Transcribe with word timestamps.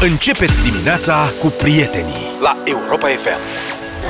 Începeți 0.00 0.62
dimineața 0.62 1.32
cu 1.40 1.46
prietenii 1.62 2.14
la 2.42 2.56
Europa 2.64 3.06
FM. 3.06 3.38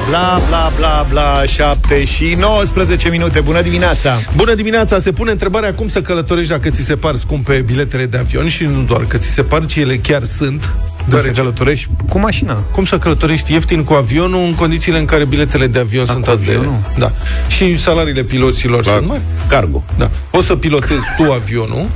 Bla, 0.09 0.41
bla, 0.49 0.73
bla, 0.77 1.07
bla, 1.11 1.45
7 1.45 2.05
și 2.05 2.37
19 2.39 3.09
minute. 3.09 3.41
Bună 3.41 3.63
dimineața! 3.63 4.17
Bună 4.37 4.55
dimineața! 4.55 4.99
Se 4.99 5.13
pune 5.13 5.31
întrebarea 5.31 5.75
cum 5.75 5.89
să 5.89 6.01
călătorești 6.01 6.51
dacă 6.51 6.69
ți 6.71 6.83
se 6.83 6.97
par 6.97 7.15
scumpe 7.15 7.63
biletele 7.67 8.07
de 8.07 8.17
avion 8.19 8.49
și 8.49 8.65
nu 8.65 8.83
doar 8.83 9.05
că 9.05 9.17
ți 9.17 9.29
se 9.29 9.43
par, 9.43 9.67
ci 9.67 9.77
ele 9.77 9.97
chiar 9.97 10.25
sunt. 10.25 10.71
Dar 11.09 11.21
să 11.21 11.29
călătorești 11.29 11.89
cu 12.09 12.19
mașina. 12.19 12.55
Cum 12.55 12.85
să 12.85 12.99
călătorești 12.99 13.53
ieftin 13.53 13.85
cu 13.85 13.93
avionul 13.93 14.45
în 14.45 14.55
condițiile 14.55 14.99
în 14.99 15.05
care 15.05 15.25
biletele 15.25 15.67
de 15.67 15.79
avion 15.79 16.03
A, 16.09 16.13
sunt 16.13 16.25
cu 16.25 16.31
atât 16.31 16.45
de... 16.45 16.51
avionul? 16.51 16.79
Da. 16.99 17.13
Și 17.49 17.79
salariile 17.79 18.23
piloților 18.23 18.85
La 18.87 18.93
sunt 18.93 19.07
mari. 19.07 19.21
cargo. 19.49 19.85
Da. 19.99 20.11
O 20.31 20.41
să 20.41 20.57
pilotezi 20.57 21.05
tu 21.17 21.33
avionul, 21.33 21.87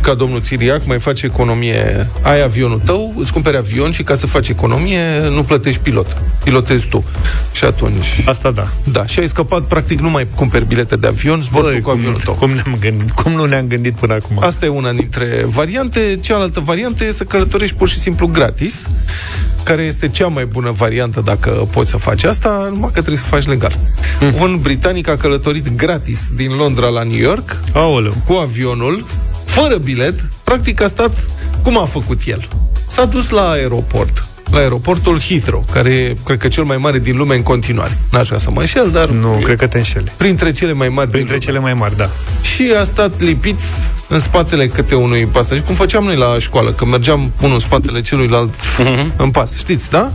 ca 0.00 0.14
domnul 0.14 0.40
Țiriac, 0.40 0.86
mai 0.86 0.98
faci 0.98 1.22
economie, 1.22 2.08
ai 2.22 2.42
avionul 2.42 2.80
tău, 2.84 3.14
îți 3.18 3.32
cumperi 3.32 3.56
avion 3.56 3.90
și 3.90 4.02
ca 4.02 4.14
să 4.14 4.26
faci 4.26 4.48
economie, 4.48 5.00
nu 5.30 5.42
plătești 5.42 5.80
pilot. 5.80 6.22
Pilotezi 6.44 6.86
tu. 6.86 7.04
Și 7.52 7.64
atunci... 7.64 8.22
Asta 8.24 8.50
da. 8.50 8.68
Da, 8.84 9.06
și 9.06 9.18
ai 9.18 9.28
scăpat, 9.28 9.62
practic 9.62 10.00
nu 10.00 10.10
mai 10.10 10.26
cumperi 10.34 10.66
bilete 10.66 10.96
de 10.96 11.06
avion, 11.06 11.42
zbori 11.42 11.74
tu 11.74 11.82
cu 11.82 11.88
cum, 11.88 11.98
avionul 11.98 12.20
tău. 12.24 12.34
cum, 12.34 12.50
ne-am 12.50 12.76
gândit, 12.80 13.10
cum 13.10 13.32
nu 13.32 13.44
ne-am 13.44 13.66
gândit 13.66 13.94
până 13.94 14.14
acum? 14.14 14.38
Asta 14.40 14.64
e 14.64 14.68
una 14.68 14.92
dintre 14.92 15.44
variante. 15.46 16.18
Cealaltă 16.20 16.60
variantă 16.60 17.04
e 17.04 17.10
să 17.10 17.24
călătorești 17.24 17.76
pur 17.76 17.88
și 17.88 17.98
simplu 17.98 18.26
gratis, 18.26 18.86
care 19.62 19.82
este 19.82 20.08
cea 20.08 20.26
mai 20.26 20.44
bună 20.44 20.70
variantă 20.70 21.20
dacă 21.24 21.50
poți 21.50 21.90
să 21.90 21.96
faci 21.96 22.24
asta, 22.24 22.68
numai 22.70 22.90
că 22.92 23.00
trebuie 23.00 23.16
să 23.16 23.24
faci 23.24 23.46
legal. 23.46 23.78
Un 24.40 24.58
britanic 24.62 25.08
a 25.08 25.16
călătorit 25.16 25.76
gratis 25.76 26.30
din 26.36 26.50
Londra 26.56 26.88
la 26.88 27.02
New 27.02 27.18
York 27.18 27.56
Aoleu. 27.72 28.14
cu 28.26 28.32
avionul, 28.32 29.06
fără 29.60 29.76
bilet, 29.76 30.14
practic 30.44 30.80
a 30.82 30.86
stat 30.86 31.10
cum 31.62 31.78
a 31.78 31.84
făcut 31.84 32.20
el. 32.26 32.48
S-a 32.86 33.04
dus 33.04 33.28
la 33.28 33.50
aeroport, 33.50 34.24
la 34.50 34.58
aeroportul 34.58 35.20
Heathrow, 35.20 35.64
care 35.72 35.90
e, 35.92 36.16
cred 36.24 36.38
că, 36.38 36.48
cel 36.48 36.64
mai 36.64 36.76
mare 36.76 36.98
din 36.98 37.16
lume 37.16 37.34
în 37.34 37.42
continuare. 37.42 37.98
N-aș 38.10 38.26
vrea 38.26 38.38
să 38.38 38.50
mă 38.50 38.60
înșel, 38.60 38.90
dar 38.90 39.08
Nu, 39.08 39.36
e 39.40 39.42
cred 39.42 39.58
că 39.58 39.66
te 39.66 39.76
înșeli. 39.78 40.12
printre 40.16 40.52
cele 40.52 40.72
mai 40.72 40.88
mari 40.88 41.08
Printre 41.10 41.36
din 41.38 41.44
lume 41.44 41.44
cele 41.44 41.58
mai 41.58 41.74
mari, 41.74 41.96
da. 41.96 42.10
și 42.54 42.72
a 42.80 42.84
stat 42.84 43.20
lipit 43.20 43.58
în 44.08 44.18
spatele 44.18 44.68
câte 44.68 44.94
unui 44.94 45.26
pasager, 45.26 45.64
cum 45.64 45.74
făceam 45.74 46.04
noi 46.04 46.16
la 46.16 46.38
școală, 46.38 46.70
că 46.72 46.84
mergeam 46.84 47.32
unul 47.40 47.54
în 47.54 47.60
spatele 47.60 48.00
celuilalt 48.00 48.54
în 49.16 49.30
pas. 49.30 49.56
Știți, 49.58 49.90
da? 49.90 50.10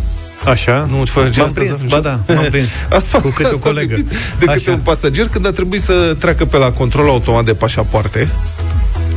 Așa? 0.46 0.88
Nu 0.92 1.00
îți 1.00 1.12
făcea 1.12 1.38
M-am 1.38 1.48
asta, 1.48 1.60
prins, 1.62 1.78
să- 1.78 1.84
ba 1.90 2.00
da, 2.00 2.20
m-am 2.34 2.48
prins. 2.50 2.70
Asta, 2.90 3.20
Cu 3.20 3.28
câte 3.30 3.44
o 3.44 3.56
asta 3.56 3.60
colegă. 3.70 3.96
lipit 3.96 4.10
De 4.12 4.18
câte 4.40 4.52
Așa. 4.52 4.72
un 4.72 4.78
pasager 4.80 5.28
când 5.28 5.46
a 5.46 5.52
trebuit 5.52 5.82
să 5.82 6.16
treacă 6.20 6.46
pe 6.46 6.58
la 6.58 6.72
control 6.72 7.10
automat 7.10 7.46
de 7.46 7.54
pașapoarte. 7.54 8.30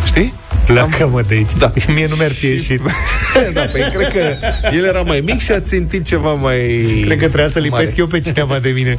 Știi? 0.04 0.34
Pleacă-mă 0.66 1.22
de 1.22 1.34
aici. 1.34 1.50
Da. 1.58 1.72
Mie 1.94 2.06
nu 2.08 2.14
mi-ar 2.14 2.30
fi 2.30 2.46
ieșit. 2.46 2.80
da, 3.54 3.60
păi 3.60 3.90
cred 3.94 4.12
că 4.12 4.36
el 4.76 4.84
era 4.84 5.00
mai 5.00 5.20
mic 5.24 5.40
și 5.40 5.52
a 5.52 5.60
țintit 5.60 6.04
ceva 6.04 6.32
mai... 6.32 6.58
Cred 7.04 7.18
că 7.18 7.24
trebuia 7.24 7.48
să 7.48 7.58
lipesc 7.58 7.84
mare. 7.84 7.94
eu 7.96 8.06
pe 8.06 8.20
cineva 8.20 8.58
de 8.58 8.68
mine. 8.68 8.96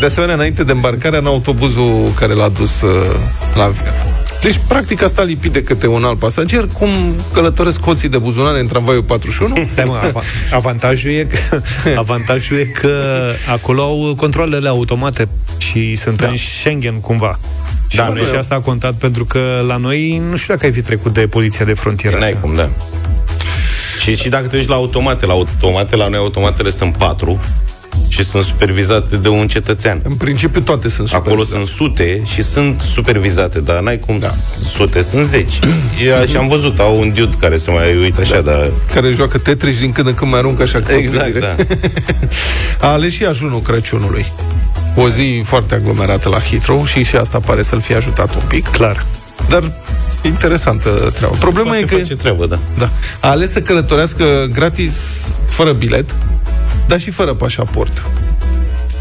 De 0.00 0.06
asemenea, 0.06 0.34
înainte 0.34 0.64
de 0.64 0.72
îmbarcare 0.72 1.18
în 1.18 1.26
autobuzul 1.26 2.12
care 2.14 2.32
l-a 2.32 2.48
dus 2.48 2.80
uh, 2.80 2.90
la 3.54 3.62
avion. 3.62 3.94
Deci, 4.42 4.60
practic, 4.68 5.02
a 5.02 5.06
stat 5.06 5.26
lipit 5.26 5.52
de 5.52 5.62
câte 5.62 5.86
un 5.86 6.04
alt 6.04 6.18
pasager, 6.18 6.66
cum 6.72 6.88
călătoresc 7.32 7.80
hoții 7.80 8.08
de 8.08 8.18
buzunare 8.18 8.60
în 8.60 8.66
tramvaiul 8.66 9.02
41. 9.02 9.54
Stai 9.72 9.84
mă, 9.84 10.00
ava- 10.02 10.22
avantajul 10.50 11.10
e 11.10 11.24
că, 11.24 11.60
avantajul 11.96 12.58
e 12.58 12.64
că 12.64 13.02
acolo 13.52 13.82
au 13.82 14.14
controlele 14.16 14.68
automate 14.68 15.28
și 15.56 15.96
sunt 15.96 16.16
da. 16.16 16.28
în 16.28 16.36
Schengen 16.36 16.94
cumva. 17.00 17.38
Și, 17.88 17.96
Da, 17.96 18.02
da, 18.02 18.08
nu 18.12 18.24
și 18.24 18.34
e- 18.34 18.38
asta 18.38 18.54
a 18.54 18.60
contat 18.60 18.94
pentru 18.94 19.24
că 19.24 19.64
la 19.66 19.76
noi 19.76 20.22
nu 20.30 20.36
știu 20.36 20.54
dacă 20.54 20.66
ai 20.66 20.72
fi 20.72 20.82
trecut 20.82 21.12
de 21.12 21.26
poliția 21.26 21.64
de 21.64 21.72
frontieră. 21.74 22.16
N-ai 22.18 22.36
cum, 22.40 22.54
da. 22.54 22.70
Și, 24.02 24.16
și 24.16 24.28
dacă 24.28 24.46
te 24.46 24.56
duci 24.56 24.66
la 24.68 24.74
automate, 24.74 25.26
la 25.26 25.32
automate, 25.32 25.96
la 25.96 26.08
noi 26.08 26.18
automatele 26.18 26.70
sunt 26.70 26.96
patru 26.96 27.40
și 28.08 28.24
sunt 28.24 28.42
supervizate 28.44 29.16
de 29.16 29.28
un 29.28 29.48
cetățean. 29.48 30.00
În 30.04 30.14
principiu, 30.14 30.60
toate 30.60 30.88
sunt 30.88 31.08
super. 31.08 31.22
Acolo 31.26 31.44
sunt 31.44 31.66
sute 31.66 32.22
și 32.24 32.42
sunt 32.42 32.80
supervizate, 32.80 33.60
dar 33.60 33.80
n-ai 33.80 33.98
cum 33.98 34.18
da. 34.18 34.30
sute, 34.64 35.02
sunt 35.02 35.24
zeci. 35.24 35.58
E, 36.22 36.26
și 36.26 36.36
am 36.36 36.48
văzut, 36.48 36.78
au 36.78 36.98
un 37.00 37.12
dude 37.12 37.36
care 37.40 37.56
se 37.56 37.70
mai 37.70 37.96
uită 37.96 38.20
așa, 38.20 38.40
da. 38.40 38.50
dar... 38.50 38.70
care 38.94 39.12
joacă 39.12 39.38
Tetris 39.38 39.74
și 39.74 39.80
din 39.80 39.92
când 39.92 40.06
în 40.06 40.14
când 40.14 40.30
mai 40.30 40.38
aruncă 40.40 40.62
așa 40.62 40.78
cu 40.80 40.92
Exact, 40.92 41.22
privire. 41.22 41.54
da. 42.78 42.86
A 42.86 42.92
ales 42.92 43.12
și 43.12 43.24
ajunul 43.24 43.60
Crăciunului. 43.60 44.32
O 45.00 45.08
zi 45.08 45.42
foarte 45.44 45.74
aglomerată 45.74 46.28
la 46.28 46.38
Heathrow 46.40 46.84
și 46.84 47.02
și 47.02 47.16
asta 47.16 47.40
pare 47.40 47.62
să-l 47.62 47.80
fie 47.80 47.94
ajutat 47.94 48.34
un 48.34 48.42
pic. 48.48 48.68
Clar. 48.68 49.06
Dar 49.48 49.62
e 50.22 50.28
interesantă 50.28 51.12
treaba. 51.14 51.36
Problema 51.36 51.76
e 51.76 51.78
Poate 51.78 51.94
că 51.94 51.96
face 51.96 52.16
treabă, 52.16 52.46
da. 52.46 52.58
da, 52.78 52.90
a 53.20 53.28
ales 53.28 53.50
să 53.50 53.60
călătorească 53.60 54.48
gratis, 54.52 54.94
fără 55.48 55.72
bilet, 55.72 56.14
dar 56.86 57.00
și 57.00 57.10
fără 57.10 57.34
pașaport. 57.34 58.02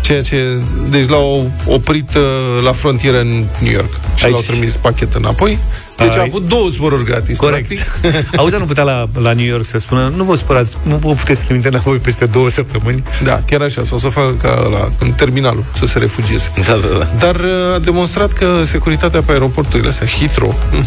Ceea 0.01 0.21
ce... 0.21 0.57
Deci 0.89 1.09
l-au 1.09 1.51
oprit 1.65 2.15
uh, 2.15 2.63
la 2.63 2.71
frontieră 2.71 3.19
în 3.19 3.45
New 3.59 3.71
York 3.71 3.99
și 4.15 4.25
Aici. 4.25 4.33
l-au 4.33 4.43
trimis 4.47 4.75
pachet 4.75 5.13
înapoi. 5.13 5.59
Deci 5.97 6.15
a 6.15 6.19
Ai- 6.19 6.25
avut 6.27 6.47
două 6.47 6.67
zboruri 6.67 7.03
gratis, 7.03 7.37
Corect. 7.37 7.67
practic. 7.67 7.85
Auzi, 8.39 8.57
nu 8.57 8.65
putea 8.65 8.83
la, 8.83 9.09
la 9.19 9.33
New 9.33 9.45
York 9.45 9.65
să 9.65 9.77
spună 9.77 10.13
nu 10.15 10.23
vă 10.23 10.35
spărați, 10.35 10.77
nu 10.83 10.95
vă 10.95 11.13
puteți 11.13 11.43
trimite 11.43 11.67
înapoi 11.67 11.97
peste 11.97 12.25
două 12.25 12.49
săptămâni? 12.49 13.03
Da, 13.23 13.41
chiar 13.45 13.61
așa, 13.61 13.83
sau 13.83 13.97
să 13.97 14.09
facă 14.09 14.35
ca 14.41 14.67
la, 14.71 14.87
în 14.99 15.11
terminalul, 15.11 15.65
să 15.79 15.85
se 15.85 15.99
refugieze. 15.99 16.51
Da, 16.65 16.73
da, 16.73 16.97
da. 16.97 17.07
Dar 17.19 17.35
uh, 17.35 17.75
a 17.75 17.79
demonstrat 17.79 18.33
că 18.33 18.61
securitatea 18.63 19.21
pe 19.21 19.31
aeroporturile 19.31 19.89
astea, 19.89 20.07
Heathrow, 20.07 20.55
mm, 20.71 20.85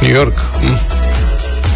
New 0.00 0.14
York, 0.14 0.38
mm, 0.62 0.76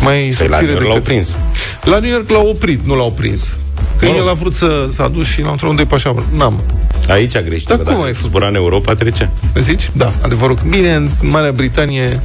mai 0.03 0.35
Păi 0.39 0.49
la 0.49 0.57
subțire 0.57 0.73
New 0.73 0.73
York 0.73 0.79
decât... 0.79 0.89
l-au 0.89 1.01
prins. 1.01 1.37
La 1.83 1.99
New 1.99 2.11
York 2.11 2.31
l-au 2.31 2.49
oprit, 2.49 2.87
nu 2.87 2.97
l-au 2.97 3.13
prins. 3.13 3.53
Că 4.01 4.07
Mă 4.07 4.13
rog. 4.13 4.21
el 4.21 4.29
a 4.29 4.33
vrut 4.33 4.55
să 4.55 4.87
s-a 4.93 5.09
dus 5.09 5.27
și 5.27 5.41
l-a 5.43 5.51
întrebat 5.51 5.71
unde 5.71 5.83
e 5.83 5.85
pașaport. 5.85 6.27
N-am. 6.37 6.63
Aici 7.09 7.37
a 7.37 7.41
greșit. 7.41 7.67
Dar 7.69 7.77
că 7.77 7.83
cum 7.83 7.93
dacă 7.93 8.07
ai 8.07 8.13
făcut? 8.13 8.29
Zbura 8.31 8.47
în 8.47 8.55
Europa, 8.55 8.95
trece. 8.95 9.31
Zici? 9.59 9.91
Da, 9.93 10.13
adevărul. 10.23 10.59
Bine, 10.69 10.95
în 10.95 11.09
Marea 11.23 11.53
Britanie 11.53 12.21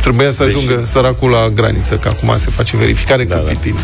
trebuia 0.00 0.30
să 0.30 0.44
Deși- 0.44 0.56
ajungă 0.56 0.84
săracul 0.84 1.30
la 1.30 1.48
graniță, 1.48 1.94
că 1.94 2.08
acum 2.08 2.32
se 2.38 2.50
face 2.50 2.76
verificare 2.76 3.24
Da, 3.24 3.34
da, 3.34 3.40
da. 3.40 3.46
da. 3.52 3.58
din 3.62 3.74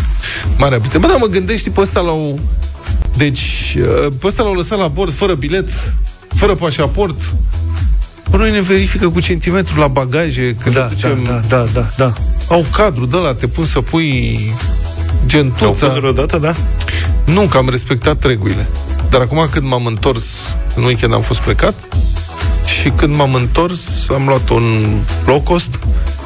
Marea 0.59 0.79
Britanie. 0.79 1.07
Bă, 1.07 1.13
da, 1.13 1.19
mă 1.19 1.27
gândești, 1.27 1.71
pe 1.71 1.81
ăsta 1.81 2.01
l-au... 2.01 2.39
Deci, 3.17 3.77
uh, 3.79 4.07
pe 4.21 4.27
ăsta 4.27 4.43
l-au 4.43 4.55
lăsat 4.55 4.79
la 4.79 4.87
bord, 4.89 5.13
fără 5.13 5.35
bilet, 5.35 5.69
fără 6.35 6.55
pașaport. 6.55 7.35
Bă, 8.31 8.37
noi 8.37 8.51
ne 8.51 8.61
verifică 8.61 9.09
cu 9.09 9.21
centimetru 9.21 9.79
la 9.81 9.87
bagaje, 9.87 10.57
când 10.63 10.75
Da, 10.75 10.81
ne 10.81 10.87
da, 10.89 10.95
ducem... 10.95 11.23
da, 11.25 11.41
da, 11.57 11.67
da, 11.73 11.89
da. 11.97 12.13
Au 12.49 12.65
cadru 12.77 13.07
de 13.07 13.17
la 13.17 13.35
te 13.35 13.47
pun 13.47 13.65
să 13.65 13.81
pui 13.81 14.39
Te-au 15.27 15.27
gentuța. 15.27 15.87
pus 15.87 15.95
vreodată, 15.97 16.39
da? 16.39 16.55
Nu, 17.25 17.41
că 17.41 17.57
am 17.57 17.69
respectat 17.71 18.25
regulile. 18.25 18.67
Dar 19.11 19.21
acum 19.21 19.49
când 19.51 19.67
m-am 19.67 19.87
întors, 19.87 20.57
în 20.75 20.85
weekend 20.85 21.13
am 21.13 21.21
fost 21.21 21.41
plecat, 21.41 21.75
și 22.81 22.89
când 22.89 23.15
m-am 23.17 23.35
întors, 23.35 23.81
am 24.15 24.25
luat 24.27 24.49
un 24.49 24.63
low 25.27 25.41
cost. 25.41 25.79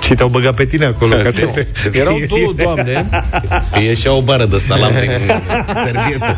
Și 0.02 0.14
te-au 0.14 0.28
băgat 0.28 0.54
pe 0.54 0.64
tine 0.64 0.84
acolo 0.84 1.14
ca 1.24 1.30
să 1.30 1.40
Nu. 1.44 1.50
te... 1.50 1.66
Erau 1.98 2.18
două 2.28 2.52
doamne, 2.64 3.06
Îi 3.72 3.84
ieșea 3.84 4.12
o 4.12 4.20
bară 4.22 4.44
de 4.46 4.58
salam 4.58 4.92
din 5.00 5.10
servietă. 5.84 6.36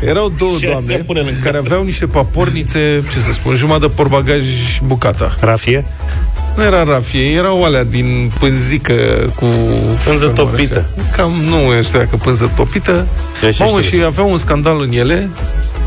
erau 0.00 0.28
două 0.38 0.56
Și 0.58 0.64
doamne 0.66 0.86
se 0.86 1.02
pune 1.06 1.20
lângă. 1.20 1.38
care 1.42 1.56
aveau 1.56 1.82
niște 1.84 2.06
papornițe, 2.06 3.02
ce 3.12 3.18
să 3.18 3.32
spun, 3.32 3.54
jumătate 3.54 3.86
de 3.86 3.92
porbagaj 3.96 4.44
bucata. 4.84 5.36
Rafie? 5.40 5.84
Nu 6.56 6.62
era 6.62 6.84
rafie, 6.84 7.30
erau 7.30 7.64
alea 7.64 7.84
din 7.84 8.30
pânzică 8.38 8.94
cu... 9.34 9.44
Pânză 10.04 10.24
cum 10.24 10.34
topită. 10.34 10.84
așa. 10.98 11.16
Cam 11.16 11.30
nu 11.48 11.82
știu 11.82 11.98
dacă 11.98 12.16
pânză 12.16 12.50
topită. 12.56 13.06
Eu 13.42 13.50
și 13.50 13.62
Mamă, 13.62 13.80
știu 13.80 13.98
și 13.98 14.04
aveau 14.04 14.30
un 14.30 14.36
scandal 14.36 14.80
în 14.80 14.92
ele 14.92 15.28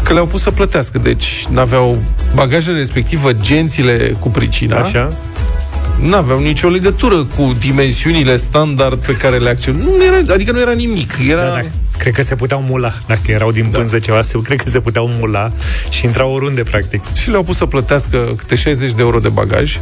că 0.04 0.14
le-au 0.14 0.26
pus 0.26 0.42
să 0.42 0.52
plătească. 0.52 0.98
Deci 0.98 1.46
n-aveau 1.50 1.98
bagajele 2.36 2.78
respectivă, 2.78 3.34
gențile 3.34 4.16
cu 4.20 4.30
pricina. 4.30 4.78
Așa? 4.78 5.14
N-aveau 6.00 6.40
nicio 6.40 6.68
legătură 6.68 7.28
cu 7.36 7.54
dimensiunile 7.60 8.38
standard 8.38 9.06
pe 9.06 9.16
care 9.16 9.38
le 9.38 9.50
accept. 9.50 9.78
Nu 9.84 10.04
era, 10.06 10.34
adică 10.34 10.52
nu 10.52 10.60
era 10.60 10.72
nimic. 10.72 11.14
Era... 11.30 11.44
Da, 11.44 11.50
da. 11.50 11.62
Cred 12.04 12.16
că 12.16 12.22
se 12.24 12.36
puteau 12.36 12.62
mula. 12.62 12.94
Dacă 13.08 13.22
erau 13.32 13.52
din 13.52 13.72
Da. 13.72 13.78
pânză 13.78 14.00
ceva, 14.00 14.22
se- 14.22 14.42
cred 14.42 14.62
că 14.64 14.70
se 14.70 14.80
puteau 14.80 15.08
mula 15.20 15.52
și 15.90 16.06
intrau 16.06 16.34
oriunde, 16.34 16.64
practic. 16.64 17.02
Și 17.14 17.30
le-au 17.30 17.44
pus 17.44 17.56
să 17.58 17.66
plătească 17.66 18.34
câte 18.38 18.56
60 18.56 18.92
de 18.94 19.02
euro 19.02 19.20
de 19.20 19.30
bagaj. 19.30 19.80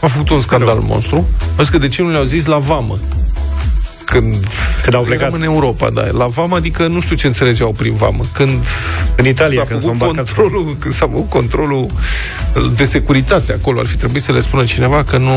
A 0.00 0.06
făcut 0.06 0.28
un 0.30 0.40
scandal 0.40 0.78
monstru. 0.78 1.28
A 1.56 1.62
zis 1.62 1.68
că 1.68 1.78
de 1.78 1.88
ce 1.88 2.02
nu 2.02 2.10
le-au 2.10 2.24
zis 2.24 2.46
la 2.46 2.58
vamă? 2.58 2.98
Când, 4.04 4.46
Când 4.82 4.94
au 4.94 5.02
plecat. 5.02 5.20
eram 5.20 5.34
în 5.34 5.42
Europa, 5.42 5.90
da. 5.90 6.02
La 6.10 6.26
vamă, 6.26 6.56
adică 6.56 6.86
nu 6.86 7.00
știu 7.00 7.16
ce 7.16 7.26
înțelegeau 7.26 7.72
prin 7.72 7.94
vamă. 7.94 8.24
Când 8.32 8.64
În 9.16 9.26
Italia, 9.26 9.62
s-a 9.62 9.68
când 9.68 9.82
s-au 9.82 9.92
făcut 9.92 10.08
îmbarcat. 10.08 10.34
controlul, 10.34 10.76
când 10.78 10.94
s-a 10.94 11.06
făcut 11.06 11.28
controlul 11.28 11.86
de 12.76 12.84
securitate 12.84 13.52
acolo, 13.52 13.80
ar 13.80 13.86
fi 13.86 13.96
trebuit 13.96 14.22
să 14.22 14.32
le 14.32 14.40
spună 14.40 14.64
cineva 14.64 15.02
că 15.02 15.16
nu 15.16 15.32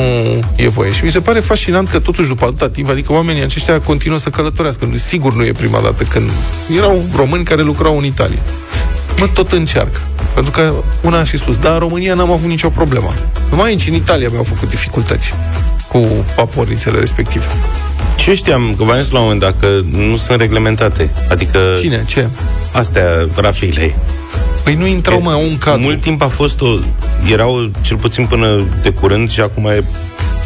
e 0.55 0.67
voie. 0.67 0.91
Și 0.91 1.03
mi 1.03 1.11
se 1.11 1.19
pare 1.19 1.39
fascinant 1.39 1.89
că 1.89 1.99
totuși 1.99 2.27
după 2.27 2.45
atâta 2.45 2.69
timp, 2.69 2.89
adică 2.89 3.11
oamenii 3.13 3.43
aceștia 3.43 3.79
continuă 3.79 4.17
să 4.17 4.29
călătorească. 4.29 4.89
Sigur 4.95 5.33
nu 5.33 5.45
e 5.45 5.51
prima 5.51 5.79
dată 5.79 6.03
când 6.03 6.29
erau 6.77 7.05
români 7.15 7.43
care 7.43 7.61
lucrau 7.61 7.97
în 7.97 8.05
Italia. 8.05 8.39
Mă, 9.19 9.27
tot 9.33 9.51
încearcă. 9.51 9.99
Pentru 10.33 10.51
că 10.51 10.73
una 11.01 11.19
a 11.19 11.23
și 11.23 11.37
spus, 11.37 11.57
dar 11.57 11.73
în 11.73 11.79
România 11.79 12.13
n-am 12.13 12.31
avut 12.31 12.49
nicio 12.49 12.69
problemă. 12.69 13.13
Numai 13.49 13.69
aici, 13.69 13.87
în 13.87 13.93
Italia, 13.93 14.29
mi-au 14.29 14.43
făcut 14.43 14.69
dificultăți. 14.69 15.33
Cu 15.87 16.07
papornițele 16.35 16.99
respective. 16.99 17.45
Și 18.17 18.29
eu 18.29 18.35
știam 18.35 18.73
că 18.77 18.83
v 18.83 18.87
la 18.87 18.95
un 18.95 19.07
moment 19.11 19.39
dat 19.39 19.59
că 19.59 19.67
nu 19.91 20.15
sunt 20.15 20.39
reglementate. 20.39 21.09
Adică... 21.29 21.59
Cine? 21.79 22.03
Ce? 22.07 22.27
Astea, 22.71 23.03
rafiile. 23.35 23.95
Păi 24.63 24.75
nu 24.75 24.85
intrau 24.85 25.21
mai 25.21 25.47
un 25.49 25.57
cadru. 25.57 25.81
Mult 25.81 26.01
timp 26.01 26.21
a 26.21 26.27
fost 26.27 26.61
o... 26.61 26.67
Erau, 27.31 27.71
cel 27.81 27.97
puțin 27.97 28.25
până 28.25 28.63
de 28.81 28.89
curând, 28.89 29.31
și 29.31 29.41
acum 29.41 29.65
e 29.65 29.83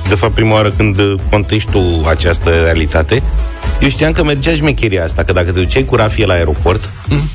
de 0.10 0.16
fapt 0.16 0.34
prima 0.34 0.54
oară 0.54 0.70
când 0.70 0.98
contești 1.30 1.72
tu 1.72 2.04
această 2.08 2.50
realitate, 2.50 3.24
eu 3.82 3.90
știam 3.90 4.12
că 4.12 4.24
mergea 4.24 4.56
șmecheria 4.56 5.04
asta, 5.04 5.24
că 5.24 5.34
dacă 5.34 5.52
te 5.52 5.60
duceai 5.60 5.86
cu 5.86 5.96
rafie 5.96 6.26
la 6.26 6.34
aeroport, 6.34 6.90
mm? 7.08 7.30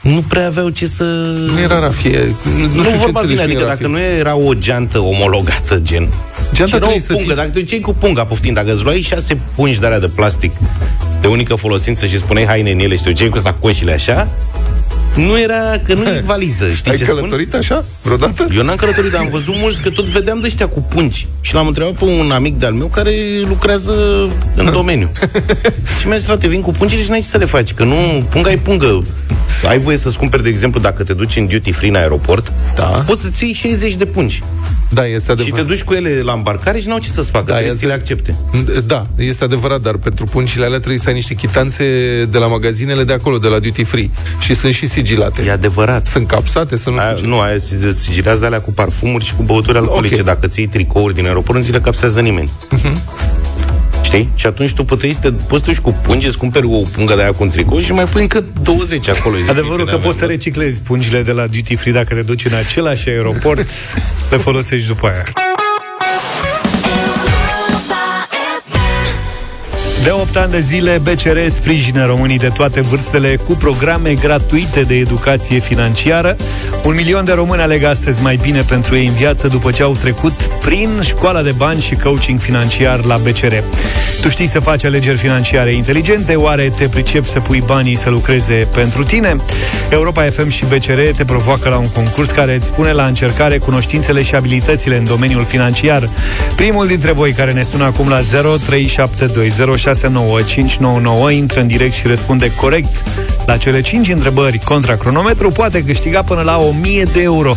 nu 0.00 0.24
prea 0.28 0.46
aveau 0.46 0.68
ce 0.68 0.86
să... 0.86 1.04
Nu 1.52 1.60
era 1.60 1.80
rafie. 1.80 2.34
Nu, 2.58 2.82
nu, 2.82 2.90
nu 2.90 2.96
vorba 2.96 3.20
bine, 3.20 3.42
adică 3.42 3.64
dacă 3.64 3.86
nu 3.86 3.98
era 4.00 4.36
o 4.36 4.54
geantă 4.54 4.98
omologată, 4.98 5.78
gen... 5.78 6.08
Geanta 6.52 6.76
era 6.76 6.86
o 6.86 6.90
pungă, 7.06 7.22
ții... 7.22 7.34
dacă 7.34 7.48
te 7.48 7.58
duceai 7.58 7.80
cu 7.80 7.92
punga, 7.92 8.24
poftind, 8.24 8.54
dacă 8.54 8.72
îți 8.72 8.82
luai 8.82 9.00
șase 9.00 9.38
pungi 9.54 9.80
de 9.80 9.98
de 10.00 10.10
plastic 10.14 10.52
de 11.20 11.26
unică 11.26 11.54
folosință 11.54 12.06
și 12.06 12.18
spuneai 12.18 12.46
haine 12.46 12.70
în 12.70 12.78
ele 12.78 12.96
și 12.96 13.02
te 13.02 13.08
duceai 13.08 13.28
cu 13.28 13.38
sacoșile 13.38 13.92
așa, 13.92 14.28
nu 15.16 15.40
era, 15.40 15.78
că 15.84 15.94
nu 15.94 16.02
e 16.02 16.22
valiză, 16.24 16.68
știi 16.68 16.90
Ai 16.90 16.96
ce 16.96 17.04
călătorit 17.04 17.46
spun? 17.46 17.58
așa 17.58 17.84
vreodată? 18.02 18.46
Eu 18.56 18.62
n-am 18.62 18.76
călătorit, 18.76 19.10
dar 19.10 19.20
am 19.20 19.28
văzut 19.30 19.54
mulți 19.56 19.80
că 19.80 19.90
tot 19.90 20.04
vedeam 20.04 20.40
de 20.40 20.46
ăștia 20.46 20.68
cu 20.68 20.80
pungi. 20.80 21.26
Și 21.40 21.54
l-am 21.54 21.66
întrebat 21.66 21.92
pe 21.92 22.04
un 22.04 22.30
amic 22.30 22.58
de-al 22.58 22.72
meu 22.72 22.86
care 22.86 23.12
lucrează 23.44 23.92
în 24.54 24.70
domeniu. 24.72 25.10
și 26.00 26.06
mi-a 26.06 26.16
zis, 26.16 26.26
frate, 26.26 26.48
vin 26.48 26.60
cu 26.60 26.70
pungile 26.70 27.02
și 27.02 27.10
n-ai 27.10 27.20
ce 27.20 27.26
să 27.26 27.36
le 27.36 27.44
faci, 27.44 27.72
că 27.72 27.84
nu, 27.84 28.26
punga 28.30 28.50
e 28.50 28.56
pungă. 28.56 29.02
Ai 29.68 29.78
voie 29.78 29.96
să-ți 29.96 30.18
cumperi, 30.18 30.42
de 30.42 30.48
exemplu, 30.48 30.80
dacă 30.80 31.02
te 31.02 31.12
duci 31.12 31.36
în 31.36 31.46
duty 31.46 31.72
free 31.72 31.88
în 31.88 31.96
aeroport, 31.96 32.52
da. 32.74 32.84
poți 32.84 33.22
să-ți 33.22 33.44
iei 33.44 33.52
60 33.52 33.94
de 33.94 34.04
pungi. 34.06 34.42
Da, 34.92 35.06
este 35.06 35.32
adevărat. 35.32 35.58
Și 35.58 35.64
te 35.64 35.68
duci 35.68 35.82
cu 35.82 35.94
ele 35.94 36.22
la 36.22 36.32
îmbarcare 36.32 36.80
și 36.80 36.88
n-au 36.88 36.98
ce 36.98 37.10
să-ți 37.10 37.30
facă, 37.30 37.44
da, 37.44 37.52
trebuie 37.52 37.72
este... 37.72 37.86
să 37.86 37.92
le 37.92 37.98
accepte. 37.98 38.36
Da, 38.86 39.06
este 39.16 39.44
adevărat, 39.44 39.80
dar 39.80 39.96
pentru 39.96 40.24
puncile 40.24 40.64
alea 40.64 40.78
trebuie 40.78 40.98
să 40.98 41.08
ai 41.08 41.14
niște 41.14 41.34
chitanțe 41.34 41.84
de 42.30 42.38
la 42.38 42.46
magazinele 42.46 43.04
de 43.04 43.12
acolo, 43.12 43.38
de 43.38 43.48
la 43.48 43.58
duty 43.58 43.84
free. 43.84 44.10
Și 44.40 44.54
sunt 44.54 44.72
și 44.72 44.86
sigilate. 45.00 45.42
E 45.46 45.50
adevărat. 45.50 46.06
Sunt 46.06 46.26
capsate, 46.26 46.76
să 46.76 46.90
nu 46.90 46.98
aia, 46.98 47.14
știu 47.14 47.28
Nu, 47.28 47.40
aia 47.40 47.58
sigilează 47.94 48.44
alea 48.44 48.60
cu 48.60 48.72
parfumuri 48.72 49.24
și 49.24 49.34
cu 49.34 49.42
băuturi 49.42 49.78
alcoolice. 49.78 50.14
Okay. 50.14 50.34
Dacă 50.34 50.46
ții 50.46 50.66
tricouri 50.66 51.14
din 51.14 51.26
aeroport, 51.26 51.58
nu 51.58 51.64
ți 51.64 51.72
le 51.72 51.80
capsează 51.80 52.20
nimeni. 52.20 52.50
Uh-huh. 52.76 52.96
Știi? 54.02 54.28
Și 54.34 54.46
atunci 54.46 54.72
tu 54.72 54.84
puteai 54.84 55.12
să 55.12 55.20
te 55.20 55.30
poți 55.32 55.64
tu 55.64 55.72
și 55.72 55.80
cu 55.80 55.92
pungi, 56.02 56.26
îți 56.26 56.38
cumperi 56.38 56.66
o 56.66 56.78
pungă 56.78 57.14
de 57.14 57.22
aia 57.22 57.32
cu 57.32 57.42
un 57.42 57.50
tricou 57.50 57.80
și 57.80 57.92
mai 57.92 58.04
pui 58.04 58.20
încă 58.20 58.44
20 58.62 59.08
acolo. 59.08 59.36
Adevărul 59.48 59.86
că 59.86 59.96
poți 59.96 60.18
să 60.18 60.24
reciclezi 60.24 60.80
pungile 60.80 61.22
de 61.22 61.32
la 61.32 61.46
duty 61.46 61.76
free 61.76 61.92
dacă 61.92 62.14
te 62.14 62.22
duci 62.22 62.44
în 62.44 62.54
același 62.54 63.08
aeroport, 63.08 63.66
le 64.30 64.36
folosești 64.36 64.88
după 64.88 65.06
aia. 65.06 65.49
De 70.04 70.10
8 70.10 70.36
ani 70.36 70.50
de 70.50 70.60
zile, 70.60 70.98
BCR 71.02 71.38
sprijină 71.48 72.04
românii 72.06 72.38
de 72.38 72.48
toate 72.48 72.80
vârstele 72.80 73.36
cu 73.36 73.52
programe 73.52 74.14
gratuite 74.14 74.82
de 74.82 74.94
educație 74.94 75.58
financiară. 75.58 76.36
Un 76.84 76.94
milion 76.94 77.24
de 77.24 77.32
români 77.32 77.62
aleg 77.62 77.84
astăzi 77.84 78.22
mai 78.22 78.38
bine 78.42 78.60
pentru 78.60 78.96
ei 78.96 79.06
în 79.06 79.12
viață 79.12 79.48
după 79.48 79.70
ce 79.70 79.82
au 79.82 79.92
trecut 79.92 80.50
prin 80.60 80.88
școala 81.02 81.42
de 81.42 81.50
bani 81.50 81.80
și 81.80 81.94
coaching 81.94 82.40
financiar 82.40 83.04
la 83.04 83.16
BCR. 83.16 83.54
Tu 84.20 84.28
știi 84.28 84.46
să 84.46 84.60
faci 84.60 84.84
alegeri 84.84 85.16
financiare 85.16 85.74
inteligente? 85.74 86.34
Oare 86.34 86.72
te 86.76 86.88
pricepi 86.88 87.28
să 87.28 87.40
pui 87.40 87.62
banii 87.66 87.96
să 87.96 88.10
lucreze 88.10 88.68
pentru 88.74 89.02
tine? 89.02 89.36
Europa 89.90 90.22
FM 90.22 90.48
și 90.48 90.64
BCR 90.64 91.00
te 91.16 91.24
provoacă 91.24 91.68
la 91.68 91.78
un 91.78 91.88
concurs 91.88 92.30
care 92.30 92.54
îți 92.54 92.72
pune 92.72 92.92
la 92.92 93.06
încercare 93.06 93.58
cunoștințele 93.58 94.22
și 94.22 94.34
abilitățile 94.34 94.96
în 94.96 95.04
domeniul 95.04 95.44
financiar. 95.44 96.08
Primul 96.56 96.86
dintre 96.86 97.12
voi 97.12 97.32
care 97.32 97.52
ne 97.52 97.62
sună 97.62 97.84
acum 97.84 98.08
la 98.08 98.20
037206 98.20 99.89
069599 99.94 101.30
intră 101.30 101.60
în 101.60 101.66
direct 101.66 101.94
și 101.94 102.06
răspunde 102.06 102.52
corect 102.54 103.04
la 103.46 103.56
cele 103.56 103.80
5 103.80 104.08
întrebări 104.08 104.58
contra 104.58 104.96
cronometru, 104.96 105.48
poate 105.48 105.84
câștiga 105.84 106.22
până 106.22 106.42
la 106.42 106.58
1000 106.58 107.02
de 107.02 107.22
euro, 107.22 107.56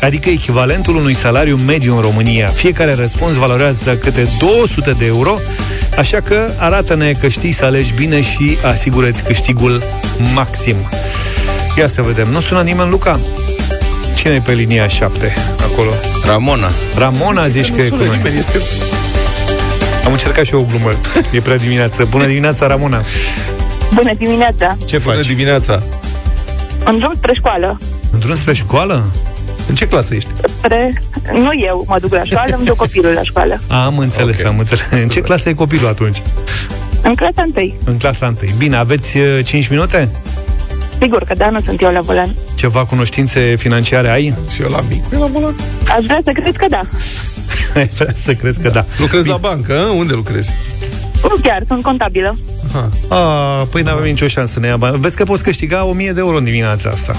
adică 0.00 0.28
echivalentul 0.28 0.96
unui 0.96 1.14
salariu 1.14 1.56
mediu 1.56 1.94
în 1.94 2.00
România. 2.00 2.46
Fiecare 2.46 2.94
răspuns 2.94 3.34
valorează 3.34 3.96
câte 3.96 4.28
200 4.38 4.90
de 4.98 5.04
euro, 5.06 5.34
așa 5.96 6.20
că 6.20 6.50
arată-ne 6.56 7.12
că 7.20 7.28
știi 7.28 7.52
să 7.52 7.64
alegi 7.64 7.94
bine 7.94 8.20
și 8.20 8.58
asigură-ți 8.62 9.22
câștigul 9.22 9.82
maxim. 10.34 10.76
Ia 11.78 11.86
să 11.86 12.02
vedem. 12.02 12.26
Nu 12.30 12.40
sună 12.40 12.60
nimeni, 12.60 12.90
Luca? 12.90 13.20
Cine 14.14 14.34
e 14.34 14.40
pe 14.40 14.52
linia 14.52 14.86
7 14.86 15.34
acolo? 15.70 15.90
Ramona. 16.24 16.70
Ramona 16.94 17.48
zici 17.48 17.72
că 17.72 17.82
e 17.82 17.88
cu 17.88 17.96
noi. 17.96 18.20
Este 18.38 18.60
am 20.06 20.12
încercat 20.12 20.44
și 20.44 20.54
eu 20.54 20.60
o 20.60 20.64
glumă. 20.64 20.90
E 21.32 21.40
prea 21.40 21.56
dimineață. 21.56 22.04
Bună 22.04 22.26
dimineața, 22.26 22.66
Ramona! 22.66 23.02
Bună 23.94 24.10
dimineața! 24.18 24.76
Ce 24.84 24.98
faci? 24.98 25.14
Bună 25.14 25.26
dimineața! 25.26 25.82
În 26.84 26.98
drum 26.98 27.12
spre 27.14 27.34
școală. 27.34 27.78
În 28.10 28.18
drum 28.18 28.34
spre 28.34 28.52
școală? 28.52 29.04
În 29.68 29.74
ce 29.74 29.88
clasă 29.88 30.14
ești? 30.14 30.28
Spre... 30.56 31.02
Nu 31.32 31.50
eu 31.66 31.84
mă 31.86 31.96
duc 32.00 32.12
la 32.12 32.22
școală, 32.24 32.54
îmi 32.56 32.64
duc 32.64 32.76
copilul 32.76 33.12
la 33.12 33.22
școală. 33.22 33.60
A, 33.66 33.84
am 33.84 33.98
înțeles, 33.98 34.38
okay. 34.38 34.50
am 34.50 34.58
înțeles. 34.58 34.86
În 35.02 35.08
ce 35.08 35.20
clasă 35.20 35.48
e 35.48 35.52
copilul 35.52 35.88
atunci? 35.88 36.22
În 37.02 37.14
clasa 37.14 37.44
1. 37.56 37.74
În 37.84 37.98
clasa 37.98 38.34
1. 38.42 38.50
Bine, 38.56 38.76
aveți 38.76 39.18
5 39.42 39.64
uh, 39.64 39.70
minute? 39.70 40.10
Sigur 41.00 41.22
că 41.22 41.34
da, 41.34 41.50
nu 41.50 41.60
sunt 41.60 41.82
eu 41.82 41.90
la 41.90 42.00
volan. 42.00 42.34
Ceva 42.54 42.84
cunoștințe 42.84 43.54
financiare 43.56 44.10
ai? 44.10 44.34
Și 44.52 44.62
eu 44.62 44.68
la 44.68 44.84
mic, 44.88 45.04
la 45.10 45.26
volan. 45.26 45.54
Aș 45.98 46.04
vrea 46.04 46.20
să 46.24 46.32
cred 46.32 46.56
că 46.56 46.66
da. 46.68 46.80
Ai 47.74 47.90
vrea 47.94 48.12
să 48.14 48.34
crezi 48.34 48.60
că 48.60 48.68
da. 48.68 48.84
Lucrezi 48.98 49.22
Bine. 49.24 49.38
la 49.42 49.48
bancă, 49.48 49.78
a? 49.78 49.92
Unde 49.92 50.12
lucrezi? 50.12 50.52
Nu 51.22 51.36
chiar, 51.42 51.62
sunt 51.66 51.82
contabilă. 51.82 52.38
Aha. 52.68 52.88
A, 53.08 53.66
păi 53.70 53.82
n-avem 53.82 54.04
nicio 54.04 54.26
șansă 54.26 54.52
să 54.52 54.60
ne 54.60 54.66
ia 54.66 54.76
bani. 54.76 55.00
Vezi 55.00 55.16
că 55.16 55.24
poți 55.24 55.42
câștiga 55.42 55.84
1000 55.84 56.12
de 56.12 56.20
euro 56.20 56.36
în 56.36 56.44
dimineața 56.44 56.90
asta. 56.90 57.16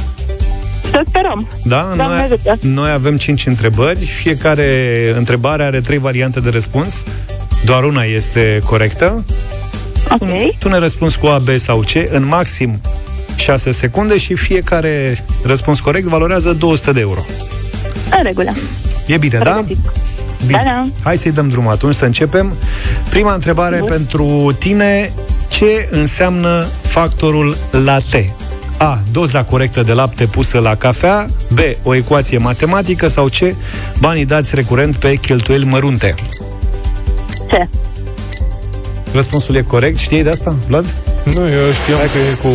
Să 0.91 1.01
sperăm. 1.07 1.47
Da? 1.63 1.93
Noi, 1.95 2.39
noi 2.61 2.91
avem 2.91 3.17
5 3.17 3.45
întrebări. 3.45 4.05
Fiecare 4.05 5.13
întrebare 5.17 5.63
are 5.63 5.79
3 5.79 5.97
variante 5.97 6.39
de 6.39 6.49
răspuns. 6.49 7.03
Doar 7.65 7.83
una 7.83 8.03
este 8.03 8.61
corectă. 8.65 9.25
Ok. 10.09 10.17
Tu, 10.29 10.55
tu 10.59 10.69
ne 10.69 10.77
răspunzi 10.77 11.17
cu 11.17 11.25
A, 11.25 11.37
B 11.37 11.47
sau 11.57 11.79
C 11.79 11.91
în 12.13 12.25
maxim 12.25 12.81
6 13.35 13.71
secunde 13.71 14.17
și 14.17 14.35
fiecare 14.35 15.25
răspuns 15.43 15.79
corect 15.79 16.07
valorează 16.07 16.53
200 16.53 16.91
de 16.91 16.99
euro. 16.99 17.25
În 18.17 18.23
regulă. 18.23 18.51
E 19.05 19.17
bine, 19.17 19.37
Pregătit. 19.39 19.77
da? 19.83 19.91
Bine. 20.45 20.61
Da, 20.63 20.69
da. 20.69 20.89
Hai 21.03 21.17
să-i 21.17 21.31
dăm 21.31 21.47
drum 21.49 21.67
atunci, 21.67 21.95
să 21.95 22.05
începem. 22.05 22.57
Prima 23.09 23.33
întrebare 23.33 23.77
Bun. 23.79 23.87
pentru 23.87 24.55
tine. 24.59 25.13
Ce 25.47 25.87
înseamnă 25.91 26.65
factorul 26.81 27.57
la 27.71 27.97
T? 27.97 28.13
A. 28.77 28.99
Doza 29.11 29.43
corectă 29.43 29.83
de 29.83 29.93
lapte 29.93 30.25
pusă 30.25 30.59
la 30.59 30.75
cafea 30.75 31.27
B. 31.53 31.57
O 31.83 31.95
ecuație 31.95 32.37
matematică 32.37 33.07
sau 33.07 33.25
C. 33.25 33.55
Banii 33.99 34.25
dați 34.25 34.55
recurent 34.55 34.95
pe 34.95 35.15
cheltuieli 35.15 35.65
mărunte 35.65 36.15
C. 37.47 37.67
Răspunsul 39.13 39.55
e 39.55 39.61
corect. 39.61 39.97
Știi 39.97 40.23
de 40.23 40.29
asta, 40.29 40.55
Vlad? 40.67 40.85
Nu, 41.23 41.39
eu 41.39 41.71
știam 41.81 41.97
Hai. 41.97 42.07
că 42.07 42.17
e 42.31 42.33
cu 42.49 42.53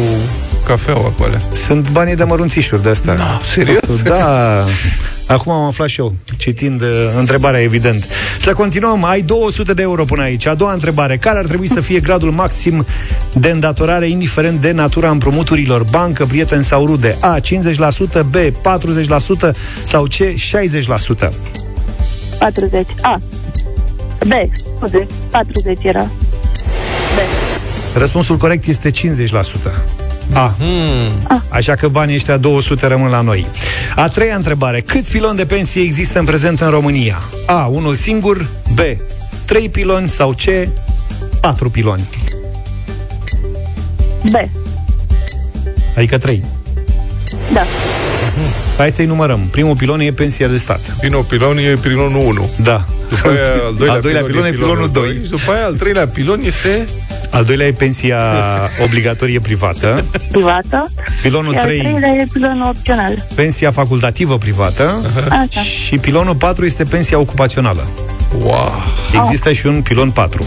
cafeaua 0.66 1.12
cu 1.18 1.23
alea. 1.23 1.42
Sunt 1.52 1.88
banii 1.90 2.16
de 2.16 2.25
mărunțișuri 2.25 2.83
de 2.83 2.88
asta. 2.88 3.12
No, 3.12 3.23
serios? 3.42 4.02
Da. 4.02 4.64
Acum 5.26 5.52
am 5.52 5.67
aflat 5.67 5.88
și 5.88 6.00
eu, 6.00 6.14
citind 6.38 6.81
uh, 6.81 6.88
întrebarea, 7.19 7.61
evident. 7.61 8.07
Să 8.38 8.52
continuăm. 8.52 9.05
Ai 9.05 9.23
200 9.23 9.75
de 9.75 9.83
euro 9.83 10.05
până 10.05 10.23
aici. 10.23 10.47
A 10.47 10.55
doua 10.55 10.73
întrebare. 10.73 11.17
Care 11.17 11.38
ar 11.38 11.45
trebui 11.45 11.67
să 11.67 11.81
fie 11.81 12.00
gradul 12.00 12.31
maxim 12.31 12.87
de 13.35 13.50
îndatorare, 13.50 14.09
indiferent 14.09 14.61
de 14.61 14.73
natura 14.73 15.11
împrumuturilor? 15.11 15.85
Bancă, 15.91 16.26
prieten 16.26 16.62
sau 16.62 16.87
rude? 16.87 17.17
A. 17.21 17.37
50%, 17.41 17.41
B. 18.31 18.37
40% 18.37 19.50
sau 19.83 20.05
C. 20.05 20.35
60%? 21.26 21.33
40. 22.38 22.87
A. 23.00 23.21
B. 24.19 24.31
40 25.31 25.79
era. 25.83 26.11
B. 27.14 27.19
Răspunsul 27.95 28.37
corect 28.37 28.67
este 28.67 28.91
50%. 28.91 28.93
A. 30.33 30.55
Hmm. 30.59 31.43
Așa 31.49 31.75
că 31.75 31.88
banii 31.88 32.14
ăștia 32.14 32.37
200 32.37 32.87
rămân 32.87 33.11
la 33.11 33.21
noi. 33.21 33.47
A 33.97 34.09
treia 34.09 34.35
întrebare. 34.35 34.81
Câți 34.81 35.11
piloni 35.11 35.37
de 35.37 35.47
pensie 35.47 35.83
există 35.83 36.19
în 36.19 36.25
prezent 36.25 36.61
în 36.61 36.71
România? 36.71 37.23
A. 37.47 37.69
Unul 37.73 37.95
singur. 37.95 38.47
B. 38.75 38.79
Trei 39.45 39.69
piloni 39.69 40.09
sau 40.09 40.31
C. 40.31 40.69
Patru 41.41 41.71
piloni. 41.71 42.09
B. 44.31 44.35
Adică 45.97 46.19
trei. 46.19 46.45
Da. 47.52 47.62
Hai 48.76 48.91
să-i 48.91 49.07
numărăm. 49.07 49.49
Primul 49.50 49.76
pilon 49.76 50.00
e 50.00 50.12
pensia 50.12 50.49
de 50.49 50.57
stat. 50.57 50.81
Primul 51.00 51.23
pilon 51.23 51.59
e 51.59 51.76
pilonul 51.81 52.26
1. 52.26 52.50
Da. 52.62 52.85
După 53.09 53.29
aia, 53.29 53.38
al 53.67 53.75
doilea, 53.75 53.95
al 53.95 54.00
doilea 54.00 54.23
pilon, 54.23 54.43
pilon 54.43 54.47
e 54.47 54.50
pilonul 54.50 54.88
2. 54.88 55.02
2. 55.02 55.25
Și 55.25 55.31
după 55.31 55.50
aia, 55.50 55.64
al 55.64 55.75
treilea 55.75 56.09
pilon 56.09 56.41
este 56.45 56.87
al 57.32 57.44
doilea 57.44 57.66
e 57.66 57.72
pensia 57.72 58.18
obligatorie 58.86 59.40
privată. 59.40 60.04
Privată. 60.30 60.92
Pilonul 61.22 61.54
3 61.54 61.78
e 62.20 62.26
pilonul 62.32 62.68
opțional. 62.68 63.26
Pensia 63.34 63.70
facultativă 63.70 64.38
privată. 64.38 65.02
Așa. 65.28 65.60
Și 65.60 65.98
pilonul 65.98 66.34
4 66.34 66.64
este 66.64 66.84
pensia 66.84 67.18
ocupațională. 67.18 67.86
Wow. 68.38 68.82
Există 69.14 69.52
și 69.52 69.66
un 69.66 69.82
pilon 69.82 70.10
4. 70.10 70.44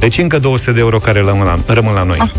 Deci 0.00 0.18
încă 0.18 0.38
200 0.38 0.72
de 0.72 0.80
euro 0.80 0.98
care 0.98 1.20
rămân 1.20 1.44
la, 1.44 1.74
rămân 1.74 1.94
la 1.94 2.02
noi. 2.02 2.18
Ah. 2.20 2.30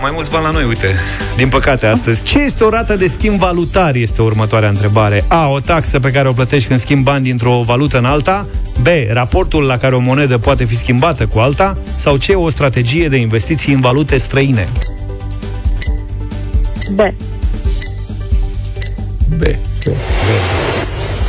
Mai 0.00 0.10
mulți 0.14 0.30
bani 0.30 0.44
la 0.44 0.50
noi, 0.50 0.64
uite. 0.64 0.94
Din 1.36 1.48
păcate, 1.48 1.86
astăzi. 1.86 2.22
Ce 2.22 2.38
este 2.38 2.64
o 2.64 2.68
rată 2.68 2.96
de 2.96 3.08
schimb 3.08 3.38
valutar? 3.38 3.94
Este 3.94 4.22
următoarea 4.22 4.68
întrebare. 4.68 5.24
A. 5.28 5.48
O 5.48 5.60
taxă 5.60 6.00
pe 6.00 6.10
care 6.10 6.28
o 6.28 6.32
plătești 6.32 6.68
când 6.68 6.80
schimbi 6.80 7.02
bani 7.02 7.24
dintr-o 7.24 7.62
valută 7.62 7.98
în 7.98 8.04
alta. 8.04 8.46
B. 8.82 8.86
Raportul 9.12 9.62
la 9.62 9.76
care 9.76 9.94
o 9.94 9.98
monedă 9.98 10.38
poate 10.38 10.64
fi 10.64 10.76
schimbată 10.76 11.26
cu 11.26 11.38
alta. 11.38 11.78
Sau 11.96 12.16
C. 12.16 12.24
O 12.34 12.48
strategie 12.48 13.08
de 13.08 13.16
investiții 13.16 13.72
în 13.72 13.80
valute 13.80 14.16
străine. 14.16 14.68
B. 16.94 17.00
B. 19.36 19.40
B. 19.40 19.42
B, 19.42 20.57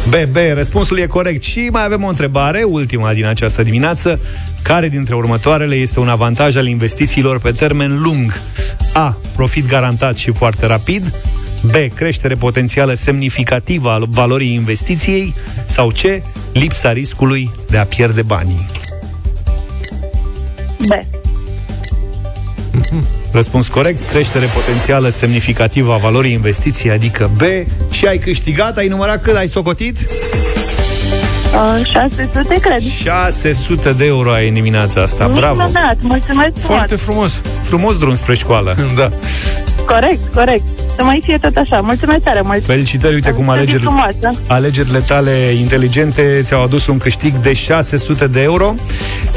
B, 0.10 0.36
răspunsul 0.54 1.00
e 1.00 1.06
corect. 1.06 1.44
Și 1.44 1.70
mai 1.72 1.84
avem 1.84 2.04
o 2.04 2.08
întrebare, 2.08 2.64
ultima 2.64 3.14
din 3.14 3.26
această 3.26 3.64
dimineață. 3.64 4.20
Care 4.64 4.90
dintre 4.90 5.16
următoarele 5.16 5.76
este 5.76 6.00
un 6.00 6.10
avantaj 6.10 6.56
al 6.56 6.68
investițiilor 6.68 7.40
pe 7.40 7.52
termen 7.52 8.02
lung? 8.02 8.42
A. 8.94 9.18
Profit 9.36 9.68
garantat 9.68 10.18
și 10.18 10.32
foarte 10.32 10.66
rapid. 10.66 11.14
B. 11.62 11.74
Creștere 11.96 12.36
potențială 12.36 12.94
semnificativă 12.94 13.90
a 13.90 14.02
valorii 14.10 14.54
investiției. 14.54 15.34
Sau 15.66 15.88
C. 15.88 16.22
Lipsa 16.54 16.92
riscului 16.92 17.52
de 17.68 17.78
a 17.78 17.86
pierde 17.86 18.22
banii. 18.22 18.70
B. 20.78 21.19
Răspuns 23.32 23.68
corect, 23.68 24.10
creștere 24.10 24.46
potențială 24.46 25.10
semnificativă 25.10 25.94
a 25.94 25.98
valorii 25.98 26.32
investiției, 26.32 26.92
adică 26.94 27.30
B. 27.38 27.42
Și 27.92 28.06
ai 28.06 28.18
câștigat, 28.18 28.78
ai 28.78 28.88
numărat 28.88 29.22
cât 29.22 29.36
ai 29.36 29.48
socotit? 29.48 30.08
600, 31.84 32.60
cred. 32.62 32.80
600 32.80 33.94
de 33.94 34.06
euro 34.06 34.32
ai 34.32 34.48
în 34.48 34.54
dimineața 34.54 35.02
asta. 35.02 35.28
Bravo! 35.28 35.56
Minunat, 35.64 35.98
mulțumesc 36.02 36.52
Foarte 36.58 36.96
frumos. 36.96 37.42
Frumos 37.62 37.98
drum 37.98 38.16
spre 38.16 38.36
școală. 38.36 38.76
da. 38.96 39.10
Corect, 39.86 40.34
corect. 40.34 40.64
Să 41.00 41.06
mai 41.06 41.22
fie 41.24 41.38
tot 41.38 41.56
așa. 41.56 41.82
Mulțumesc 41.82 42.24
tare 42.24 42.42
mult. 42.44 42.64
Felicitări, 42.64 43.14
uite 43.14 43.32
cum 43.32 43.50
alegeri, 43.50 43.84
alegerile 44.48 45.00
tale 45.00 45.32
inteligente 45.60 46.42
ți-au 46.44 46.64
adus 46.64 46.88
un 46.88 46.98
câștig 46.98 47.36
de 47.36 47.54
600 47.54 48.28
de 48.28 48.42
euro. 48.42 48.76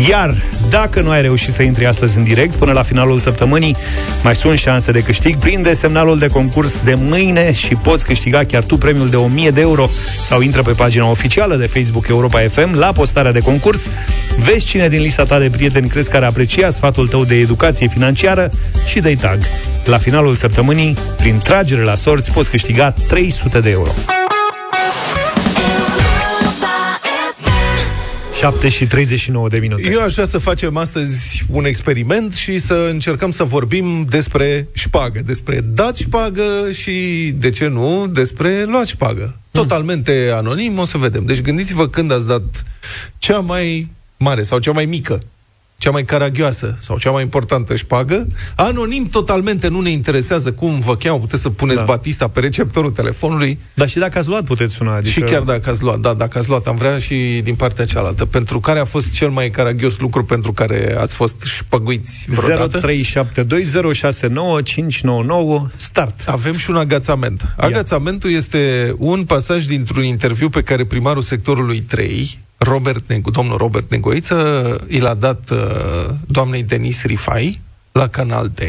Iar 0.09 0.35
dacă 0.71 1.01
nu 1.01 1.11
ai 1.11 1.23
reușit 1.23 1.53
să 1.53 1.63
intri 1.63 1.87
astăzi 1.87 2.17
în 2.17 2.25
direct, 2.25 2.55
până 2.55 2.73
la 2.73 2.83
finalul 2.83 3.19
săptămânii, 3.19 3.77
mai 4.23 4.37
sunt 4.37 4.59
șanse 4.59 4.93
de 4.93 5.03
câștig. 5.03 5.37
Prinde 5.37 5.73
semnalul 5.73 6.19
de 6.19 6.27
concurs 6.27 6.81
de 6.85 6.95
mâine 6.95 7.53
și 7.53 7.75
poți 7.75 8.05
câștiga 8.05 8.45
chiar 8.45 8.63
tu 8.63 8.77
premiul 8.77 9.09
de 9.09 9.17
1000 9.17 9.51
de 9.51 9.61
euro 9.61 9.89
sau 10.23 10.41
intră 10.41 10.63
pe 10.63 10.73
pagina 10.73 11.11
oficială 11.11 11.57
de 11.57 11.67
Facebook 11.67 12.07
Europa 12.09 12.41
FM 12.49 12.79
la 12.79 12.93
postarea 12.93 13.33
de 13.33 13.41
concurs. 13.41 13.89
Vezi 14.39 14.67
cine 14.67 14.89
din 14.89 15.01
lista 15.01 15.25
ta 15.25 15.39
de 15.39 15.51
prieteni 15.51 15.89
crezi 15.89 16.11
care 16.11 16.25
aprecia 16.25 16.71
sfatul 16.71 17.07
tău 17.07 17.25
de 17.25 17.35
educație 17.35 17.89
financiară 17.89 18.51
și 18.85 19.01
dă 19.01 19.15
tag. 19.21 19.39
La 19.85 19.99
finalul 19.99 20.35
săptămânii, 20.35 20.97
prin 21.17 21.39
tragere 21.39 21.83
la 21.83 21.95
sorți, 21.95 22.31
poți 22.31 22.51
câștiga 22.51 22.91
300 22.91 23.61
de 23.61 23.71
euro. 23.71 23.91
7 28.33 28.69
și 28.69 28.87
39 28.87 29.49
de 29.49 29.59
minute. 29.59 29.91
Eu 29.91 30.03
aș 30.03 30.13
vrea 30.13 30.27
să 30.27 30.39
facem 30.39 30.77
astăzi 30.77 31.45
un 31.51 31.65
experiment 31.65 32.35
și 32.35 32.59
să 32.59 32.89
încercăm 32.91 33.31
să 33.31 33.45
vorbim 33.45 34.07
despre 34.09 34.69
șpagă, 34.73 35.23
despre 35.27 35.61
dat 35.61 35.97
șpagă 35.97 36.69
și, 36.73 36.93
de 37.37 37.51
ce 37.51 37.69
nu, 37.69 38.07
despre 38.07 38.65
luat 38.65 38.87
șpagă. 38.87 39.37
Totalmente 39.51 40.31
anonim, 40.35 40.79
o 40.79 40.85
să 40.85 40.99
vedem. 40.99 41.25
Deci 41.25 41.41
gândiți-vă 41.41 41.89
când 41.89 42.13
ați 42.13 42.27
dat 42.27 42.43
cea 43.19 43.39
mai 43.39 43.91
mare 44.17 44.43
sau 44.43 44.59
cea 44.59 44.73
mai 44.73 44.85
mică 44.85 45.21
cea 45.83 45.91
mai 45.91 46.05
caragioasă 46.05 46.77
sau 46.81 46.99
cea 46.99 47.11
mai 47.11 47.23
importantă 47.23 47.77
șpagă. 47.77 48.27
Anonim 48.55 49.09
totalmente 49.09 49.69
nu 49.69 49.81
ne 49.81 49.91
interesează 49.91 50.53
cum 50.53 50.81
vă 50.81 50.97
cheamă, 50.97 51.19
puteți 51.19 51.43
să 51.43 51.51
puneți 51.51 51.79
da. 51.79 51.85
Batista 51.85 52.29
pe 52.29 52.41
receptorul 52.41 52.91
telefonului. 52.91 53.59
Dar 53.75 53.89
și 53.89 53.99
dacă 53.99 54.19
ați 54.19 54.29
luat, 54.29 54.45
puteți 54.45 54.75
suna. 54.75 54.95
Adică... 54.95 55.11
Și 55.11 55.21
chiar 55.21 55.43
dacă 55.43 55.71
ați 55.71 55.83
luat, 55.83 55.99
da, 55.99 56.15
dacă 56.15 56.39
ați 56.39 56.49
luat, 56.49 56.67
am 56.67 56.77
vrea 56.77 56.99
și 56.99 57.41
din 57.43 57.55
partea 57.55 57.85
cealaltă. 57.85 58.25
Pentru 58.25 58.61
care 58.61 58.79
a 58.79 58.85
fost 58.85 59.11
cel 59.11 59.29
mai 59.29 59.51
caragios 59.51 59.99
lucru 59.99 60.25
pentru 60.25 60.53
care 60.53 60.97
ați 60.99 61.15
fost 61.15 61.35
șpăguiți 61.45 62.27
vreodată? 62.29 62.81
0372069599 62.81 62.85
start. 65.77 66.23
Avem 66.27 66.57
și 66.57 66.71
un 66.71 66.77
agațament. 66.77 67.55
Agațamentul 67.57 68.31
este 68.31 68.95
un 68.99 69.23
pasaj 69.25 69.65
dintr-un 69.65 70.05
interviu 70.05 70.49
pe 70.49 70.63
care 70.63 70.85
primarul 70.85 71.23
sectorului 71.23 71.81
3 71.81 72.39
Robert 72.63 73.09
Negu, 73.09 73.31
domnul 73.31 73.57
Robert 73.57 73.91
Negoiță 73.91 74.81
i 74.89 74.99
l-a 74.99 75.15
dat 75.15 75.51
uh, 75.51 75.59
doamnei 76.27 76.63
Denis 76.63 77.03
Rifai 77.03 77.61
la 77.93 78.09
Canal 78.09 78.49
D 78.55 78.61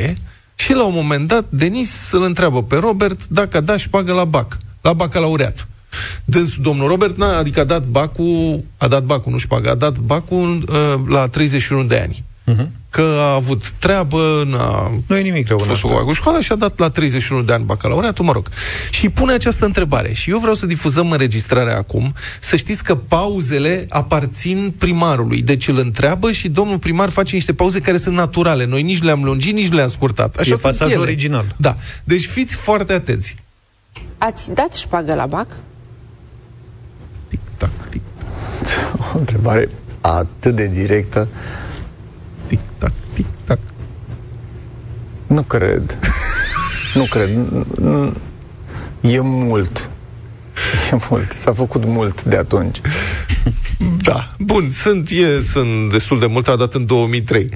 și 0.55 0.73
la 0.73 0.83
un 0.83 0.93
moment 0.95 1.27
dat 1.27 1.45
Denis 1.49 2.11
îl 2.11 2.23
întreabă 2.23 2.63
pe 2.63 2.75
Robert 2.75 3.27
dacă 3.27 3.57
a 3.57 3.61
dat 3.61 3.77
șpagă 3.77 4.13
la 4.13 4.25
BAC, 4.25 4.57
la 4.81 4.93
bacalaureat. 4.93 5.67
Deci, 6.25 6.57
domnul 6.57 6.87
Robert, 6.87 7.17
n-a, 7.17 7.37
adică 7.37 7.59
a 7.59 7.63
dat 7.63 7.85
bacul, 7.85 8.63
a 8.77 8.87
dat 8.87 9.03
bacul, 9.03 9.31
nu 9.31 9.37
șpagă, 9.37 9.69
a 9.69 9.75
dat 9.75 9.97
bacul 9.97 10.63
uh, 10.69 10.93
la 11.07 11.27
31 11.27 11.83
de 11.83 11.99
ani 11.99 12.23
uh-huh. 12.51 12.67
Că 12.93 13.17
a 13.19 13.33
avut 13.33 13.69
treabă, 13.69 14.43
n-a 14.45 14.91
nu 15.07 15.17
e 15.17 15.21
nimic 15.21 15.47
rău 15.47 15.57
fost 15.57 15.81
cu 15.81 16.13
școală 16.13 16.39
și 16.39 16.51
a 16.51 16.55
dat 16.55 16.79
la 16.79 16.89
31 16.89 17.41
de 17.41 17.53
ani 17.53 17.63
bacalaureatul, 17.63 18.25
mă 18.25 18.31
rog. 18.31 18.47
Și 18.89 19.09
pune 19.09 19.33
această 19.33 19.65
întrebare. 19.65 20.13
Și 20.13 20.29
eu 20.29 20.37
vreau 20.37 20.53
să 20.53 20.65
difuzăm 20.65 21.11
înregistrarea 21.11 21.77
acum, 21.77 22.13
să 22.39 22.55
știți 22.55 22.83
că 22.83 22.95
pauzele 22.95 23.85
aparțin 23.89 24.73
primarului. 24.77 25.41
Deci 25.41 25.67
îl 25.67 25.77
întreabă 25.77 26.31
și 26.31 26.49
domnul 26.49 26.79
primar 26.79 27.09
face 27.09 27.35
niște 27.35 27.53
pauze 27.53 27.79
care 27.79 27.97
sunt 27.97 28.15
naturale. 28.15 28.65
Noi 28.65 28.81
nici 28.81 29.01
le-am 29.01 29.23
lungit, 29.23 29.53
nici 29.53 29.71
le-am 29.71 29.87
scurtat. 29.87 30.35
Așa 30.35 30.53
e 30.53 30.59
pasajul 30.61 31.01
original. 31.01 31.55
Da. 31.57 31.75
Deci 32.03 32.25
fiți 32.25 32.55
foarte 32.55 32.93
atenți. 32.93 33.35
Ați 34.17 34.51
dat 34.51 34.75
șpagă 34.75 35.13
la 35.13 35.25
bac? 35.25 35.47
Tic-tac, 37.27 37.69
tic 37.89 38.01
O 39.13 39.17
întrebare 39.17 39.69
atât 40.01 40.55
de 40.55 40.67
directă 40.67 41.27
tic-tac, 42.53 42.91
tic-tac. 43.13 43.59
Nu 45.27 45.41
cred. 45.41 45.99
nu 46.99 47.03
cred. 47.03 47.29
E 49.01 49.19
mult. 49.19 49.89
E 50.91 50.97
mult. 51.09 51.31
S-a 51.37 51.53
făcut 51.53 51.85
mult 51.85 52.23
de 52.23 52.35
atunci. 52.35 52.81
Da, 54.01 54.27
bun, 54.39 54.69
sunt, 54.69 55.09
e, 55.09 55.41
sunt 55.41 55.91
destul 55.91 56.19
de 56.19 56.25
mult, 56.25 56.47
a 56.47 56.55
dat 56.55 56.73
în 56.73 56.85
2003. 56.85 57.49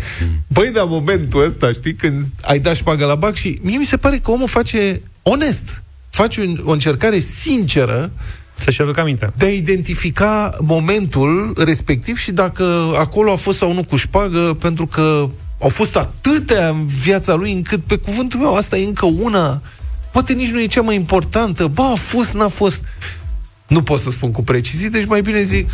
Băi, 0.48 0.72
dar 0.74 0.86
momentul 0.88 1.46
ăsta, 1.46 1.72
știi, 1.72 1.94
când 1.94 2.26
ai 2.42 2.60
dat 2.60 2.76
șpagă 2.76 3.06
la 3.06 3.16
bac 3.16 3.34
și 3.34 3.60
mie 3.62 3.78
mi 3.78 3.86
se 3.86 3.98
pare 3.98 4.18
că 4.18 4.32
omul 4.32 4.48
face 4.48 5.02
onest, 5.24 5.84
face 6.10 6.42
un, 6.42 6.62
o 6.64 6.72
încercare 6.72 7.20
sinceră 7.20 8.12
să-și 8.58 8.82
aducă 8.82 9.00
aminte. 9.00 9.34
De 9.38 9.46
a 9.46 9.50
identifica 9.50 10.58
momentul 10.62 11.54
respectiv 11.58 12.18
și 12.18 12.32
dacă 12.32 12.96
acolo 13.00 13.32
a 13.32 13.36
fost 13.36 13.58
sau 13.58 13.74
nu 13.74 13.84
cu 13.84 13.96
șpagă, 13.96 14.58
pentru 14.60 14.88
că 14.88 15.30
au 15.62 15.70
fost 15.70 15.96
atâtea 15.96 16.70
în 16.70 16.86
viața 16.86 17.34
lui 17.34 17.52
încât, 17.52 17.84
pe 17.84 17.96
cuvântul 17.96 18.40
meu, 18.40 18.56
asta 18.56 18.78
e 18.78 18.86
încă 18.86 19.06
una. 19.06 19.62
Poate 20.12 20.34
nici 20.34 20.52
nu 20.52 20.62
e 20.62 20.66
cea 20.66 20.82
mai 20.82 20.96
importantă. 20.96 21.68
Ba, 21.68 21.92
a 21.92 21.96
fost, 21.96 22.34
n-a 22.34 22.48
fost. 22.48 22.82
Nu 23.68 23.82
pot 23.82 24.00
să 24.00 24.10
spun 24.10 24.32
cu 24.32 24.44
precizie, 24.44 24.90
deci 24.90 25.06
mai 25.06 25.22
bine 25.22 25.42
zic, 25.42 25.70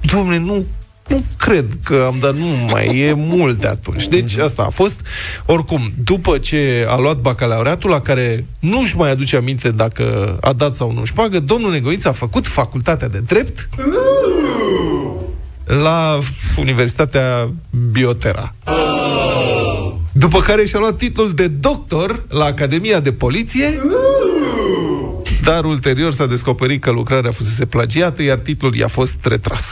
domne, 0.00 0.38
nu 0.38 0.64
nu 1.08 1.24
cred 1.36 1.78
că 1.84 2.04
am 2.06 2.16
dat, 2.20 2.34
nu 2.34 2.46
mai 2.70 2.98
e 2.98 3.12
mult 3.16 3.60
de 3.60 3.66
atunci. 3.66 4.08
Deci 4.08 4.36
asta 4.36 4.62
a 4.62 4.70
fost. 4.70 5.00
Oricum, 5.46 5.80
după 6.04 6.38
ce 6.38 6.86
a 6.88 6.98
luat 6.98 7.16
bacalaureatul, 7.16 7.90
la 7.90 8.00
care 8.00 8.46
nu-și 8.58 8.96
mai 8.96 9.10
aduce 9.10 9.36
aminte 9.36 9.70
dacă 9.70 10.36
a 10.40 10.52
dat 10.52 10.76
sau 10.76 10.92
nu-și 10.92 11.12
șpagă, 11.12 11.40
domnul 11.40 11.70
Negoiță 11.70 12.08
a 12.08 12.12
făcut 12.12 12.46
facultatea 12.46 13.08
de 13.08 13.18
drept 13.18 13.68
la 15.64 16.18
Universitatea 16.56 17.52
Biotera. 17.90 18.54
După 20.12 20.40
care 20.40 20.64
și-a 20.64 20.78
luat 20.78 20.96
titlul 20.96 21.32
de 21.32 21.48
doctor 21.48 22.24
la 22.28 22.44
Academia 22.44 23.00
de 23.00 23.12
Poliție 23.12 23.80
dar 25.44 25.64
ulterior 25.64 26.12
s-a 26.12 26.26
descoperit 26.26 26.80
că 26.80 26.90
lucrarea 26.90 27.30
fusese 27.30 27.64
plagiată, 27.64 28.22
iar 28.22 28.38
titlul 28.38 28.74
i-a 28.74 28.88
fost 28.88 29.16
retras. 29.22 29.64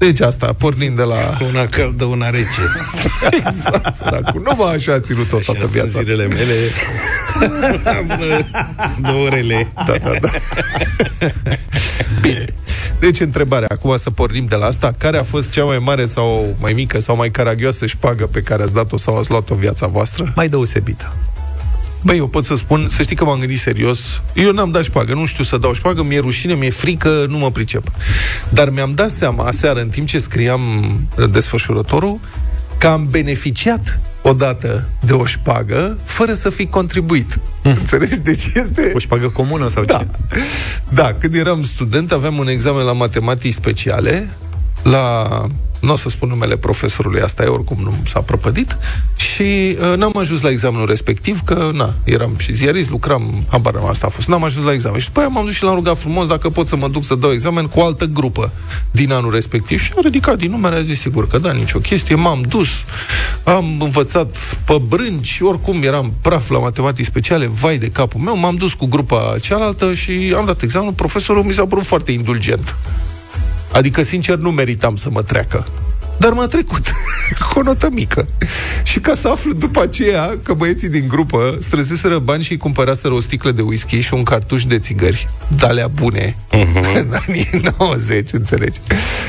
Deci 0.00 0.20
asta, 0.20 0.52
pornind 0.58 0.96
de 0.96 1.02
la... 1.02 1.38
Una 1.48 1.66
căldă, 1.66 2.04
una 2.04 2.30
rece. 2.30 2.60
exact, 3.46 3.94
săracul. 3.94 4.42
Nu 4.42 4.52
mă 4.56 4.64
așa 4.64 4.92
a 4.92 5.00
ținut 5.00 5.28
tot 5.28 5.44
toată 5.44 5.66
viața. 5.66 5.88
zilele 5.88 6.26
mele. 6.26 6.54
Două 9.10 9.24
orele. 9.26 9.72
Da, 9.86 9.94
da, 10.02 10.10
da. 10.20 10.28
Bine. 12.20 12.44
Deci, 13.00 13.20
întrebarea, 13.20 13.68
acum 13.70 13.96
să 13.96 14.10
pornim 14.10 14.44
de 14.44 14.54
la 14.54 14.66
asta, 14.66 14.94
care 14.98 15.18
a 15.18 15.22
fost 15.22 15.50
cea 15.52 15.64
mai 15.64 15.78
mare 15.78 16.06
sau 16.06 16.56
mai 16.60 16.72
mică 16.72 17.00
sau 17.00 17.16
mai 17.16 17.30
caragioasă 17.30 17.86
șpagă 17.86 18.26
pe 18.26 18.40
care 18.40 18.62
ați 18.62 18.74
dat-o 18.74 18.96
sau 18.96 19.18
ați 19.18 19.30
luat-o 19.30 19.54
în 19.54 19.60
viața 19.60 19.86
voastră? 19.86 20.32
Mai 20.34 20.48
deosebită. 20.48 21.12
Băi, 22.02 22.16
eu 22.16 22.26
pot 22.26 22.44
să 22.44 22.54
spun, 22.54 22.86
să 22.88 23.02
știi 23.02 23.16
că 23.16 23.24
m-am 23.24 23.38
gândit 23.38 23.58
serios. 23.58 24.22
Eu 24.34 24.52
n-am 24.52 24.70
dat 24.70 24.84
șpagă, 24.84 25.14
nu 25.14 25.26
știu 25.26 25.44
să 25.44 25.58
dau 25.58 25.72
șpagă, 25.72 26.02
mi-e 26.02 26.18
rușine, 26.18 26.54
mi-e 26.54 26.70
frică, 26.70 27.26
nu 27.28 27.38
mă 27.38 27.50
pricep. 27.50 27.84
Dar 28.48 28.70
mi-am 28.70 28.92
dat 28.94 29.10
seama 29.10 29.44
aseară, 29.44 29.80
în 29.80 29.88
timp 29.88 30.06
ce 30.06 30.18
scriam 30.18 30.60
desfășurătorul, 31.30 32.18
că 32.78 32.86
am 32.86 33.06
beneficiat 33.10 34.00
odată 34.22 34.88
de 35.00 35.12
o 35.12 35.24
șpagă 35.24 35.98
fără 36.04 36.32
să 36.32 36.50
fi 36.50 36.66
contribuit. 36.66 37.38
Mm. 37.62 37.70
Înțelegi? 37.70 38.18
Deci 38.18 38.50
este... 38.54 38.92
O 38.94 38.98
șpagă 38.98 39.28
comună 39.28 39.68
sau 39.68 39.84
da. 39.84 39.96
ce? 39.96 40.06
Da, 40.88 41.14
când 41.18 41.34
eram 41.34 41.62
student 41.62 42.12
aveam 42.12 42.38
un 42.38 42.48
examen 42.48 42.84
la 42.84 42.92
matematici 42.92 43.52
speciale 43.52 44.28
la 44.82 45.28
nu 45.80 45.92
o 45.92 45.96
să 45.96 46.08
spun 46.08 46.28
numele 46.28 46.56
profesorului, 46.56 47.20
asta 47.20 47.42
e 47.42 47.46
oricum 47.46 47.76
nu 47.82 47.94
s-a 48.06 48.20
prăpădit, 48.20 48.76
și 49.16 49.76
uh, 49.80 49.96
n-am 49.96 50.12
ajuns 50.16 50.40
la 50.40 50.50
examenul 50.50 50.86
respectiv, 50.86 51.40
că, 51.44 51.70
na, 51.72 51.94
eram 52.04 52.34
și 52.38 52.54
ziarist, 52.54 52.90
lucram, 52.90 53.44
habar 53.50 53.74
asta 53.88 54.06
a 54.06 54.10
fost, 54.10 54.28
n-am 54.28 54.44
ajuns 54.44 54.64
la 54.64 54.72
examen. 54.72 55.00
Și 55.00 55.06
după 55.06 55.20
aia 55.20 55.28
m-am 55.28 55.44
dus 55.44 55.54
și 55.54 55.62
l-am 55.62 55.74
rugat 55.74 55.98
frumos 55.98 56.26
dacă 56.26 56.50
pot 56.50 56.66
să 56.66 56.76
mă 56.76 56.88
duc 56.88 57.04
să 57.04 57.14
dau 57.14 57.32
examen 57.32 57.66
cu 57.66 57.80
o 57.80 57.84
altă 57.84 58.04
grupă 58.04 58.50
din 58.90 59.12
anul 59.12 59.32
respectiv. 59.32 59.80
Și 59.80 59.92
a 59.96 60.00
ridicat 60.02 60.38
din 60.38 60.50
numere, 60.50 60.76
a 60.76 60.82
zis 60.82 61.00
sigur 61.00 61.28
că 61.28 61.38
da, 61.38 61.52
nicio 61.52 61.78
chestie, 61.78 62.14
m-am 62.14 62.40
dus, 62.48 62.68
am 63.44 63.80
învățat 63.80 64.36
pe 64.66 64.80
brânci, 64.88 65.38
oricum 65.40 65.82
eram 65.82 66.12
praf 66.20 66.48
la 66.48 66.58
matematici 66.58 67.06
speciale, 67.06 67.46
vai 67.46 67.78
de 67.78 67.88
capul 67.88 68.20
meu, 68.20 68.36
m-am 68.36 68.54
dus 68.54 68.72
cu 68.72 68.86
grupa 68.86 69.36
cealaltă 69.40 69.94
și 69.94 70.34
am 70.36 70.44
dat 70.44 70.62
examenul, 70.62 70.92
profesorul 70.92 71.44
mi 71.44 71.52
s-a 71.52 71.66
părut 71.66 71.84
foarte 71.84 72.12
indulgent. 72.12 72.76
Adică, 73.72 74.02
sincer, 74.02 74.36
nu 74.36 74.50
meritam 74.50 74.96
să 74.96 75.10
mă 75.10 75.22
treacă. 75.22 75.66
Dar 76.18 76.32
m-a 76.32 76.46
trecut 76.46 76.82
cu 77.48 77.58
o 77.58 77.62
notă 77.62 77.88
mică. 77.92 78.26
Și 78.82 79.00
ca 79.00 79.14
să 79.14 79.28
aflu 79.28 79.52
după 79.52 79.80
aceea 79.80 80.38
că 80.42 80.54
băieții 80.54 80.88
din 80.88 81.08
grupă 81.08 81.58
străseseră 81.60 82.18
bani 82.18 82.42
și 82.42 82.56
cumpăraseră 82.56 83.14
o 83.14 83.20
sticlă 83.20 83.50
de 83.50 83.62
whisky 83.62 83.98
și 83.98 84.14
un 84.14 84.22
cartuș 84.22 84.64
de 84.64 84.78
țigări. 84.78 85.28
Dalea 85.56 85.88
bune. 85.88 86.36
Uh-huh. 86.52 86.96
În 87.00 87.12
anii 87.26 87.48
90, 87.78 88.32
înțelegi? 88.32 88.80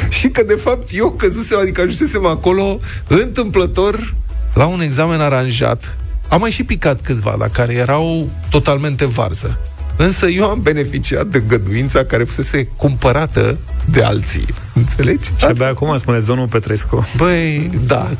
Și 0.10 0.30
că, 0.30 0.44
de 0.44 0.54
fapt, 0.54 0.88
eu 0.92 1.12
căzusem, 1.12 1.58
adică 1.58 1.82
ajunsesem 1.82 2.26
acolo 2.26 2.80
întâmplător 3.08 4.16
la 4.54 4.66
un 4.66 4.82
examen 4.82 5.22
aranjat. 5.22 5.98
Am 6.28 6.40
mai 6.40 6.52
și 6.52 6.64
picat 6.64 7.02
câțiva, 7.02 7.36
la 7.40 7.48
care 7.48 7.74
erau 7.74 8.30
totalmente 8.50 9.06
varză. 9.06 9.60
Însă 9.96 10.26
eu 10.26 10.50
am 10.50 10.62
beneficiat 10.62 11.26
de 11.26 11.40
găduința 11.48 12.04
care 12.04 12.24
fusese 12.24 12.68
cumpărată 12.78 13.58
de 13.92 14.04
alții. 14.04 14.46
Înțelegi? 14.74 15.32
Și 15.38 15.46
abia 15.46 15.68
acum 15.68 15.98
spuneți 15.98 16.26
domnul 16.26 16.48
Petrescu. 16.48 17.08
Băi, 17.18 17.70
da. 17.86 18.12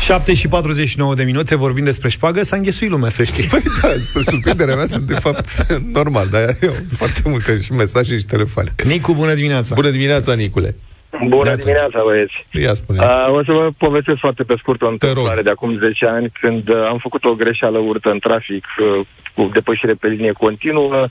Șapte 0.00 0.34
și 0.34 0.48
49 0.48 1.14
de 1.14 1.22
minute 1.22 1.54
vorbim 1.54 1.84
despre 1.84 2.08
șpagă, 2.08 2.42
s-a 2.44 2.56
înghesuit 2.56 2.90
lumea, 2.90 3.10
să 3.10 3.24
știi. 3.24 3.44
Păi 3.44 3.62
da, 3.82 3.88
spre 4.02 4.22
surprinderea 4.22 4.74
mea 4.74 4.86
sunt 4.86 5.02
de 5.02 5.14
fapt 5.14 5.66
normal, 5.92 6.28
dar 6.30 6.56
eu 6.60 6.74
foarte 6.96 7.20
multe 7.24 7.60
și 7.60 7.72
mesaje 7.72 8.18
și 8.18 8.24
telefoane. 8.24 8.74
Nicu, 8.84 9.14
bună 9.14 9.34
dimineața! 9.34 9.74
Bună 9.74 9.90
dimineața, 9.90 10.34
Nicule! 10.34 10.76
Bună 11.20 11.42
Neața. 11.44 11.64
dimineața, 11.64 12.02
băieți! 12.02 12.46
Ia 12.50 12.72
spune. 12.72 12.98
Uh, 12.98 13.34
o 13.38 13.44
să 13.44 13.52
vă 13.52 13.68
povestesc 13.78 14.18
foarte 14.18 14.42
pe 14.42 14.54
scurt 14.58 14.82
o 14.82 14.88
întâmplare 14.88 15.42
de 15.42 15.50
acum 15.50 15.78
10 15.78 16.06
ani, 16.06 16.30
când 16.40 16.68
uh, 16.68 16.86
am 16.88 16.98
făcut 16.98 17.24
o 17.24 17.34
greșeală 17.34 17.78
urtă 17.78 18.10
în 18.10 18.18
trafic 18.18 18.64
uh, 18.78 19.06
cu 19.34 19.50
depășire 19.52 19.94
pe 19.94 20.08
linie 20.08 20.32
continuă. 20.32 21.08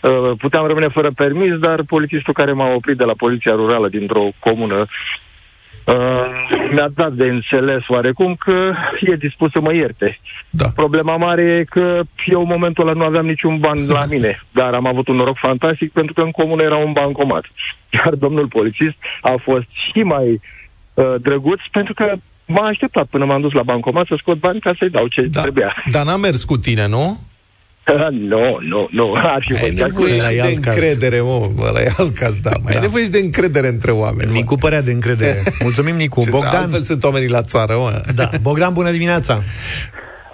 Uh, 0.00 0.32
puteam 0.38 0.66
rămâne 0.66 0.88
fără 0.88 1.10
permis, 1.14 1.52
dar 1.58 1.82
polițistul 1.82 2.32
care 2.32 2.52
m-a 2.52 2.74
oprit 2.74 2.96
de 2.96 3.04
la 3.04 3.12
Poliția 3.16 3.54
Rurală 3.54 3.88
dintr-o 3.88 4.28
comună 4.38 4.86
Uh, 5.86 5.94
mi-a 6.70 6.88
dat 6.94 7.12
de 7.12 7.24
înțeles 7.24 7.88
oarecum 7.88 8.34
că 8.34 8.72
e 9.00 9.14
dispus 9.14 9.50
să 9.50 9.60
mă 9.60 9.74
ierte. 9.74 10.18
Da. 10.50 10.66
Problema 10.74 11.16
mare 11.16 11.42
e 11.42 11.64
că 11.64 12.00
eu 12.26 12.40
în 12.40 12.46
momentul 12.48 12.88
ăla 12.88 12.98
nu 12.98 13.04
aveam 13.04 13.26
niciun 13.26 13.58
ban 13.58 13.86
la 13.88 14.04
mine, 14.08 14.42
dar 14.52 14.74
am 14.74 14.86
avut 14.86 15.08
un 15.08 15.16
noroc 15.16 15.36
fantastic 15.38 15.92
pentru 15.92 16.12
că 16.12 16.20
în 16.20 16.30
comună 16.30 16.62
era 16.62 16.76
un 16.76 16.92
bancomat. 16.92 17.44
Iar 17.90 18.14
domnul 18.14 18.48
polițist 18.48 18.96
a 19.20 19.34
fost 19.42 19.66
și 19.90 20.02
mai 20.02 20.40
uh, 20.94 21.14
drăguț 21.20 21.60
pentru 21.72 21.94
că 21.94 22.12
m-a 22.46 22.66
așteptat 22.66 23.06
până 23.06 23.24
m-am 23.24 23.40
dus 23.40 23.52
la 23.52 23.62
bancomat 23.62 24.06
să 24.06 24.14
scot 24.18 24.38
bani 24.38 24.60
ca 24.60 24.74
să-i 24.78 24.90
dau 24.90 25.06
ce 25.06 25.22
da. 25.22 25.40
trebuia. 25.40 25.74
Dar 25.90 26.04
n-a 26.04 26.16
mers 26.16 26.44
cu 26.44 26.56
tine, 26.56 26.86
nu? 26.88 27.18
Nu, 28.10 28.58
nu, 28.60 28.88
nu. 28.90 29.12
Ar 29.14 29.44
fi 29.46 29.64
Ai 29.64 29.70
nevoie 29.70 30.18
și 30.18 30.36
de 30.36 30.52
încredere, 30.54 31.20
mă. 31.20 31.66
Ăla 31.68 31.80
e 31.80 31.92
alt 31.98 32.14
caz, 32.14 32.38
da. 32.38 32.50
Mai 32.50 32.72
da. 32.72 32.78
ai 32.78 32.80
nevoie 32.80 33.04
și 33.04 33.10
de 33.10 33.18
încredere 33.18 33.66
între 33.66 33.90
oameni. 33.90 34.32
Nicu 34.32 34.54
părea 34.54 34.82
de 34.82 34.90
încredere. 34.90 35.36
Mulțumim, 35.62 35.96
Nicu. 35.96 36.20
Ce 36.20 36.30
Bogdan... 36.30 36.60
Altfel 36.60 36.80
sunt 36.80 37.04
oamenii 37.04 37.28
la 37.28 37.42
țară, 37.42 37.74
mă. 37.74 38.00
Da. 38.14 38.30
Bogdan, 38.42 38.72
bună 38.72 38.90
dimineața. 38.90 39.40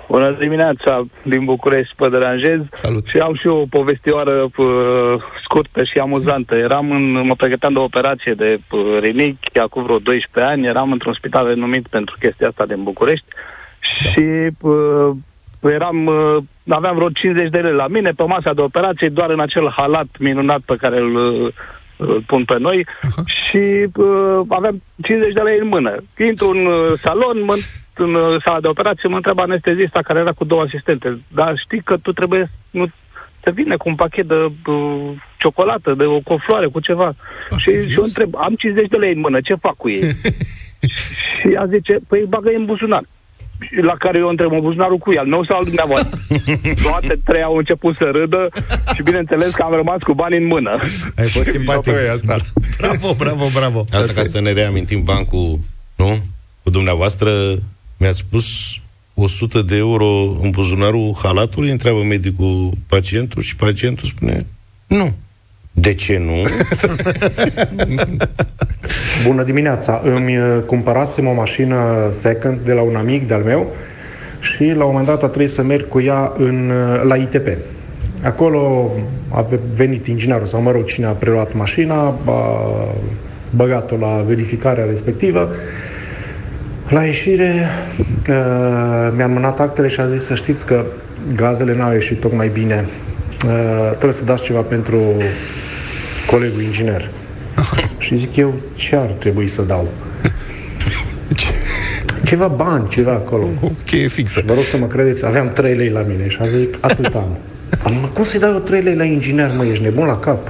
Bună 0.08 0.36
dimineața, 0.38 1.06
din 1.22 1.44
București, 1.44 1.94
pe 1.96 2.08
deranjez. 2.08 2.60
Salut. 2.72 3.06
Și 3.06 3.18
am 3.18 3.34
și 3.34 3.46
o 3.46 3.66
povestioară 3.66 4.50
uh, 4.56 5.22
scurtă 5.44 5.84
și 5.84 5.98
amuzantă. 5.98 6.54
Eram 6.54 6.90
în, 6.90 7.26
mă 7.26 7.34
pregăteam 7.34 7.72
de 7.72 7.78
o 7.78 7.82
operație 7.82 8.34
de 8.34 8.60
uh, 8.70 8.98
rinichi, 9.00 9.58
acum 9.58 9.82
vreo 9.82 9.98
12 9.98 10.52
ani, 10.52 10.66
eram 10.66 10.92
într-un 10.92 11.12
spital 11.12 11.46
renumit 11.46 11.86
pentru 11.86 12.14
chestia 12.20 12.48
asta 12.48 12.66
din 12.66 12.82
București 12.82 13.26
da. 13.28 14.10
și 14.10 14.50
uh, 14.60 15.10
eram, 15.70 16.06
uh, 16.06 16.36
aveam 16.68 16.94
vreo 16.94 17.08
50 17.08 17.50
de 17.50 17.58
lei 17.58 17.72
la 17.72 17.86
mine 17.86 18.10
pe 18.10 18.22
masa 18.22 18.52
de 18.52 18.60
operație, 18.60 19.08
doar 19.08 19.30
în 19.30 19.40
acel 19.40 19.72
halat 19.76 20.06
minunat 20.18 20.60
pe 20.60 20.76
care 20.76 20.98
îl, 20.98 21.14
uh, 21.14 21.52
îl 21.96 22.22
pun 22.26 22.44
pe 22.44 22.58
noi 22.58 22.86
uh-huh. 22.86 23.24
și 23.24 23.88
uh, 23.96 24.40
aveam 24.48 24.82
50 25.02 25.32
de 25.32 25.40
lei 25.40 25.58
în 25.60 25.68
mână. 25.68 26.02
Intru 26.18 26.48
în 26.48 26.66
uh, 26.66 26.92
salon, 26.94 27.44
mă, 27.44 27.54
în 27.94 28.14
uh, 28.14 28.42
sala 28.44 28.60
de 28.60 28.66
operație, 28.66 29.08
mă 29.08 29.16
întreabă 29.16 29.42
anestezista 29.42 30.02
care 30.02 30.18
era 30.18 30.32
cu 30.32 30.44
două 30.44 30.62
asistente, 30.62 31.20
dar 31.28 31.54
știi 31.56 31.82
că 31.82 31.96
tu 31.96 32.12
trebuie 32.12 32.46
nu, 32.70 32.86
să 33.44 33.50
vină 33.50 33.76
cu 33.76 33.88
un 33.88 33.94
pachet 33.94 34.26
de 34.26 34.34
uh, 34.66 35.10
ciocolată, 35.38 35.94
de 35.94 36.04
o 36.04 36.20
cofloare, 36.20 36.66
cu 36.66 36.80
ceva. 36.80 37.14
A, 37.50 37.56
și, 37.56 37.70
și 37.88 37.96
eu 37.96 38.02
întreb, 38.02 38.34
am 38.36 38.54
50 38.54 38.88
de 38.88 38.96
lei 38.96 39.12
în 39.12 39.20
mână, 39.20 39.40
ce 39.40 39.54
fac 39.54 39.76
cu 39.76 39.88
ei? 39.88 40.02
și 41.38 41.56
a 41.58 41.66
zice, 41.66 41.98
păi 42.08 42.24
bagă 42.28 42.50
în 42.54 42.64
buzunar 42.64 43.02
la 43.82 43.96
care 43.98 44.18
eu 44.18 44.28
întreb, 44.28 44.50
buzunarul 44.60 44.98
cu 44.98 45.12
al 45.18 45.26
meu 45.26 45.44
sau 45.44 45.56
al 45.56 45.64
dumneavoastră? 45.64 46.18
Toate 46.88 47.20
trei 47.24 47.42
au 47.42 47.56
început 47.56 47.96
să 47.96 48.10
râdă 48.12 48.48
și 48.94 49.02
bineînțeles 49.02 49.54
că 49.54 49.62
am 49.62 49.74
rămas 49.74 50.02
cu 50.02 50.14
bani 50.14 50.36
în 50.36 50.46
mână. 50.46 50.78
Ai 51.16 51.24
fost 51.24 51.48
simpatic. 51.48 51.94
asta. 52.12 52.36
Bravo, 52.78 53.14
bravo, 53.14 53.46
bravo. 53.54 53.84
Asta 53.90 54.12
ca 54.12 54.22
să 54.22 54.40
ne 54.40 54.52
reamintim 54.52 55.02
bancul, 55.02 55.58
nu? 55.96 56.18
Cu 56.62 56.70
dumneavoastră 56.70 57.30
mi-ați 57.96 58.18
spus 58.18 58.44
100 59.14 59.62
de 59.62 59.76
euro 59.76 60.06
în 60.42 60.50
buzunarul 60.50 61.16
halatului, 61.22 61.70
întreabă 61.70 62.02
medicul 62.02 62.72
pacientul 62.86 63.42
și 63.42 63.56
pacientul 63.56 64.08
spune 64.08 64.46
nu. 64.86 65.14
De 65.72 65.94
ce 65.94 66.18
nu? 66.18 66.42
Bună 69.26 69.42
dimineața! 69.42 70.00
Îmi 70.04 70.36
uh, 70.36 70.44
cumpărasem 70.66 71.26
o 71.26 71.32
mașină 71.32 71.76
second 72.12 72.58
de 72.64 72.72
la 72.72 72.80
un 72.80 72.94
amic 72.94 73.28
de-al 73.28 73.42
meu 73.42 73.66
și 74.40 74.64
la 74.64 74.84
un 74.84 74.90
moment 74.90 75.06
dat 75.06 75.22
a 75.22 75.26
trebuit 75.26 75.50
să 75.50 75.62
merg 75.62 75.88
cu 75.88 76.00
ea 76.00 76.32
în, 76.38 76.70
uh, 76.70 77.02
la 77.04 77.16
ITP. 77.16 77.48
Acolo 78.22 78.90
a 79.28 79.46
venit 79.74 80.06
inginerul, 80.06 80.46
sau 80.46 80.62
mă 80.62 80.70
rog, 80.70 80.84
cine 80.84 81.06
a 81.06 81.10
preluat 81.10 81.54
mașina, 81.54 81.94
a 82.26 82.68
băgat-o 83.50 83.96
la 83.96 84.24
verificarea 84.26 84.84
respectivă. 84.84 85.48
La 86.88 87.04
ieșire 87.04 87.68
uh, 88.28 89.12
mi-am 89.16 89.30
mânat 89.30 89.60
actele 89.60 89.88
și 89.88 90.00
a 90.00 90.08
zis 90.08 90.24
să 90.24 90.34
știți 90.34 90.66
că 90.66 90.84
gazele 91.34 91.76
n-au 91.76 91.92
ieșit 91.92 92.20
tocmai 92.20 92.50
bine. 92.52 92.84
Trebuie 93.88 94.12
să 94.12 94.24
dați 94.24 94.42
ceva 94.42 94.60
pentru 94.60 95.00
colegul 96.26 96.62
inginer. 96.62 97.10
Și 97.98 98.16
zic 98.16 98.36
eu, 98.36 98.54
ce 98.74 98.96
ar 98.96 99.06
trebui 99.06 99.48
să 99.48 99.62
dau? 99.62 99.88
Ceva 102.24 102.46
bani, 102.46 102.88
ceva 102.88 103.12
acolo. 103.12 103.46
O 103.60 103.68
cheie 103.86 104.08
fixă. 104.08 104.42
Vă 104.46 104.54
rog 104.54 104.62
să 104.62 104.78
mă 104.78 104.86
credeți, 104.86 105.26
aveam 105.26 105.52
3 105.52 105.74
lei 105.74 105.88
la 105.88 106.02
mine 106.02 106.28
și 106.28 106.36
a 106.40 106.42
zic, 106.42 106.78
atât 106.80 107.14
am. 107.14 107.38
Am, 107.84 108.10
cum 108.14 108.24
să-i 108.24 108.40
dau 108.40 108.52
eu 108.52 108.58
3 108.58 108.82
lei 108.82 108.96
la 108.96 109.04
inginer, 109.04 109.50
mă, 109.56 109.64
ești 109.64 109.82
nebun 109.82 110.06
la 110.06 110.18
cap? 110.18 110.48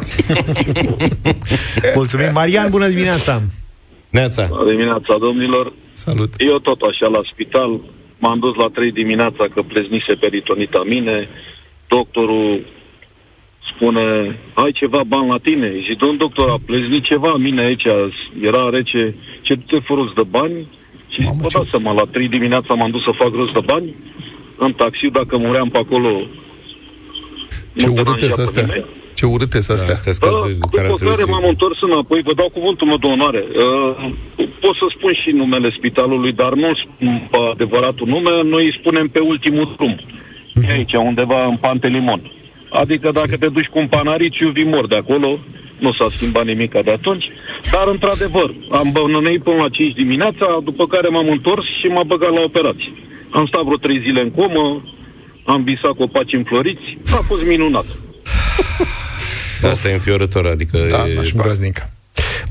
Mulțumim. 1.94 2.28
Marian, 2.32 2.70
bună 2.70 2.88
dimineața! 2.88 3.42
Neața. 4.10 4.46
Bună 4.48 4.70
dimineața, 4.70 5.16
domnilor. 5.20 5.72
Salut. 5.92 6.34
Eu 6.36 6.58
tot 6.58 6.80
așa 6.80 7.06
la 7.06 7.20
spital, 7.32 7.80
m-am 8.18 8.38
dus 8.38 8.54
la 8.56 8.68
3 8.74 8.92
dimineața 8.92 9.44
că 9.54 9.62
pleznise 9.62 10.14
peritonita 10.20 10.82
mine, 10.86 11.28
doctorul 11.88 12.66
spune, 13.82 14.38
ai 14.54 14.72
ceva 14.72 15.02
bani 15.06 15.28
la 15.28 15.38
tine? 15.42 15.68
Și 15.86 15.94
domn 16.02 16.16
doctor, 16.16 16.48
a 16.48 16.58
pleznit 16.66 17.04
ceva 17.04 17.36
mine 17.36 17.62
aici, 17.62 17.86
era 18.40 18.68
rece, 18.70 19.14
ce 19.40 19.54
te 19.56 19.78
foros 19.86 20.12
de 20.12 20.22
bani? 20.30 20.68
Și 21.08 21.20
vă 21.40 21.46
dați 21.52 21.70
seama, 21.70 21.92
la 21.92 22.06
3 22.10 22.28
dimineața 22.28 22.74
m-am 22.74 22.90
dus 22.90 23.02
să 23.02 23.20
fac 23.22 23.32
rost 23.34 23.52
de 23.52 23.62
bani, 23.64 23.94
în 24.56 24.72
taxi, 24.72 25.06
dacă 25.18 25.38
muream 25.38 25.68
pe 25.68 25.78
acolo, 25.78 26.10
ce 27.76 27.88
urâte 27.88 28.28
sunt 28.28 28.46
astea. 28.46 28.84
Ce 29.14 29.26
urâte 29.26 29.60
să 29.60 29.72
astea. 29.72 29.94
Da, 30.02 30.10
astea 30.10 30.28
uh, 30.28 30.56
care 30.76 30.88
după 30.88 31.10
care 31.10 31.24
m-am 31.32 31.44
întors 31.48 31.78
înapoi, 31.80 32.20
vă 32.28 32.34
dau 32.34 32.50
cuvântul 32.58 32.86
mă 32.86 32.96
de 33.00 33.06
onoare. 33.06 33.44
Uh, 33.46 34.12
pot 34.62 34.74
să 34.80 34.86
spun 34.96 35.12
și 35.22 35.30
numele 35.30 35.70
spitalului, 35.78 36.32
dar 36.32 36.52
nu 36.54 36.70
spun 36.82 37.30
adevăratul 37.52 38.06
nume, 38.06 38.42
noi 38.42 38.64
îi 38.64 38.76
spunem 38.80 39.08
pe 39.08 39.18
ultimul 39.18 39.74
drum. 39.76 39.94
Mm-hmm. 40.00 40.70
Aici, 40.70 40.92
undeva 40.92 41.44
în 41.44 41.56
Pantelimon. 41.56 42.22
Adică 42.80 43.10
dacă 43.10 43.36
te 43.36 43.48
duci 43.48 43.72
cu 43.72 43.78
un 43.78 43.88
panariciu, 43.88 44.50
vii 44.50 44.72
mor 44.74 44.86
de 44.86 44.96
acolo, 44.96 45.38
nu 45.78 45.92
s-a 45.92 46.06
schimbat 46.08 46.44
nimic 46.44 46.72
de 46.84 46.90
atunci, 46.90 47.24
dar 47.72 47.86
într-adevăr, 47.94 48.54
am 48.70 48.88
bănăneit 48.92 49.42
până 49.42 49.56
la 49.56 49.68
5 49.68 49.94
dimineața, 49.94 50.46
după 50.64 50.86
care 50.86 51.08
m-am 51.08 51.28
întors 51.28 51.64
și 51.80 51.86
m-am 51.86 52.06
băgat 52.06 52.32
la 52.32 52.40
operație. 52.40 52.92
Am 53.30 53.46
stat 53.46 53.62
vreo 53.62 53.76
3 53.76 54.00
zile 54.06 54.20
în 54.22 54.30
comă, 54.30 54.84
am 55.44 55.62
visat 55.64 55.92
copaci 55.92 56.32
înfloriți, 56.32 56.98
a 57.18 57.20
fost 57.28 57.46
minunat. 57.46 57.86
Asta 59.72 59.88
e 59.88 59.92
înfiorător, 59.92 60.46
adică 60.46 60.78
da, 60.90 61.08
e... 61.08 61.14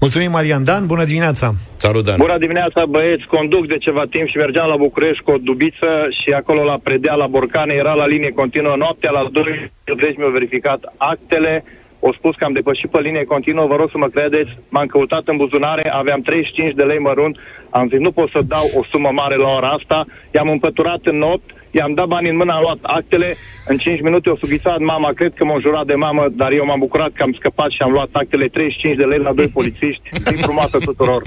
Mulțumim, 0.06 0.32
Marian 0.32 0.64
Dan, 0.64 0.86
bună 0.86 1.04
dimineața! 1.04 1.48
Salut, 1.76 2.04
Dan! 2.06 2.18
Bună 2.18 2.38
dimineața, 2.38 2.86
băieți! 2.86 3.26
Conduc 3.26 3.68
de 3.68 3.78
ceva 3.78 4.04
timp 4.10 4.28
și 4.28 4.38
mergeam 4.38 4.68
la 4.70 4.76
București 4.76 5.24
cu 5.24 5.32
o 5.32 5.38
dubiță 5.38 5.92
și 6.20 6.30
acolo 6.34 6.64
la 6.64 6.78
Predea, 6.84 7.14
la 7.14 7.28
Borcane, 7.28 7.74
era 7.74 7.94
la 7.94 8.08
linie 8.08 8.32
continuă 8.42 8.76
noaptea, 8.78 9.12
la 9.12 9.28
2 9.32 10.16
mi-au 10.18 10.30
verificat 10.30 10.94
actele, 10.98 11.64
o 12.00 12.14
spus 12.14 12.36
că 12.36 12.44
am 12.46 12.54
depășit 12.54 12.90
pe 12.92 13.00
linie 13.00 13.24
continuă, 13.24 13.66
vă 13.68 13.76
rog 13.76 13.90
să 13.92 13.98
mă 13.98 14.08
credeți, 14.08 14.52
m-am 14.70 14.86
căutat 14.86 15.24
în 15.26 15.38
buzunare, 15.38 15.92
aveam 16.02 16.22
35 16.22 16.74
de 16.74 16.84
lei 16.84 17.00
mărunt, 17.00 17.38
am 17.70 17.88
zis 17.90 18.00
nu 18.00 18.12
pot 18.12 18.30
să 18.30 18.40
dau 18.48 18.66
o 18.80 18.82
sumă 18.92 19.10
mare 19.14 19.36
la 19.36 19.50
ora 19.58 19.70
asta, 19.70 20.06
i-am 20.36 20.50
împăturat 20.50 21.02
în 21.04 21.18
nopt, 21.18 21.50
i-am 21.72 21.94
dat 21.94 22.08
bani 22.08 22.30
în 22.30 22.36
mână, 22.36 22.52
am 22.54 22.62
luat 22.62 22.78
actele, 22.82 23.34
în 23.68 23.78
5 23.78 24.02
minute 24.02 24.30
o 24.30 24.36
sughițat 24.42 24.80
mama, 24.80 25.12
cred 25.14 25.34
că 25.36 25.44
m-a 25.46 25.60
jurat 25.60 25.86
de 25.86 25.94
mamă, 25.94 26.24
dar 26.32 26.52
eu 26.52 26.66
m-am 26.66 26.80
bucurat 26.80 27.12
că 27.14 27.24
am 27.24 27.36
scăpat 27.40 27.70
și 27.70 27.82
am 27.82 27.92
luat 27.92 28.10
actele 28.12 28.48
35 28.48 28.98
de 28.98 29.04
lei 29.04 29.20
la 29.20 29.34
doi 29.34 29.48
polițiști, 29.48 30.10
zi 30.12 30.42
frumoasă 30.42 30.78
tuturor. 30.78 31.22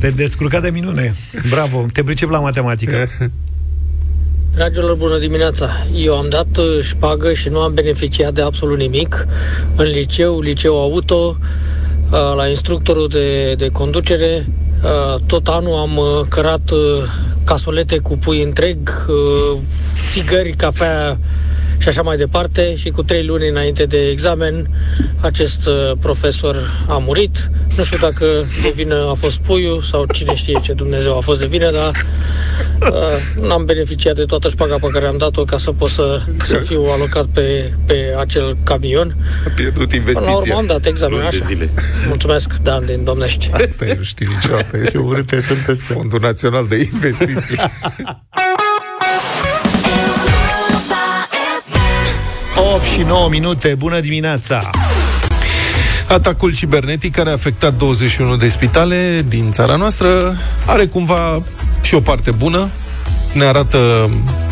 Te 0.00 0.08
descurcat 0.08 0.62
de 0.62 0.70
minune, 0.70 1.12
bravo, 1.50 1.86
te 1.92 2.02
pricep 2.02 2.30
la 2.30 2.40
matematică. 2.40 2.96
Dragilor, 4.54 4.94
bună 4.94 5.18
dimineața! 5.18 5.68
Eu 5.94 6.16
am 6.16 6.28
dat 6.28 6.56
uh, 6.56 6.80
șpagă 6.82 7.32
și 7.32 7.48
nu 7.48 7.58
am 7.58 7.74
beneficiat 7.74 8.34
de 8.34 8.42
absolut 8.42 8.78
nimic 8.78 9.26
în 9.76 9.84
liceu, 9.84 10.40
liceu 10.40 10.80
auto, 10.80 11.36
uh, 12.10 12.32
la 12.36 12.48
instructorul 12.48 13.08
de, 13.08 13.54
de 13.54 13.68
conducere. 13.68 14.46
Uh, 14.82 15.20
tot 15.26 15.48
anul 15.48 15.74
am 15.74 16.00
cărat 16.28 16.70
casolete 17.44 17.98
cu 17.98 18.16
pui 18.16 18.42
întreg, 18.42 19.06
țigări, 20.10 20.50
cafea 20.50 21.18
și 21.82 21.88
așa 21.88 22.02
mai 22.02 22.16
departe 22.16 22.76
și 22.76 22.90
cu 22.90 23.02
trei 23.02 23.24
luni 23.24 23.48
înainte 23.48 23.84
de 23.84 24.08
examen 24.08 24.68
acest 25.20 25.66
uh, 25.66 25.92
profesor 26.00 26.84
a 26.88 26.98
murit. 26.98 27.50
Nu 27.76 27.82
știu 27.82 27.98
dacă 27.98 28.26
de 28.62 28.72
vină 28.74 29.08
a 29.10 29.14
fost 29.14 29.38
puiul 29.38 29.82
sau 29.82 30.06
cine 30.12 30.34
știe 30.34 30.58
ce 30.62 30.72
Dumnezeu 30.72 31.16
a 31.16 31.20
fost 31.20 31.38
de 31.38 31.46
vină, 31.46 31.70
dar 31.70 31.90
uh, 32.92 33.46
n-am 33.46 33.64
beneficiat 33.64 34.14
de 34.14 34.24
toată 34.24 34.48
șpaga 34.48 34.76
pe 34.80 34.86
care 34.92 35.06
am 35.06 35.16
dat-o 35.16 35.44
ca 35.44 35.58
să 35.58 35.72
pot 35.72 35.90
să, 35.90 36.22
să 36.44 36.56
fiu 36.56 36.84
alocat 36.84 37.26
pe, 37.26 37.72
pe 37.86 38.14
acel 38.18 38.56
camion. 38.62 39.16
A 39.46 39.50
pierdut 39.54 39.92
investiția. 39.92 40.32
La 40.32 40.36
urmă 40.36 40.54
am 40.54 40.66
dat 40.66 40.86
examen 40.86 41.20
așa. 41.20 41.44
Zile. 41.44 41.70
Mulțumesc, 42.08 42.56
Dan, 42.62 42.86
din 42.86 43.04
Domnești. 43.04 43.50
Asta 43.52 43.84
nu 43.96 44.02
știu 44.02 44.30
niciodată. 44.34 44.78
Ce 44.90 44.98
urâte 44.98 45.40
sunteți 45.40 45.82
Fondul 45.92 46.18
Național 46.22 46.66
de 46.68 46.76
Investiții. 46.76 47.56
8 52.82 52.90
și 52.90 53.00
9 53.00 53.28
minute. 53.28 53.74
Bună 53.78 54.00
dimineața! 54.00 54.70
Atacul 56.08 56.54
cibernetic 56.54 57.14
care 57.14 57.28
a 57.28 57.32
afectat 57.32 57.74
21 57.74 58.36
de 58.36 58.48
spitale 58.48 59.24
din 59.28 59.50
țara 59.50 59.76
noastră 59.76 60.36
are 60.66 60.86
cumva 60.86 61.42
și 61.80 61.94
o 61.94 62.00
parte 62.00 62.30
bună. 62.30 62.68
Ne 63.34 63.44
arată 63.44 64.10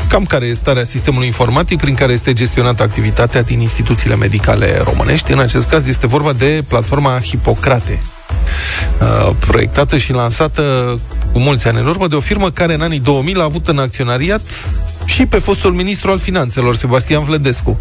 cam 0.08 0.24
care 0.24 0.44
este 0.44 0.56
starea 0.56 0.84
sistemului 0.84 1.26
informatic 1.26 1.80
prin 1.80 1.94
care 1.94 2.12
este 2.12 2.32
gestionată 2.32 2.82
activitatea 2.82 3.42
din 3.42 3.60
instituțiile 3.60 4.16
medicale 4.16 4.80
românești. 4.84 5.32
În 5.32 5.38
acest 5.38 5.68
caz 5.68 5.86
este 5.86 6.06
vorba 6.06 6.32
de 6.32 6.64
platforma 6.68 7.20
Hipocrate, 7.20 8.02
uh, 9.00 9.34
proiectată 9.38 9.96
și 9.96 10.12
lansată 10.12 10.98
cu 11.32 11.38
mulți 11.38 11.68
ani 11.68 11.78
în 11.78 11.86
urmă 11.86 12.08
de 12.08 12.14
o 12.14 12.20
firmă 12.20 12.50
care 12.50 12.74
în 12.74 12.80
anii 12.80 13.00
2000 13.00 13.34
a 13.38 13.42
avut 13.42 13.68
în 13.68 13.78
acționariat 13.78 14.42
și 15.04 15.26
pe 15.26 15.38
fostul 15.38 15.72
ministru 15.72 16.10
al 16.10 16.18
finanțelor, 16.18 16.74
Sebastian 16.74 17.24
Vlădescu 17.24 17.78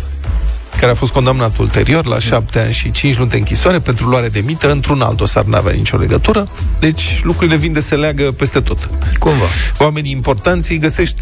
care 0.79 0.91
a 0.91 0.95
fost 0.95 1.11
condamnat 1.11 1.57
ulterior 1.57 2.05
la 2.05 2.19
șapte 2.19 2.59
ani 2.59 2.73
și 2.73 2.91
cinci 2.91 3.17
luni 3.17 3.29
de 3.29 3.37
închisoare 3.37 3.79
pentru 3.79 4.07
luare 4.07 4.27
de 4.27 4.39
mită. 4.45 4.71
Într-un 4.71 5.01
alt 5.01 5.17
dosar 5.17 5.43
n-avea 5.43 5.73
nicio 5.73 5.97
legătură. 5.97 6.49
Deci 6.79 7.19
lucrurile 7.23 7.57
vin 7.57 7.73
de 7.73 7.79
se 7.79 7.95
leagă 7.95 8.23
peste 8.23 8.59
tot. 8.59 8.89
Cumva. 9.19 9.45
Oamenii 9.77 10.11
importanți 10.11 10.71
îi 10.71 10.77
găsești 10.77 11.21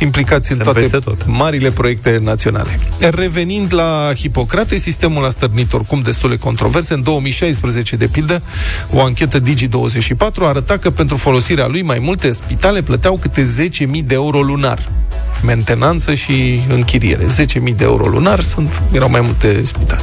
implicați 0.00 0.52
în 0.52 0.58
toate 0.58 0.86
tot. 0.86 1.26
marile 1.26 1.70
proiecte 1.70 2.18
naționale. 2.22 2.80
Revenind 2.98 3.74
la 3.74 4.12
Hipocrate, 4.14 4.76
sistemul 4.76 5.24
a 5.24 5.30
stârnit 5.30 5.72
oricum 5.72 6.00
destule 6.00 6.36
controverse. 6.36 6.94
În 6.94 7.02
2016, 7.02 7.96
de 7.96 8.06
pildă, 8.06 8.42
o 8.90 9.02
anchetă 9.02 9.40
Digi24 9.40 10.40
arăta 10.40 10.76
că 10.76 10.90
pentru 10.90 11.16
folosirea 11.16 11.66
lui 11.66 11.82
mai 11.82 11.98
multe 11.98 12.32
spitale 12.32 12.82
plăteau 12.82 13.18
câte 13.20 13.70
10.000 13.70 13.86
de 14.04 14.14
euro 14.14 14.40
lunar 14.40 14.88
mentenanță 15.42 16.14
și 16.14 16.60
închiriere. 16.68 17.24
10.000 17.24 17.74
de 17.76 17.84
euro 17.84 18.06
lunar 18.06 18.40
sunt, 18.40 18.82
erau 18.92 19.10
mai 19.10 19.20
multe 19.20 19.62
spitale. 19.64 20.02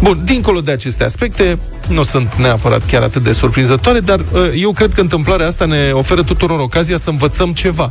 Bun, 0.00 0.20
dincolo 0.24 0.60
de 0.60 0.70
aceste 0.70 1.04
aspecte, 1.04 1.58
nu 1.88 2.02
sunt 2.02 2.34
neapărat 2.34 2.86
chiar 2.86 3.02
atât 3.02 3.22
de 3.22 3.32
surprinzătoare, 3.32 4.00
dar 4.00 4.20
uh, 4.20 4.50
eu 4.56 4.72
cred 4.72 4.92
că 4.92 5.00
întâmplarea 5.00 5.46
asta 5.46 5.64
ne 5.64 5.90
oferă 5.92 6.22
tuturor 6.22 6.60
ocazia 6.60 6.96
să 6.96 7.10
învățăm 7.10 7.52
ceva. 7.52 7.90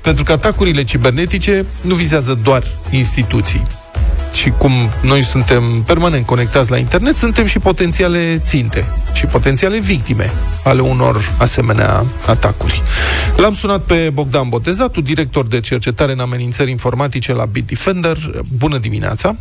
Pentru 0.00 0.24
că 0.24 0.32
atacurile 0.32 0.84
cibernetice 0.84 1.66
nu 1.80 1.94
vizează 1.94 2.38
doar 2.42 2.62
instituții 2.90 3.62
și 4.32 4.50
cum 4.50 4.72
noi 5.02 5.22
suntem 5.22 5.62
permanent 5.86 6.26
conectați 6.26 6.70
la 6.70 6.76
internet, 6.76 7.16
suntem 7.16 7.46
și 7.46 7.58
potențiale 7.58 8.38
ținte 8.38 8.86
și 9.12 9.26
potențiale 9.26 9.78
victime 9.78 10.30
ale 10.64 10.80
unor 10.80 11.16
asemenea 11.38 12.04
atacuri. 12.26 12.82
L-am 13.36 13.52
sunat 13.52 13.82
pe 13.82 14.10
Bogdan 14.12 14.48
Botezatu, 14.48 15.00
director 15.00 15.46
de 15.46 15.60
cercetare 15.60 16.12
în 16.12 16.20
amenințări 16.20 16.70
informatice 16.70 17.32
la 17.32 17.44
Bitdefender. 17.44 18.16
Bună 18.58 18.78
dimineața! 18.78 19.36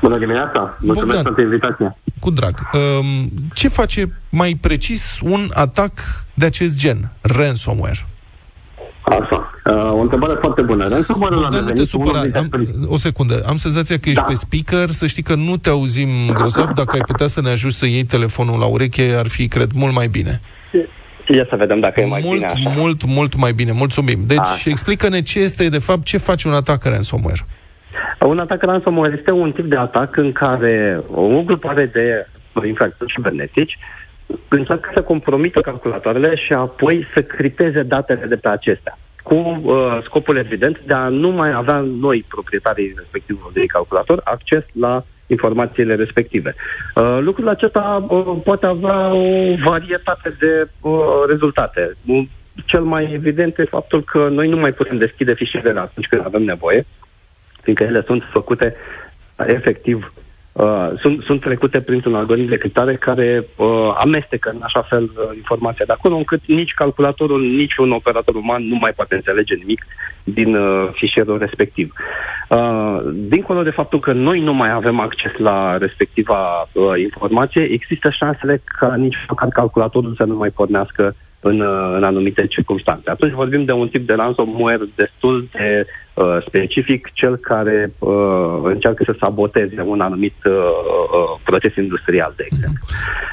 Bună 0.00 0.18
dimineața! 0.18 0.76
Mulțumesc 0.80 1.22
Bogdan, 1.22 1.22
pentru 1.22 1.42
invitație. 1.42 1.96
Cu 2.20 2.30
drag. 2.30 2.68
Um, 2.72 3.30
ce 3.54 3.68
face 3.68 4.12
mai 4.28 4.58
precis 4.60 5.18
un 5.22 5.48
atac 5.52 5.92
de 6.34 6.44
acest 6.44 6.76
gen, 6.76 7.10
ransomware? 7.20 8.06
Asta. 9.00 9.51
Uh, 9.64 9.92
o 9.92 9.98
întrebare 9.98 10.34
foarte 10.40 10.62
bună. 10.62 10.88
Ransomware 10.88 11.34
Bogdan, 11.34 11.64
nu 11.64 11.70
te 11.70 11.84
supăra. 11.84 12.18
Am, 12.18 12.48
o 12.86 12.96
secundă. 12.96 13.42
Am 13.46 13.56
senzația 13.56 13.98
că 13.98 14.08
ești 14.08 14.20
da. 14.20 14.26
pe 14.26 14.34
speaker. 14.34 14.88
Să 14.88 15.06
știi 15.06 15.22
că 15.22 15.34
nu 15.34 15.56
te 15.56 15.68
auzim 15.68 16.08
grozav. 16.34 16.70
Dacă 16.70 16.90
ai 16.92 17.00
putea 17.06 17.26
să 17.26 17.40
ne 17.40 17.50
ajut 17.50 17.72
să 17.72 17.86
iei 17.86 18.04
telefonul 18.04 18.58
la 18.58 18.66
ureche, 18.66 19.14
ar 19.18 19.26
fi, 19.28 19.48
cred, 19.48 19.70
mult 19.74 19.94
mai 19.94 20.06
bine. 20.06 20.40
Ia 21.28 21.46
să 21.48 21.56
vedem 21.56 21.80
dacă 21.80 22.00
e 22.00 22.06
mai 22.06 22.20
mult, 22.24 22.38
bine 22.38 22.52
așa. 22.52 22.72
Mult, 22.76 23.04
mult 23.06 23.36
mai 23.36 23.52
bine. 23.52 23.72
Mulțumim. 23.72 24.18
Deci, 24.26 24.38
așa. 24.38 24.70
explică-ne 24.70 25.22
ce 25.22 25.40
este, 25.40 25.68
de 25.68 25.78
fapt, 25.78 26.04
ce 26.04 26.18
face 26.18 26.48
un 26.48 26.54
atac 26.54 26.84
ransomware. 26.84 27.40
Un 28.18 28.38
atac 28.38 28.62
ransomware 28.62 29.14
este 29.18 29.30
un 29.30 29.52
tip 29.52 29.64
de 29.64 29.76
atac 29.76 30.16
în 30.16 30.32
care 30.32 31.00
o 31.14 31.42
grupare 31.42 31.86
de 31.86 32.26
infractori 32.66 33.12
cibernetici 33.12 33.78
încearcă 34.48 34.90
să 34.94 35.02
compromită 35.02 35.60
calculatoarele 35.60 36.36
și 36.36 36.52
apoi 36.52 37.06
să 37.14 37.22
cripteze 37.22 37.82
datele 37.82 38.26
de 38.26 38.36
pe 38.36 38.48
acestea 38.48 38.98
cu 39.22 39.34
uh, 39.34 39.98
scopul 40.04 40.36
evident 40.36 40.80
de 40.86 40.94
a 40.94 41.08
nu 41.08 41.30
mai 41.30 41.52
avea 41.52 41.78
noi, 41.80 42.24
proprietarii 42.28 42.94
respectivului 42.96 43.66
calculator, 43.66 44.20
acces 44.24 44.64
la 44.72 45.04
informațiile 45.26 45.94
respective. 45.94 46.54
Uh, 46.94 47.18
lucrul 47.20 47.48
acesta 47.48 48.06
uh, 48.08 48.36
poate 48.44 48.66
avea 48.66 49.14
o 49.14 49.54
varietate 49.64 50.36
de 50.38 50.68
uh, 50.80 50.92
rezultate. 51.28 51.96
Cel 52.64 52.82
mai 52.82 53.12
evident 53.12 53.58
e 53.58 53.64
faptul 53.64 54.04
că 54.04 54.28
noi 54.28 54.48
nu 54.48 54.56
mai 54.56 54.72
putem 54.72 54.98
deschide 54.98 55.34
fișierele 55.34 55.80
atunci 55.80 56.06
când 56.06 56.24
avem 56.24 56.42
nevoie, 56.42 56.86
fiindcă 57.62 57.84
ele 57.84 58.02
sunt 58.06 58.22
făcute 58.32 58.74
uh, 58.76 59.44
efectiv 59.46 60.12
Uh, 60.52 60.90
sunt, 61.00 61.22
sunt 61.22 61.40
trecute 61.40 61.80
printr-un 61.80 62.14
algoritm 62.14 62.48
de 62.48 62.56
criptare 62.56 62.96
care 62.96 63.46
uh, 63.56 63.94
amestecă 63.98 64.50
în 64.50 64.60
așa 64.62 64.82
fel 64.82 65.02
uh, 65.02 65.36
informația 65.36 65.84
de 65.84 65.92
acolo, 65.92 66.16
încât 66.16 66.40
nici 66.46 66.74
calculatorul, 66.74 67.42
nici 67.42 67.76
un 67.76 67.90
operator 67.90 68.34
uman 68.34 68.68
nu 68.68 68.76
mai 68.76 68.92
poate 68.92 69.14
înțelege 69.14 69.54
nimic 69.54 69.86
din 70.24 70.54
uh, 70.54 70.88
fișierul 70.92 71.38
respectiv. 71.38 71.92
Uh, 72.48 73.00
dincolo 73.12 73.62
de 73.62 73.70
faptul 73.70 74.00
că 74.00 74.12
noi 74.12 74.40
nu 74.40 74.52
mai 74.52 74.70
avem 74.70 75.00
acces 75.00 75.32
la 75.36 75.76
respectiva 75.76 76.68
uh, 76.72 77.00
informație, 77.02 77.62
există 77.62 78.10
șansele 78.10 78.62
ca 78.78 78.94
nici 78.94 79.16
măcar 79.28 79.48
calculatorul 79.48 80.14
să 80.16 80.24
nu 80.24 80.36
mai 80.36 80.50
pornească 80.50 81.14
în, 81.40 81.60
uh, 81.60 81.92
în 81.96 82.04
anumite 82.04 82.46
circunstanțe. 82.46 83.10
Atunci 83.10 83.32
vorbim 83.32 83.64
de 83.64 83.72
un 83.72 83.88
tip 83.88 84.06
de 84.06 84.14
ransomware 84.14 84.88
destul 84.94 85.48
de 85.52 85.86
uh, 85.86 86.01
specific, 86.46 87.10
cel 87.12 87.36
care 87.36 87.92
uh, 87.98 88.58
încearcă 88.62 89.02
să 89.06 89.14
saboteze 89.20 89.82
un 89.86 90.00
anumit 90.00 90.34
uh, 90.44 90.52
uh, 90.52 91.40
proces 91.44 91.76
industrial, 91.76 92.32
de 92.36 92.46
exemplu. 92.50 92.86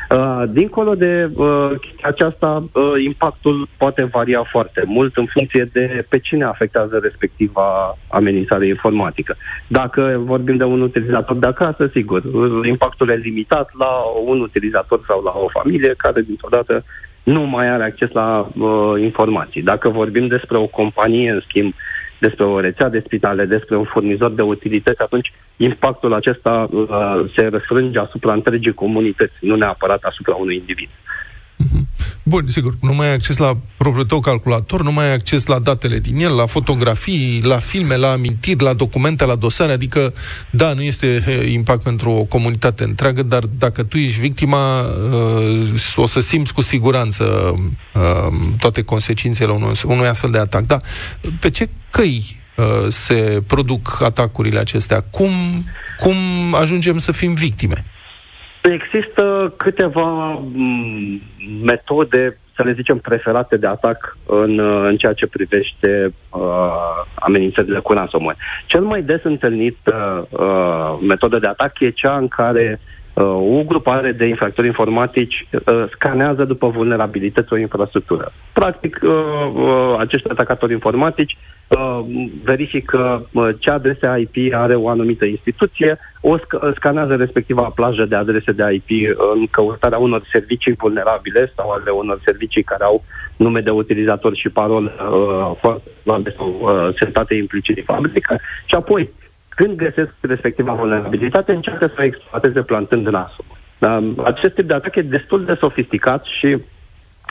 Uh, 0.09 0.43
dincolo 0.49 0.95
de 0.95 1.29
uh, 1.35 1.71
aceasta, 2.01 2.63
uh, 2.73 3.03
impactul 3.05 3.67
poate 3.77 4.03
varia 4.03 4.43
foarte 4.43 4.83
mult 4.85 5.17
în 5.17 5.25
funcție 5.25 5.69
de 5.73 6.05
pe 6.09 6.19
cine 6.19 6.43
afectează 6.43 6.99
respectiva 7.01 7.97
amenințare 8.07 8.67
informatică. 8.67 9.35
Dacă 9.67 10.21
vorbim 10.25 10.57
de 10.57 10.63
un 10.63 10.81
utilizator 10.81 11.35
de 11.35 11.47
acasă, 11.47 11.89
sigur, 11.93 12.23
impactul 12.65 13.09
e 13.09 13.15
limitat 13.15 13.69
la 13.77 13.91
un 14.25 14.39
utilizator 14.39 15.01
sau 15.07 15.21
la 15.23 15.31
o 15.35 15.47
familie 15.49 15.93
care 15.97 16.21
dintr-o 16.21 16.49
dată 16.51 16.83
nu 17.23 17.41
mai 17.41 17.69
are 17.69 17.83
acces 17.83 18.11
la 18.11 18.49
uh, 18.59 19.01
informații. 19.01 19.61
Dacă 19.61 19.89
vorbim 19.89 20.27
despre 20.27 20.57
o 20.57 20.67
companie, 20.67 21.31
în 21.31 21.41
schimb, 21.47 21.73
despre 22.19 22.45
o 22.45 22.59
rețea 22.59 22.89
de 22.89 23.03
spitale, 23.05 23.45
despre 23.45 23.75
un 23.77 23.83
furnizor 23.83 24.31
de 24.31 24.41
utilități, 24.41 25.01
atunci 25.01 25.31
impactul 25.57 26.13
acesta 26.13 26.67
uh, 26.71 26.87
se 27.35 27.47
răsfrânge 27.47 27.99
asupra 27.99 28.33
întregii 28.33 28.73
comunități, 28.73 29.33
nu 29.39 29.55
neapărat 29.55 30.03
asupra 30.03 30.35
unui 30.35 30.55
individ. 30.55 30.89
Bun, 32.29 32.45
sigur, 32.47 32.73
nu 32.81 32.93
mai 32.93 33.07
ai 33.07 33.13
acces 33.13 33.37
la 33.37 33.57
propriul 33.77 34.05
tău 34.05 34.19
calculator, 34.19 34.83
nu 34.83 34.91
mai 34.91 35.05
ai 35.05 35.13
acces 35.13 35.45
la 35.45 35.59
datele 35.59 35.99
din 35.99 36.19
el, 36.19 36.35
la 36.35 36.45
fotografii, 36.45 37.41
la 37.43 37.57
filme, 37.57 37.95
la 37.95 38.11
amintiri, 38.11 38.63
la 38.63 38.73
documente, 38.73 39.25
la 39.25 39.35
dosare, 39.35 39.71
adică, 39.71 40.13
da, 40.49 40.73
nu 40.73 40.81
este 40.81 41.23
impact 41.51 41.83
pentru 41.83 42.09
o 42.09 42.23
comunitate 42.23 42.83
întreagă, 42.83 43.23
dar 43.23 43.43
dacă 43.45 43.83
tu 43.83 43.97
ești 43.97 44.19
victima, 44.19 44.81
uh, 44.81 45.69
o 45.95 46.05
să 46.05 46.19
simți 46.19 46.53
cu 46.53 46.61
siguranță 46.61 47.23
uh, 47.93 48.33
toate 48.59 48.81
consecințele 48.81 49.51
unui, 49.51 49.73
unui 49.85 50.07
astfel 50.07 50.31
de 50.31 50.37
atac. 50.37 50.65
Da, 50.65 50.79
pe 51.39 51.49
ce 51.49 51.67
căi 51.89 52.41
uh, 52.57 52.65
se 52.87 53.43
produc 53.47 54.01
atacurile 54.01 54.59
acestea? 54.59 55.01
Cum, 55.01 55.31
cum 55.99 56.15
ajungem 56.53 56.97
să 56.97 57.11
fim 57.11 57.33
victime? 57.33 57.85
Există 58.61 59.53
câteva 59.57 60.41
m- 60.41 61.21
metode, 61.63 62.37
să 62.55 62.63
le 62.63 62.73
zicem, 62.73 62.97
preferate 62.97 63.57
de 63.57 63.67
atac 63.67 64.17
în, 64.25 64.59
în 64.59 64.97
ceea 64.97 65.13
ce 65.13 65.27
privește 65.27 66.13
uh, 66.29 66.39
amenințările 67.15 67.79
cu 67.79 67.93
ransomware. 67.93 68.37
Cel 68.65 68.81
mai 68.81 69.01
des 69.01 69.19
întâlnit 69.23 69.77
uh, 69.85 70.21
uh, 70.29 70.97
metodă 71.07 71.39
de 71.39 71.47
atac 71.47 71.79
e 71.79 71.89
cea 71.89 72.17
în 72.17 72.27
care 72.27 72.79
uh, 73.13 73.23
o 73.23 73.63
grupare 73.65 74.11
de 74.11 74.25
infractori 74.25 74.67
informatici 74.67 75.47
uh, 75.51 75.85
scanează 75.91 76.45
după 76.45 76.67
vulnerabilități 76.67 77.53
o 77.53 77.57
infrastructură. 77.57 78.31
Practic, 78.53 78.99
uh, 79.03 79.09
uh, 79.53 79.95
acești 79.97 80.29
atacatori 80.29 80.73
informatici 80.73 81.33
uh, 81.33 81.58
verifică 82.43 83.29
uh, 83.33 83.49
ce 83.59 83.69
adrese 83.69 84.27
IP 84.29 84.53
are 84.53 84.75
o 84.75 84.89
anumită 84.89 85.25
instituție, 85.25 85.99
o 86.21 86.37
sc- 86.37 86.75
scanează 86.75 87.15
respectiva 87.15 87.61
plajă 87.61 88.05
de 88.05 88.15
adrese 88.15 88.51
de 88.51 88.63
IP 88.73 89.17
în 89.35 89.47
căutarea 89.47 89.97
unor 89.97 90.21
servicii 90.31 90.75
vulnerabile 90.77 91.51
sau 91.55 91.69
ale 91.69 91.89
unor 91.89 92.21
servicii 92.25 92.63
care 92.63 92.83
au 92.83 93.03
nume 93.35 93.59
de 93.59 93.69
utilizator 93.69 94.35
și 94.35 94.49
parol 94.49 94.83
uh, 94.83 95.73
sau 96.37 96.59
uh, 96.61 96.95
setate 96.99 97.35
implicit 97.35 97.75
de 97.75 97.83
fabrică 97.85 98.39
și 98.65 98.75
apoi 98.75 99.09
când 99.49 99.75
găsesc 99.75 100.13
respectiva 100.21 100.73
vulnerabilitate, 100.73 101.51
încearcă 101.51 101.87
să 101.87 101.95
o 101.99 102.03
exploateze 102.03 102.61
plantând 102.61 103.07
nasul. 103.07 103.45
Uh, 103.79 104.13
acest 104.23 104.53
tip 104.53 104.67
de 104.67 104.73
atac 104.73 104.95
e 104.95 105.01
destul 105.01 105.45
de 105.45 105.57
sofisticat 105.59 106.25
și 106.39 106.57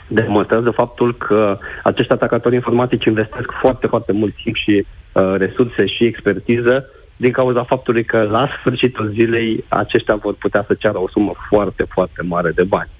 demonstrează 0.08 0.70
faptul 0.70 1.16
că 1.16 1.58
acești 1.82 2.12
atacatori 2.12 2.54
informatici 2.54 3.04
investesc 3.04 3.50
foarte, 3.60 3.86
foarte 3.86 4.12
mult 4.12 4.34
timp 4.42 4.56
și 4.56 4.86
uh, 5.12 5.34
resurse 5.36 5.86
și 5.86 6.04
expertiză 6.04 6.86
din 7.16 7.32
cauza 7.32 7.64
faptului 7.64 8.04
că 8.04 8.22
la 8.30 8.48
sfârșitul 8.58 9.08
zilei 9.08 9.64
aceștia 9.68 10.14
vor 10.14 10.34
putea 10.34 10.64
să 10.66 10.74
ceară 10.74 10.98
o 10.98 11.08
sumă 11.08 11.32
foarte, 11.48 11.84
foarte 11.88 12.22
mare 12.22 12.50
de 12.50 12.64
bani. 12.64 12.90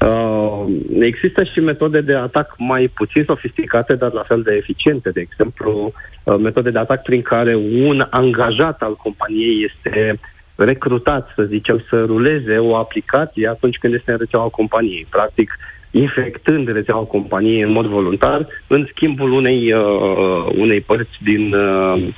Uh, 0.00 0.64
există 1.00 1.44
și 1.44 1.60
metode 1.60 2.00
de 2.00 2.14
atac 2.14 2.54
mai 2.58 2.90
puțin 2.94 3.24
sofisticate, 3.24 3.94
dar 3.94 4.12
la 4.12 4.22
fel 4.22 4.42
de 4.42 4.54
eficiente. 4.54 5.10
De 5.10 5.20
exemplu, 5.20 5.92
uh, 6.24 6.36
metode 6.38 6.70
de 6.70 6.78
atac 6.78 7.02
prin 7.02 7.22
care 7.22 7.54
un 7.54 8.06
angajat 8.10 8.82
al 8.82 8.96
companiei 8.96 9.64
este 9.64 10.18
recrutat, 10.54 11.32
să 11.34 11.42
zicem, 11.42 11.84
să 11.88 12.04
ruleze 12.04 12.58
o 12.58 12.76
aplicație 12.76 13.48
atunci 13.48 13.78
când 13.78 13.94
este 13.94 14.10
în 14.10 14.18
rețeaua 14.18 14.48
companiei. 14.48 15.06
Practic, 15.10 15.50
infectând 15.90 16.72
rețeaua 16.72 17.04
companiei 17.04 17.60
în 17.60 17.72
mod 17.72 17.86
voluntar, 17.86 18.46
în 18.66 18.86
schimbul 18.90 19.32
unei, 19.32 19.72
uh, 19.72 20.46
unei 20.56 20.80
părți 20.80 21.18
din, 21.20 21.54
uh, 21.54 22.08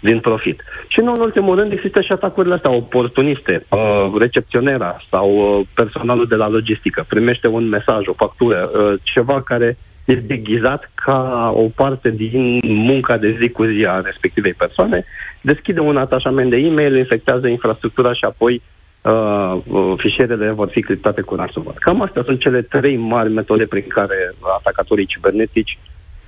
din 0.00 0.20
profit. 0.20 0.62
Și 0.88 1.00
nu 1.00 1.12
în 1.12 1.20
ultimul 1.20 1.58
rând 1.58 1.72
există 1.72 2.00
și 2.00 2.12
atacurile 2.12 2.54
astea 2.54 2.70
oportuniste. 2.70 3.66
Uh, 3.68 4.12
recepționera 4.18 4.96
sau 5.10 5.58
uh, 5.58 5.66
personalul 5.74 6.26
de 6.26 6.34
la 6.34 6.48
logistică 6.48 7.04
primește 7.08 7.48
un 7.48 7.68
mesaj, 7.68 8.06
o 8.06 8.12
factură, 8.12 8.70
uh, 8.74 9.00
ceva 9.02 9.42
care 9.42 9.76
este 10.04 10.24
deghizat 10.26 10.90
ca 10.94 11.52
o 11.54 11.68
parte 11.74 12.10
din 12.10 12.60
munca 12.62 13.16
de 13.16 13.38
zi 13.40 13.48
cu 13.50 13.64
zi 13.64 13.84
a 13.86 14.00
respectivei 14.00 14.54
persoane, 14.54 15.04
deschide 15.40 15.80
un 15.80 15.96
atașament 15.96 16.50
de 16.50 16.56
e-mail, 16.56 16.96
infectează 16.96 17.46
infrastructura 17.46 18.12
și 18.12 18.24
apoi 18.24 18.62
uh, 19.02 19.58
uh 19.66 19.94
fișierele 19.96 20.50
vor 20.50 20.68
fi 20.70 20.80
criptate 20.80 21.20
cu 21.20 21.34
ransomware. 21.34 21.78
Cam 21.80 22.02
astea 22.02 22.22
sunt 22.24 22.40
cele 22.40 22.62
trei 22.62 22.96
mari 22.96 23.32
metode 23.32 23.66
prin 23.66 23.84
care 23.88 24.34
atacatorii 24.58 25.06
cibernetici 25.06 25.78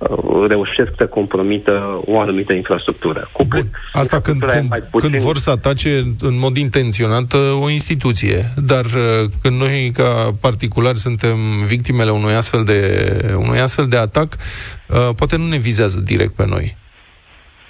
Uh, 0.09 0.47
reușesc 0.47 0.91
să 0.97 1.05
compromită 1.05 2.01
o 2.05 2.19
anumită 2.19 2.53
infrastructură. 2.53 3.29
Cu 3.33 3.43
Bun. 3.43 3.69
Asta 3.91 4.21
când, 4.21 4.45
când, 4.45 4.67
puțin... 4.91 5.09
când 5.09 5.21
vor 5.21 5.37
să 5.37 5.49
atace 5.49 6.03
în 6.19 6.39
mod 6.39 6.57
intenționat 6.57 7.33
uh, 7.33 7.59
o 7.61 7.69
instituție, 7.69 8.53
dar 8.55 8.85
uh, 8.85 9.29
când 9.41 9.59
noi 9.59 9.91
ca 9.93 10.35
particulari 10.41 10.99
suntem 10.99 11.37
victimele 11.65 12.11
unui 12.11 12.33
astfel 12.33 12.63
de, 12.63 13.35
unui 13.35 13.59
astfel 13.59 13.87
de 13.87 13.97
atac, 13.97 14.35
poate 15.15 15.37
nu 15.37 15.47
ne 15.47 15.57
vizează 15.57 15.99
direct 15.99 16.33
pe 16.33 16.45
noi. 16.47 16.75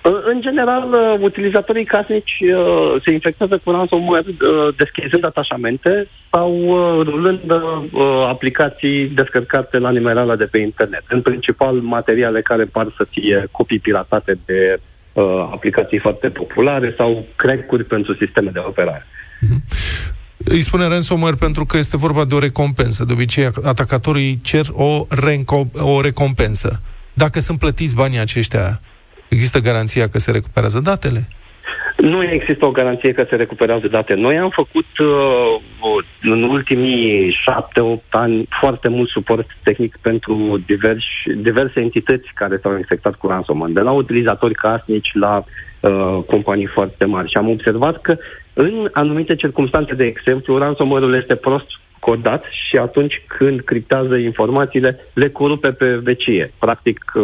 În 0.04 0.42
general, 0.42 0.94
uh, 0.94 1.20
utilizatorii 1.20 1.86
casnici 1.86 2.38
uh, 2.42 3.02
se 3.06 3.12
infectează 3.12 3.62
cu 3.64 3.72
ransomware 3.72 4.26
uh, 4.28 4.76
deschizând 4.78 5.26
atașamente 5.26 6.08
sau 6.32 6.52
rulând 7.04 7.52
aplicații 8.28 9.08
descărcate 9.08 9.78
la 9.78 9.92
nimerala 9.92 10.36
de 10.36 10.46
pe 10.46 10.58
internet. 10.58 11.04
În 11.08 11.22
principal, 11.22 11.76
materiale 11.76 12.42
care 12.42 12.64
par 12.64 12.94
să 12.98 13.08
fie 13.10 13.48
copii 13.52 13.80
piratate 13.80 14.40
de 14.46 14.80
aplicații 15.52 16.00
foarte 16.00 16.30
populare 16.30 16.94
sau 16.98 17.26
crack-uri 17.36 17.84
pentru 17.84 18.16
sisteme 18.16 18.50
de 18.54 18.60
operare. 18.68 19.06
Mm-hmm. 19.06 20.02
Îi 20.38 20.62
spune 20.62 20.88
ransomware 20.88 21.36
pentru 21.40 21.66
că 21.66 21.78
este 21.78 21.98
vorba 21.98 22.26
de 22.26 22.36
o 22.36 22.40
recompensă. 22.40 23.04
De 23.04 23.14
obicei, 23.14 23.50
atacatorii 23.64 24.40
cer 24.44 24.66
o, 24.72 25.06
renco- 25.10 25.72
o 25.80 26.02
recompensă. 26.02 26.82
Dacă 27.14 27.40
sunt 27.40 27.60
plătiți 27.60 27.96
banii 27.96 28.20
aceștia, 28.20 28.82
Există 29.34 29.60
garanția 29.60 30.08
că 30.08 30.18
se 30.20 30.32
recuperează 30.32 30.80
datele? 30.80 31.28
Nu 31.98 32.24
există 32.24 32.66
o 32.66 32.72
garanție 32.72 33.12
că 33.12 33.26
se 33.30 33.36
recuperează 33.36 33.88
date. 33.88 34.14
Noi 34.14 34.38
am 34.38 34.50
făcut 34.50 34.98
uh, 35.00 36.04
în 36.22 36.44
ultimii 36.44 37.32
șapte-opt 37.44 38.14
ani 38.14 38.48
foarte 38.60 38.88
mult 38.88 39.10
suport 39.10 39.48
tehnic 39.64 39.98
pentru 40.02 40.62
diversi, 40.66 41.06
diverse 41.36 41.80
entități 41.80 42.28
care 42.34 42.60
s-au 42.62 42.78
infectat 42.78 43.16
cu 43.16 43.28
ransomware, 43.28 43.74
de 43.74 43.80
la 43.80 43.92
utilizatori 43.92 44.54
casnici 44.54 45.12
la 45.14 45.44
uh, 45.80 46.24
companii 46.28 46.66
foarte 46.66 47.06
mari. 47.06 47.30
Și 47.30 47.38
am 47.38 47.50
observat 47.50 48.02
că 48.02 48.18
în 48.54 48.90
anumite 48.94 49.36
circunstanțe, 49.36 49.94
de 49.94 50.06
exemplu, 50.06 50.58
ransomware-ul 50.58 51.16
este 51.16 51.36
prost 51.36 51.68
codat 52.06 52.44
și 52.68 52.76
atunci 52.78 53.22
când 53.28 53.62
criptează 53.62 54.16
informațiile, 54.16 55.00
le 55.14 55.30
corupe 55.30 55.72
pe 55.72 55.96
vecie. 55.96 56.54
Practic, 56.60 57.12
uh, 57.16 57.24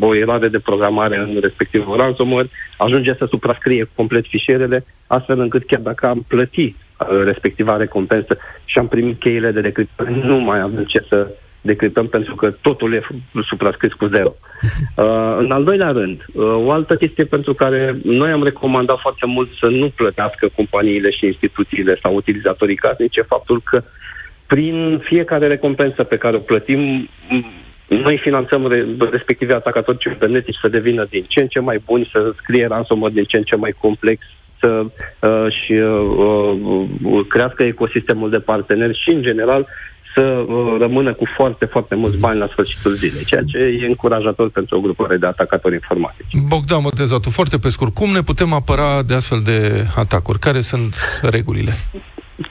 o 0.00 0.14
eroare 0.14 0.48
de 0.48 0.58
programare 0.58 1.16
în 1.16 1.38
respectivul 1.40 1.96
ransomware 1.96 2.50
ajunge 2.76 3.14
să 3.14 3.26
suprascrie 3.28 3.88
complet 3.94 4.24
fișierele, 4.26 4.84
astfel 5.06 5.40
încât 5.40 5.66
chiar 5.66 5.80
dacă 5.80 6.06
am 6.06 6.24
plătit 6.28 6.76
uh, 6.76 7.22
respectiva 7.24 7.76
recompensă 7.76 8.36
și 8.64 8.78
am 8.78 8.88
primit 8.88 9.18
cheile 9.18 9.50
de 9.50 9.60
decriptare, 9.60 10.10
nu 10.10 10.36
mai 10.38 10.60
avem 10.60 10.84
ce 10.84 11.04
să 11.08 11.28
decriptăm 11.60 12.06
pentru 12.06 12.34
că 12.34 12.50
totul 12.50 12.92
e 12.94 13.06
suprascris 13.48 13.92
cu 13.92 14.06
zero. 14.06 14.34
Uh, 14.96 15.36
în 15.38 15.50
al 15.50 15.64
doilea 15.64 15.90
rând, 15.90 16.24
uh, 16.32 16.44
o 16.44 16.70
altă 16.70 16.96
chestie 16.96 17.24
pentru 17.24 17.54
care 17.54 17.96
noi 18.04 18.30
am 18.30 18.44
recomandat 18.44 18.98
foarte 18.98 19.26
mult 19.26 19.48
să 19.60 19.66
nu 19.66 19.88
plătească 19.88 20.48
companiile 20.56 21.10
și 21.10 21.26
instituțiile 21.26 21.98
sau 22.02 22.14
utilizatorii 22.14 22.76
casnici 22.76 23.16
e 23.16 23.22
faptul 23.22 23.60
că 23.64 23.82
prin 24.52 25.00
fiecare 25.04 25.46
recompensă 25.46 26.02
pe 26.02 26.16
care 26.16 26.36
o 26.36 26.46
plătim, 26.50 27.08
noi 27.88 28.18
finanțăm 28.18 28.66
re- 28.66 28.86
respective 29.10 29.54
atacatori 29.54 29.98
cibernetici 29.98 30.62
să 30.62 30.68
devină 30.68 31.06
din 31.10 31.24
ce 31.28 31.40
în 31.40 31.46
ce 31.46 31.60
mai 31.60 31.82
buni, 31.84 32.08
să 32.12 32.32
scrie 32.42 32.66
ransomware 32.66 33.12
din 33.12 33.24
ce 33.24 33.36
în 33.36 33.42
ce 33.42 33.56
mai 33.56 33.74
complex, 33.78 34.18
să 34.60 34.68
uh, 34.78 35.46
și 35.64 35.72
uh, 35.72 36.86
uh, 37.02 37.26
crească 37.28 37.64
ecosistemul 37.64 38.30
de 38.30 38.38
parteneri 38.38 39.00
și, 39.02 39.10
în 39.10 39.22
general, 39.22 39.66
să 40.14 40.20
uh, 40.20 40.76
rămână 40.78 41.12
cu 41.14 41.24
foarte, 41.36 41.64
foarte 41.64 41.94
mulți 41.94 42.18
bani 42.18 42.38
la 42.38 42.48
sfârșitul 42.52 42.92
zilei, 42.92 43.24
ceea 43.24 43.42
ce 43.42 43.58
e 43.58 43.86
încurajator 43.86 44.50
pentru 44.50 44.76
o 44.76 44.80
grupare 44.80 45.16
de 45.16 45.26
atacatori 45.26 45.74
informatici. 45.74 46.26
Bogdan 46.48 46.82
Motezatu, 46.82 47.30
foarte 47.30 47.58
pe 47.58 47.68
scurt, 47.68 47.94
cum 47.94 48.10
ne 48.10 48.22
putem 48.22 48.52
apăra 48.52 49.02
de 49.06 49.14
astfel 49.14 49.40
de 49.44 49.86
atacuri? 49.96 50.38
Care 50.38 50.60
sunt 50.60 50.94
regulile? 51.22 51.72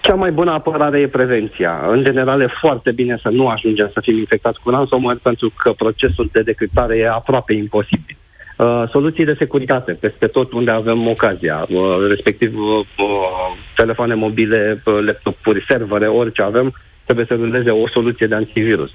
Cea 0.02 0.14
mai 0.16 0.32
bună 0.32 0.52
apărare 0.52 1.00
e 1.00 1.08
prevenția. 1.08 1.86
În 1.88 2.04
general, 2.04 2.42
e 2.42 2.48
foarte 2.60 2.92
bine 2.92 3.20
să 3.22 3.30
nu 3.30 3.48
ajungem 3.48 3.90
să 3.94 4.00
fim 4.02 4.18
infectați 4.18 4.60
cu 4.60 4.70
ransomware, 4.70 5.20
pentru 5.22 5.54
că 5.58 5.72
procesul 5.72 6.30
de 6.32 6.42
decriptare 6.42 6.98
e 6.98 7.10
aproape 7.10 7.54
imposibil. 7.54 8.18
Uh, 8.58 8.84
soluții 8.92 9.26
de 9.26 9.36
securitate 9.38 9.92
peste 9.92 10.28
tot 10.28 10.52
unde 10.52 10.72
avem 10.72 11.08
ocazia, 11.08 11.66
uh, 11.70 12.08
respectiv 12.08 12.58
uh, 12.58 12.80
uh 12.98 13.58
telefoane 13.76 14.14
mobile, 14.14 14.82
uh, 14.86 14.98
laptopuri, 15.06 15.66
servere, 15.68 16.08
orice 16.08 16.42
avem, 16.42 16.74
trebuie 17.04 17.26
să 17.26 17.36
ruleze 17.36 17.70
o 17.70 17.88
soluție 17.88 18.28
de 18.28 18.36
antivirus. 18.36 18.90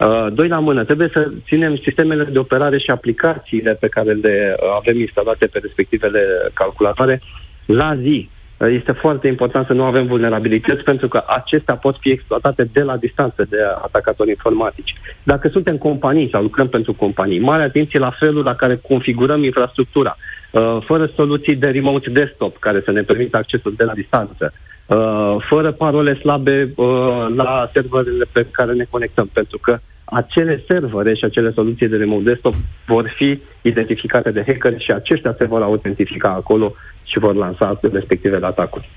Uh, 0.00 0.26
doi 0.32 0.48
la 0.48 0.58
mână, 0.58 0.84
trebuie 0.84 1.10
să 1.12 1.30
ținem 1.44 1.76
sistemele 1.76 2.24
de 2.24 2.38
operare 2.38 2.78
și 2.78 2.90
aplicațiile 2.90 3.74
pe 3.74 3.88
care 3.88 4.12
le 4.12 4.56
uh, 4.56 4.68
avem 4.76 5.00
instalate 5.00 5.46
pe 5.46 5.58
respectivele 5.58 6.50
calculatoare 6.54 7.20
la 7.66 7.96
zi. 7.96 8.28
Uh, 8.58 8.68
este 8.70 8.92
foarte 8.92 9.28
important 9.28 9.66
să 9.66 9.72
nu 9.72 9.84
avem 9.84 10.06
vulnerabilități 10.06 10.82
pentru 10.82 11.08
că 11.08 11.22
acestea 11.26 11.74
pot 11.74 11.96
fi 12.00 12.10
exploatate 12.10 12.64
de 12.72 12.82
la 12.82 12.96
distanță 12.96 13.46
de 13.48 13.56
atacatori 13.82 14.28
informatici. 14.28 14.94
Dacă 15.22 15.48
suntem 15.48 15.76
companii 15.76 16.28
sau 16.32 16.42
lucrăm 16.42 16.68
pentru 16.68 16.94
companii, 16.94 17.38
mare 17.38 17.62
atenție 17.62 17.98
la 17.98 18.10
felul 18.10 18.44
la 18.44 18.54
care 18.54 18.76
configurăm 18.88 19.44
infrastructura, 19.44 20.16
uh, 20.50 20.78
fără 20.84 21.10
soluții 21.14 21.56
de 21.56 21.66
remote 21.66 22.10
desktop 22.10 22.58
care 22.58 22.82
să 22.84 22.90
ne 22.90 23.02
permită 23.02 23.36
accesul 23.36 23.74
de 23.76 23.84
la 23.84 23.92
distanță, 23.92 24.52
uh, 24.86 25.36
fără 25.48 25.72
parole 25.72 26.14
slabe 26.14 26.74
la 27.36 27.70
serverele 27.72 28.24
pe 28.32 28.46
care 28.50 28.72
ne 28.72 28.86
conectăm, 28.90 29.30
pentru 29.32 29.58
că 29.58 29.78
acele 30.04 30.64
servere 30.68 31.14
și 31.14 31.24
acele 31.24 31.52
soluții 31.52 31.88
de 31.88 31.96
remote 31.96 32.22
desktop 32.22 32.54
vor 32.86 33.12
fi 33.16 33.40
identificate 33.62 34.30
de 34.30 34.44
hacker 34.46 34.80
și 34.80 34.92
aceștia 34.92 35.34
se 35.38 35.44
vor 35.44 35.62
autentifica 35.62 36.28
acolo 36.28 36.74
și 37.10 37.18
vor 37.18 37.34
lansa 37.34 37.78
respectivele 37.92 38.46
atacuri. 38.46 38.88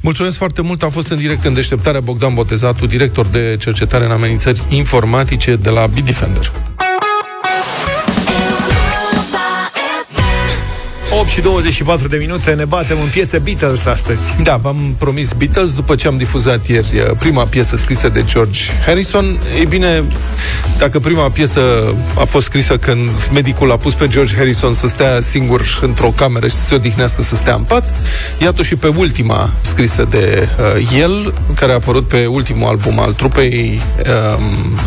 Mulțumesc 0.00 0.36
foarte 0.36 0.62
mult. 0.62 0.82
A 0.82 0.88
fost 0.88 1.10
în 1.10 1.16
direct 1.16 1.44
în 1.44 1.54
deșteptarea 1.54 2.00
Bogdan 2.00 2.34
Botezatu, 2.34 2.86
director 2.86 3.26
de 3.26 3.56
cercetare 3.60 4.04
în 4.04 4.10
amenințări 4.10 4.62
informatice 4.70 5.56
de 5.56 5.70
la 5.70 5.86
Bitdefender. 5.86 6.50
8 11.22 11.30
și 11.30 11.40
24 11.40 12.08
de 12.08 12.16
minute 12.16 12.52
ne 12.54 12.64
batem 12.64 12.96
în 13.00 13.08
piese 13.08 13.38
Beatles 13.38 13.84
astăzi. 13.84 14.34
Da, 14.42 14.56
v-am 14.56 14.94
promis 14.98 15.32
Beatles 15.32 15.74
după 15.74 15.94
ce 15.94 16.06
am 16.06 16.16
difuzat 16.16 16.66
ieri 16.66 16.92
uh, 16.94 17.16
prima 17.18 17.44
piesă 17.44 17.76
scrisă 17.76 18.08
de 18.08 18.24
George 18.26 18.60
Harrison. 18.86 19.38
Ei 19.58 19.66
bine, 19.66 20.04
dacă 20.78 20.98
prima 20.98 21.30
piesă 21.30 21.60
a 22.18 22.24
fost 22.24 22.44
scrisă 22.44 22.76
când 22.76 23.08
medicul 23.32 23.70
a 23.70 23.76
pus 23.76 23.94
pe 23.94 24.08
George 24.08 24.36
Harrison 24.36 24.74
să 24.74 24.86
stea 24.86 25.20
singur 25.20 25.78
într-o 25.82 26.12
cameră 26.16 26.48
și 26.48 26.54
să 26.54 26.64
se 26.64 26.74
odihnească 26.74 27.22
să 27.22 27.34
stea 27.34 27.54
în 27.54 27.62
pat, 27.62 27.84
iată 28.38 28.62
și 28.62 28.76
pe 28.76 28.86
ultima 28.96 29.50
scrisă 29.60 30.06
de 30.10 30.48
uh, 30.58 30.98
el, 30.98 31.34
care 31.54 31.72
a 31.72 31.74
apărut 31.74 32.08
pe 32.08 32.26
ultimul 32.26 32.68
album 32.68 32.98
al 32.98 33.12
trupei 33.12 33.80
um, 34.36 34.78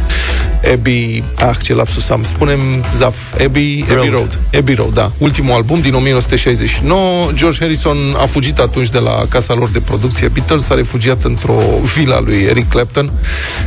Abbey, 0.73 1.23
ah, 1.35 1.55
ce 1.61 1.73
lapsus 1.73 2.09
am, 2.09 2.23
spunem 2.23 2.59
Zaf, 2.95 3.15
Abbey 3.43 3.85
Road. 3.87 3.97
Abbey 3.97 4.09
Road. 4.09 4.39
Abbey 4.57 4.75
Road, 4.75 4.93
da. 4.93 5.11
Ultimul 5.17 5.53
album 5.53 5.81
din 5.81 5.93
1969. 5.93 7.31
George 7.33 7.57
Harrison 7.59 7.97
a 8.17 8.25
fugit 8.25 8.59
atunci 8.59 8.89
de 8.89 8.99
la 8.99 9.23
casa 9.29 9.53
lor 9.53 9.69
de 9.69 9.79
producție 9.79 10.27
Beatles, 10.27 10.63
s-a 10.63 10.75
refugiat 10.75 11.23
într-o 11.23 11.59
vila 11.95 12.19
lui 12.19 12.43
Eric 12.43 12.69
Clapton. 12.69 13.11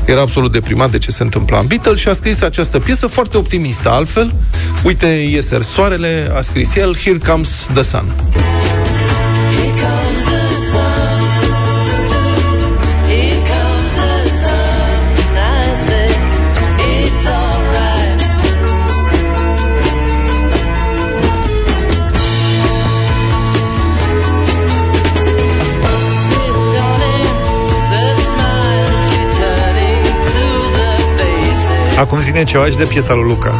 Era 0.04 0.20
absolut 0.20 0.52
deprimat 0.52 0.90
de 0.90 0.98
ce 0.98 1.10
se 1.10 1.22
întâmpla 1.22 1.58
în 1.58 1.66
Beatles 1.66 2.00
și 2.00 2.08
a 2.08 2.12
scris 2.12 2.42
această 2.42 2.78
piesă 2.78 3.06
foarte 3.06 3.36
optimistă. 3.36 3.90
Altfel, 3.90 4.34
uite, 4.82 5.06
iese 5.06 5.62
soarele, 5.62 6.30
a 6.36 6.40
scris 6.40 6.76
el, 6.76 6.96
Here 6.96 7.18
Comes 7.26 7.68
the 7.74 7.82
Sun. 7.82 8.14
Acum 31.98 32.20
zine 32.20 32.44
ceva 32.44 32.66
și 32.66 32.76
de 32.76 32.84
piesa 32.84 33.14
lui 33.14 33.24
Luca. 33.28 33.54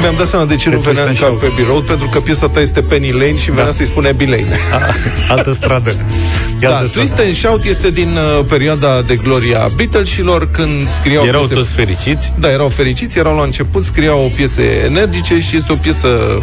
Mi-am 0.00 0.14
dat 0.18 0.26
seama 0.26 0.44
de 0.44 0.56
ce 0.56 0.68
de 0.68 0.74
nu 0.74 0.80
venea 0.80 1.04
în 1.04 1.14
cap 1.14 1.38
pe 1.38 1.46
Abbey 1.46 1.64
Road, 1.64 1.82
pentru 1.82 2.08
că 2.08 2.20
piesa 2.20 2.48
ta 2.48 2.60
este 2.60 2.80
Penny 2.80 3.10
Lane 3.10 3.38
și 3.38 3.50
venea 3.50 3.64
da. 3.64 3.70
să-i 3.70 3.86
spune 3.86 4.08
Abbey 4.08 4.26
Lane. 4.26 4.56
A, 4.72 4.94
altă 5.34 5.52
stradă. 5.52 5.90
E 5.90 6.66
da, 6.66 6.76
altă 6.76 6.98
Twist 6.98 7.18
and 7.18 7.34
Shout 7.34 7.64
este 7.64 7.90
din 7.90 8.08
uh, 8.08 8.44
perioada 8.48 9.02
de 9.02 9.16
gloria 9.16 9.68
Beatlesilor, 9.76 10.50
când 10.50 10.90
scriau 10.90 11.24
Erau 11.24 11.40
piese... 11.40 11.54
toți 11.54 11.72
fericiți? 11.72 12.32
Da, 12.38 12.50
erau 12.50 12.68
fericiți, 12.68 13.18
erau 13.18 13.36
la 13.36 13.42
început, 13.42 13.84
scriau 13.84 14.32
piese 14.34 14.62
energice 14.84 15.38
și 15.38 15.56
este 15.56 15.72
o 15.72 15.76
piesă 15.76 16.38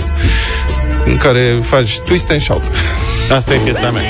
în 1.05 1.17
care 1.17 1.59
faci 1.61 1.99
Twist 1.99 2.29
and 2.29 2.41
Shout. 2.41 2.63
Asta 3.31 3.53
e 3.53 3.57
piesa 3.57 3.89
mea. 3.91 4.01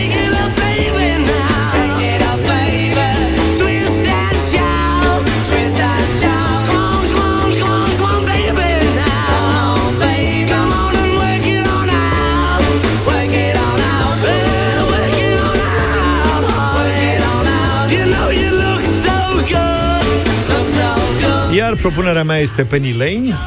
Propunerea 21.77 22.23
mea 22.23 22.37
este 22.37 22.63
Penny 22.63 22.91
Lane, 22.97 23.37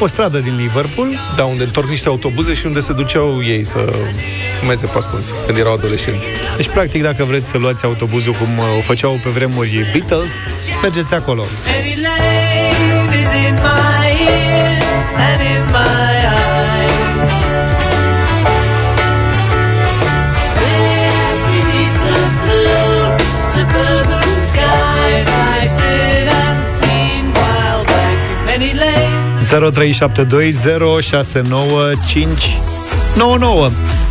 o 0.00 0.06
stradă 0.06 0.38
din 0.38 0.56
Liverpool. 0.56 1.08
Da, 1.36 1.44
unde 1.44 1.62
întorc 1.62 1.88
niște 1.88 2.08
autobuze 2.08 2.54
și 2.54 2.66
unde 2.66 2.80
se 2.80 2.92
duceau 2.92 3.44
ei 3.44 3.64
să 3.64 3.92
fumeze 4.60 4.86
pascunzi 4.86 5.32
când 5.46 5.58
erau 5.58 5.72
adolescenți. 5.72 6.26
Deci, 6.56 6.68
practic, 6.68 7.02
dacă 7.02 7.24
vreți 7.24 7.48
să 7.48 7.58
luați 7.58 7.84
autobuzul 7.84 8.32
cum 8.32 8.58
o 8.78 8.80
făceau 8.80 9.20
pe 9.22 9.30
vremuri 9.30 9.86
Beatles, 9.92 10.32
mergeți 10.82 11.14
acolo. 11.14 11.44
Penny 11.64 11.98
Lane 12.02 13.16
is 13.20 13.48
in 13.48 13.54
my 13.54 14.08
ears 14.26 14.88
and 15.16 15.40
in 15.40 15.64
my 15.72 16.17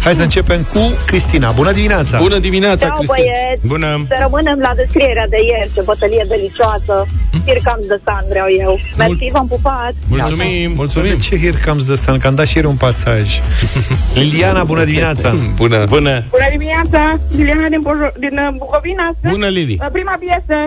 Hai 0.04 0.14
să 0.16 0.22
începem 0.22 0.62
cu 0.74 0.80
Cristina. 1.06 1.52
Bună 1.52 1.72
dimineața! 1.72 2.18
Bună 2.18 2.40
dimineața, 2.40 2.86
Ceau, 2.86 2.98
Cristina! 2.98 3.18
Băieți. 3.18 3.68
Bună! 3.68 4.06
Să 4.08 4.16
rămânem 4.22 4.60
la 4.60 4.72
descrierea 4.76 5.28
de 5.30 5.38
ieri, 5.50 5.70
ce 5.76 5.82
bătălie 5.82 6.26
delicioasă. 6.28 6.96
Hmm? 7.32 7.42
Here 7.46 7.62
comes 7.70 7.86
the 7.94 8.00
sun, 8.06 8.24
vreau 8.30 8.48
eu. 8.60 8.80
Mersi, 8.98 9.18
Mul- 9.20 9.30
v-am 9.34 9.48
pupat! 9.48 9.94
Mulțumim! 10.08 10.72
Mulțumim! 10.76 11.18
Ce 11.28 11.38
here 11.44 11.60
comes 11.66 11.84
the 11.84 11.96
sun? 11.96 12.18
Că 12.20 12.28
am 12.28 12.36
dat 12.36 12.48
și 12.48 12.56
ieri 12.56 12.68
un 12.68 12.76
pasaj. 12.76 13.28
Liliana, 14.14 14.64
bună 14.64 14.84
dimineața! 14.84 15.36
Bună! 15.56 15.80
Bună! 15.96 16.14
Bună 16.30 16.48
dimineața! 16.56 17.20
Liliana 17.38 17.68
din, 17.74 17.82
Bujo- 17.88 18.14
din 18.20 18.36
uh, 18.46 18.50
Bucovina. 18.58 19.06
Bună, 19.30 19.48
Lili! 19.48 19.78
Prima 19.92 20.16
piesă. 20.26 20.58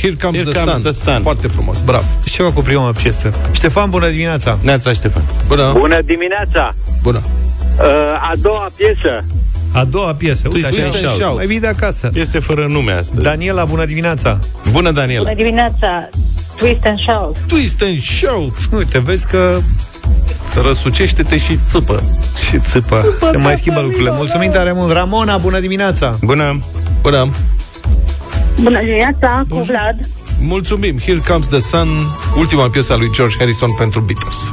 Here 0.00 0.14
comes, 0.20 0.36
Here 0.36 0.50
the, 0.50 0.58
comes 0.58 0.72
sun. 0.72 0.82
the 0.82 0.92
sun. 0.92 1.22
Foarte 1.22 1.48
frumos, 1.48 1.80
bravo. 1.80 2.04
Ceva 2.24 2.52
cu 2.52 2.60
prima 2.62 2.92
piesă. 2.92 3.32
Ștefan, 3.52 3.90
bună 3.90 4.08
dimineața. 4.08 4.58
Neața, 4.62 4.92
Ștefan. 4.92 5.22
Bună. 5.46 5.72
Bună 5.78 6.00
dimineața. 6.04 6.74
Bună. 7.02 7.22
Uh, 7.78 7.84
a 8.30 8.32
doua 8.40 8.68
piesă. 8.76 9.24
A 9.72 9.84
doua 9.84 10.14
piesă. 10.14 10.48
Uite, 10.52 10.66
așa 10.66 10.88
așa 10.88 11.08
shout. 11.08 11.36
Mai 11.36 11.46
bine 11.46 11.58
de 11.58 11.66
acasă. 11.66 12.06
Piese 12.12 12.38
fără 12.38 12.66
nume 12.66 12.92
astăzi. 12.92 13.22
Daniela, 13.22 13.64
bună 13.64 13.84
dimineața. 13.84 14.38
Bună, 14.70 14.90
Daniela. 14.90 15.22
Bună 15.22 15.34
dimineața. 15.34 16.08
Twist 16.56 16.84
and 16.84 16.98
shout. 16.98 17.36
Twist 17.46 17.82
and 17.82 18.00
shout. 18.00 18.56
Uite, 18.72 18.98
vezi 18.98 19.26
că 19.26 19.60
răsucește-te 20.62 21.38
și 21.38 21.58
țâpă. 21.68 22.02
Și 22.48 22.58
țâpă. 22.58 22.96
țâpă 22.96 23.28
Se 23.30 23.36
mai 23.36 23.56
schimbă 23.56 23.80
lucrurile. 23.80 24.10
Mulțumim 24.12 24.50
tare 24.50 24.72
mult. 24.72 24.92
Ramona, 24.92 25.36
bună 25.36 25.60
dimineața. 25.60 26.18
Bună. 26.22 26.58
Bună. 27.02 27.28
Bună 28.62 28.80
dimineața, 28.80 29.44
cu 29.48 29.56
Vlad. 29.56 29.98
Mulțumim. 30.40 30.98
Here 30.98 31.20
Comes 31.28 31.46
the 31.46 31.58
Sun, 31.58 31.88
ultima 32.38 32.68
piesă 32.68 32.92
a 32.92 32.96
lui 32.96 33.10
George 33.12 33.36
Harrison 33.38 33.74
pentru 33.78 34.00
Beatles. 34.00 34.52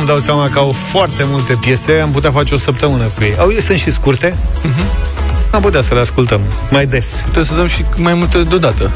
Îmi 0.00 0.08
dau 0.08 0.18
seama 0.18 0.48
că 0.48 0.58
au 0.58 0.72
foarte 0.72 1.24
multe 1.26 1.54
piese, 1.60 1.92
am 1.92 2.10
putea 2.10 2.30
face 2.30 2.54
o 2.54 2.56
săptămână 2.56 3.04
cu 3.04 3.22
ei. 3.22 3.34
Au, 3.38 3.50
sunt 3.60 3.78
și 3.78 3.90
scurte? 3.90 4.30
Uh-huh. 4.30 5.10
Am 5.50 5.60
putea 5.60 5.82
să 5.82 5.94
le 5.94 6.00
ascultăm 6.00 6.40
mai 6.70 6.86
des. 6.86 7.06
Putem 7.24 7.44
să 7.44 7.54
dăm 7.54 7.66
și 7.66 7.84
mai 7.96 8.14
multe 8.14 8.42
deodată. 8.42 8.90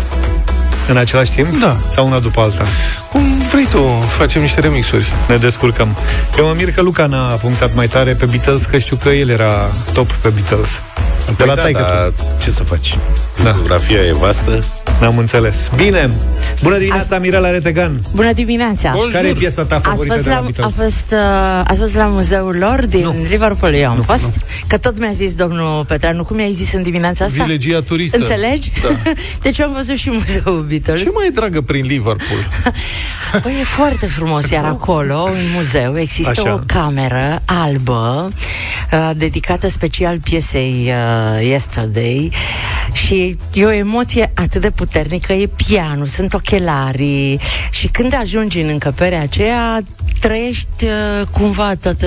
În 0.89 0.97
același 0.97 1.31
timp? 1.31 1.61
Da. 1.61 1.77
Sau 1.89 2.07
una 2.07 2.19
după 2.19 2.41
alta? 2.41 2.65
Cum 3.11 3.39
vrei 3.39 3.67
tu, 3.67 3.83
facem 4.09 4.41
niște 4.41 4.61
remixuri. 4.61 5.13
Ne 5.29 5.37
descurcăm. 5.37 5.97
Eu 6.39 6.47
mă 6.47 6.53
mir 6.57 6.73
că 6.73 6.83
Luca 6.83 7.07
n-a 7.07 7.27
punctat 7.27 7.75
mai 7.75 7.89
tare 7.89 8.15
pe 8.15 8.25
Beatles, 8.25 8.65
că 8.65 8.79
știu 8.79 8.97
că 8.97 9.09
el 9.09 9.29
era 9.29 9.71
top 9.93 10.13
pe 10.13 10.29
Beatles. 10.29 10.69
Păi 11.25 11.35
de 11.37 11.45
la 11.45 11.55
da, 11.55 11.63
da, 11.73 12.13
ce 12.39 12.51
să 12.51 12.63
faci? 12.63 12.99
Da. 13.43 13.51
Biografia 13.51 13.99
e 13.99 14.13
vastă. 14.13 14.65
N-am 15.01 15.19
înțeles. 15.19 15.71
Bine. 15.77 16.11
Bună 16.63 16.77
dimineața, 16.77 17.19
Mirela 17.19 17.51
Retegan. 17.51 18.01
Bună 18.15 18.33
dimineața. 18.33 18.91
Bonjour. 18.93 19.13
Care 19.13 19.29
e 19.29 19.33
piesa 19.33 19.65
ta 19.65 19.81
favorită 19.81 20.15
ați 20.15 20.23
fost 20.23 20.25
de 20.25 20.31
la, 20.31 20.35
la 20.35 20.43
Beatles? 20.43 20.79
A 20.79 20.83
fost, 20.83 21.05
uh, 21.13 21.65
ați 21.65 21.79
fost 21.79 21.95
la 21.95 22.07
muzeul 22.07 22.57
lor 22.57 22.87
din 22.87 23.03
nu. 23.03 23.15
Liverpool. 23.29 23.75
Eu 23.75 23.91
am 23.91 23.97
nu, 23.97 24.03
fost. 24.03 24.25
Nu. 24.25 24.33
Că 24.67 24.79
tot 24.79 24.99
mi-a 24.99 25.11
zis 25.11 25.35
domnul 25.35 25.85
Petreanu, 25.85 26.25
cum 26.25 26.37
mi-ai 26.37 26.53
zis 26.53 26.73
în 26.73 26.83
dimineața 26.83 27.25
asta? 27.25 27.45
Vilegia 27.45 27.81
turistă. 27.81 28.17
Înțelegi? 28.17 28.73
Da. 28.83 29.11
deci 29.43 29.61
am 29.61 29.73
văzut 29.73 29.97
și 29.97 30.11
muzeul 30.11 30.65
Beatles. 30.69 31.01
Ce 31.01 31.11
mai 31.15 31.27
e 31.27 31.31
dragă 31.31 31.61
prin 31.61 31.87
Liverpool? 31.87 32.49
păi 33.43 33.53
e 33.61 33.65
foarte 33.65 34.07
frumos, 34.07 34.51
iar 34.51 34.65
acolo, 34.65 35.23
în 35.23 35.41
muzeu, 35.55 35.99
există 35.99 36.31
Așa. 36.31 36.53
o 36.53 36.59
cameră 36.67 37.43
albă 37.45 38.33
uh, 38.93 39.11
dedicată 39.17 39.69
special 39.69 40.19
piesei 40.19 40.93
uh, 40.93 41.47
Yesterday 41.47 42.33
și 43.05 43.37
e 43.53 43.65
o 43.65 43.73
emoție 43.73 44.33
atât 44.35 44.61
de 44.61 44.71
puternică, 44.71 45.33
e 45.33 45.47
pianul, 45.47 46.07
sunt 46.07 46.35
ochelarii. 46.35 47.41
Și 47.71 47.87
când 47.87 48.15
ajungi 48.15 48.61
în 48.61 48.69
încăperea 48.69 49.21
aceea, 49.21 49.81
trăiești 50.29 50.85
uh, 50.85 51.27
cumva 51.31 51.75
toată 51.81 52.07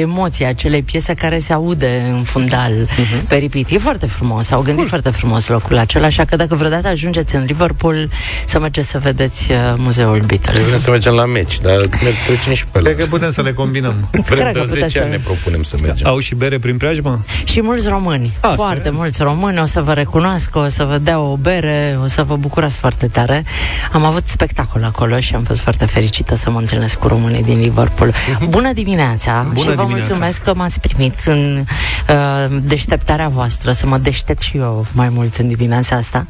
emoția 0.00 0.48
acelei 0.48 0.82
piese 0.82 1.14
care 1.14 1.38
se 1.38 1.52
aude 1.52 2.06
în 2.10 2.22
fundal 2.22 2.72
uh-huh. 2.72 3.28
pe 3.28 3.36
repeat. 3.36 3.70
E 3.70 3.78
foarte 3.78 4.06
frumos, 4.06 4.50
au 4.50 4.58
gândit 4.58 4.76
cool. 4.76 4.88
foarte 4.88 5.10
frumos 5.10 5.46
locul 5.46 5.78
acela, 5.78 6.06
așa 6.06 6.24
că 6.24 6.36
dacă 6.36 6.54
vreodată 6.54 6.88
ajungeți 6.88 7.34
în 7.34 7.44
Liverpool, 7.44 8.10
să 8.46 8.58
mergeți 8.58 8.88
să 8.88 8.98
vedeți 8.98 9.52
uh, 9.52 9.58
muzeul 9.76 10.22
Beatles. 10.26 10.66
Vrem 10.66 10.78
să 10.78 10.90
mergem 10.90 11.12
la 11.12 11.24
meci, 11.24 11.60
dar 11.60 11.76
ne 11.76 12.10
trecem 12.26 12.52
și 12.52 12.66
pe 12.66 12.78
Cred 12.78 12.96
că 12.96 13.06
putem 13.06 13.30
să 13.30 13.42
le 13.42 13.52
combinăm. 13.52 14.08
Vrem 14.26 14.52
de 14.52 14.64
10 14.66 14.82
ani 14.82 14.90
să... 14.90 15.04
ne 15.04 15.18
propunem 15.24 15.62
să 15.62 15.76
mergem. 15.82 16.06
Au 16.06 16.18
și 16.18 16.34
bere 16.34 16.58
prin 16.58 16.76
preajmă? 16.76 17.24
Și 17.44 17.62
mulți 17.62 17.88
români. 17.88 18.32
Asta 18.40 18.56
foarte 18.56 18.88
e. 18.88 18.90
mulți 18.90 19.22
români 19.22 19.60
o 19.60 19.64
să 19.64 19.80
vă 19.80 19.92
recunoască, 19.92 20.58
o 20.58 20.68
să 20.68 20.84
vă 20.84 20.98
dea 20.98 21.20
o 21.20 21.36
bere, 21.36 21.98
o 22.02 22.06
să 22.06 22.22
vă 22.22 22.36
bucurați 22.36 22.76
foarte 22.76 23.06
tare. 23.06 23.44
Am 23.92 24.04
avut 24.04 24.28
spectacol 24.28 24.84
acolo 24.84 25.20
și 25.20 25.34
am 25.34 25.42
fost 25.42 25.60
foarte 25.60 25.86
fericită 25.86 26.34
să 26.34 26.50
mă 26.50 26.58
întâlnesc 26.58 26.94
cu 26.94 27.08
românii 27.08 27.44
din 27.46 27.60
Liverpool. 27.60 28.12
Mhm. 28.38 28.48
Bună 28.48 28.72
dimineața 28.72 29.42
Bună 29.42 29.58
și 29.58 29.64
vă 29.64 29.82
dimineața. 29.82 29.94
mulțumesc 29.96 30.42
că 30.42 30.54
m-ați 30.54 30.80
primit 30.80 31.14
în 31.24 31.64
uh, 32.08 32.56
deșteptarea 32.62 33.28
voastră, 33.28 33.72
să 33.72 33.86
mă 33.86 33.98
deștept 33.98 34.40
și 34.40 34.56
eu 34.56 34.86
mai 34.92 35.08
mult 35.08 35.36
în 35.36 35.48
dimineața 35.48 35.96
asta. 35.96 36.26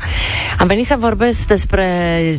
Am 0.59 0.67
venit 0.67 0.87
să 0.87 0.97
vorbesc 0.99 1.47
despre 1.47 1.87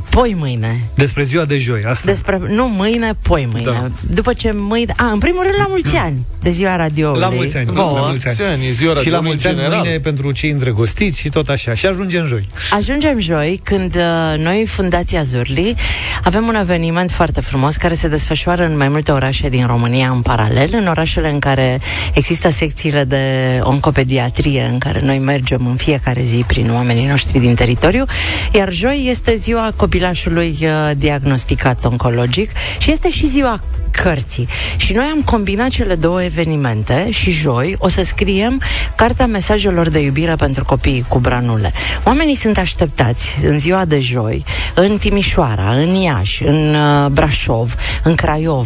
poi 0.10 0.36
mâine. 0.40 0.80
Despre 0.94 1.24
ziua 1.24 1.46
de 1.46 1.58
joi, 1.58 1.84
asta? 1.84 2.06
Despre, 2.06 2.42
nu 2.50 2.68
mâine, 2.68 3.14
poi 3.22 3.48
mâine. 3.52 3.72
Da. 3.72 3.90
După 4.14 4.34
ce 4.34 4.52
mâine... 4.56 4.94
A, 4.98 5.06
în 5.06 5.20
primul 5.20 5.44
rând 5.44 5.56
la 5.58 5.66
mulți 5.70 5.96
ani 5.96 6.26
de 6.42 6.50
ziua 6.50 6.76
radioului. 6.76 7.22
La 7.22 7.30
mulți 7.30 7.58
ani. 7.58 7.70
Vouă. 7.72 8.00
La 8.00 8.06
mulți 8.06 8.42
ani, 8.42 8.68
e 8.68 8.72
ziua 8.72 8.96
și 8.96 9.10
la 9.10 9.20
mulți 9.20 9.48
ani 9.48 9.60
mâine 9.70 10.00
pentru 10.00 10.32
cei 10.32 10.50
îndrăgostiți 10.50 11.20
și 11.20 11.30
tot 11.30 11.50
așa. 11.50 11.74
Și 11.74 11.86
ajungem 11.86 12.28
joi. 12.28 12.48
Ajungem 12.72 13.20
joi 13.20 13.62
când 13.64 13.96
uh, 13.96 14.38
noi, 14.38 14.66
Fundația 14.68 15.24
Zurli, 15.24 15.76
avem 16.24 16.48
un 16.48 16.56
eveniment 16.56 17.12
foarte 17.12 17.42
frumos 17.42 17.76
care 17.76 17.94
se 17.94 18.08
desfășoară 18.08 18.67
în 18.68 18.78
mai 18.78 18.90
multe 18.90 19.12
orașe 19.12 19.50
din 19.50 19.66
România 19.66 20.10
în 20.10 20.22
paralel, 20.22 20.70
în 20.72 20.88
orașele 20.88 21.30
în 21.30 21.40
care 21.40 21.80
există 22.14 22.50
secțiile 22.50 23.04
de 23.04 23.60
oncopediatrie 23.64 24.70
în 24.72 24.78
care 24.78 25.02
noi 25.04 25.20
mergem 25.20 25.68
în 25.68 25.76
fiecare 25.76 26.22
zi 26.22 26.44
prin 26.48 26.72
oamenii 26.74 27.08
noștri 27.08 27.40
din 27.40 27.56
teritoriu, 27.56 28.06
iar 28.54 28.72
joi 28.72 29.08
este 29.10 29.36
ziua 29.36 29.74
copilașului 29.76 30.58
uh, 30.62 30.92
diagnosticat 30.98 31.86
oncologic 31.86 32.52
și 32.78 32.92
este 32.92 33.10
și 33.10 33.28
ziua 33.28 33.60
cărții. 33.92 34.48
Și 34.78 34.94
noi 34.94 35.06
am 35.14 35.22
combinat 35.22 35.70
cele 35.70 35.96
două 35.96 36.24
evenimente 36.24 37.08
și 37.10 37.32
joi 37.32 37.76
o 37.78 37.90
să 37.90 38.04
scriem 38.04 38.62
Cartea 38.96 39.28
Mesajelor 39.28 39.90
de 39.90 40.00
Iubire 40.00 40.36
pentru 40.36 40.66
Copiii 40.66 41.06
cu 41.08 41.20
Branule. 41.20 41.72
Oamenii 42.04 42.36
sunt 42.36 42.58
așteptați 42.58 43.36
în 43.44 43.60
ziua 43.60 43.86
de 43.86 44.00
joi, 44.00 44.44
în 44.76 44.98
Timișoara, 44.98 45.72
în 45.72 45.94
Iași, 45.94 46.44
în 46.44 46.76
uh, 46.76 47.10
Brașov, 47.12 47.76
în 48.04 48.16
Craiova, 48.16 48.57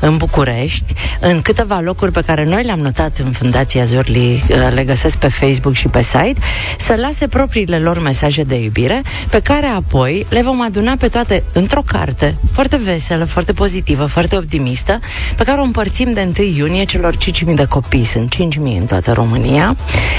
în 0.00 0.16
București, 0.16 0.92
în 1.20 1.40
câteva 1.40 1.80
locuri 1.80 2.12
pe 2.12 2.22
care 2.26 2.44
noi 2.44 2.62
le-am 2.62 2.78
notat 2.78 3.18
în 3.18 3.32
Fundația 3.32 3.84
Zorli, 3.84 4.42
uh, 4.48 4.56
le 4.74 4.84
găsesc 4.84 5.16
pe 5.16 5.28
Facebook 5.28 5.74
și 5.74 5.88
pe 5.88 6.02
site, 6.02 6.40
să 6.78 6.94
lase 6.94 7.26
propriile 7.28 7.78
lor 7.78 7.98
mesaje 7.98 8.42
de 8.42 8.54
iubire, 8.54 9.02
pe 9.30 9.40
care 9.40 9.66
apoi 9.66 10.26
le 10.28 10.42
vom 10.42 10.62
aduna 10.62 10.94
pe 10.98 11.08
toate 11.08 11.44
într-o 11.52 11.82
carte, 11.86 12.36
foarte 12.52 12.76
veselă, 12.76 13.24
foarte 13.24 13.52
pozitivă, 13.52 14.06
foarte 14.06 14.36
optimistă, 14.36 15.00
pe 15.36 15.44
care 15.44 15.60
o 15.60 15.64
împărțim 15.64 16.12
de 16.12 16.32
1 16.38 16.46
iunie 16.46 16.84
celor 16.84 17.16
5.000 17.16 17.54
de 17.54 17.64
copii, 17.64 18.04
sunt 18.04 18.34
5.000 18.34 18.40
în 18.78 18.86
toată 18.86 19.12
România, 19.12 19.76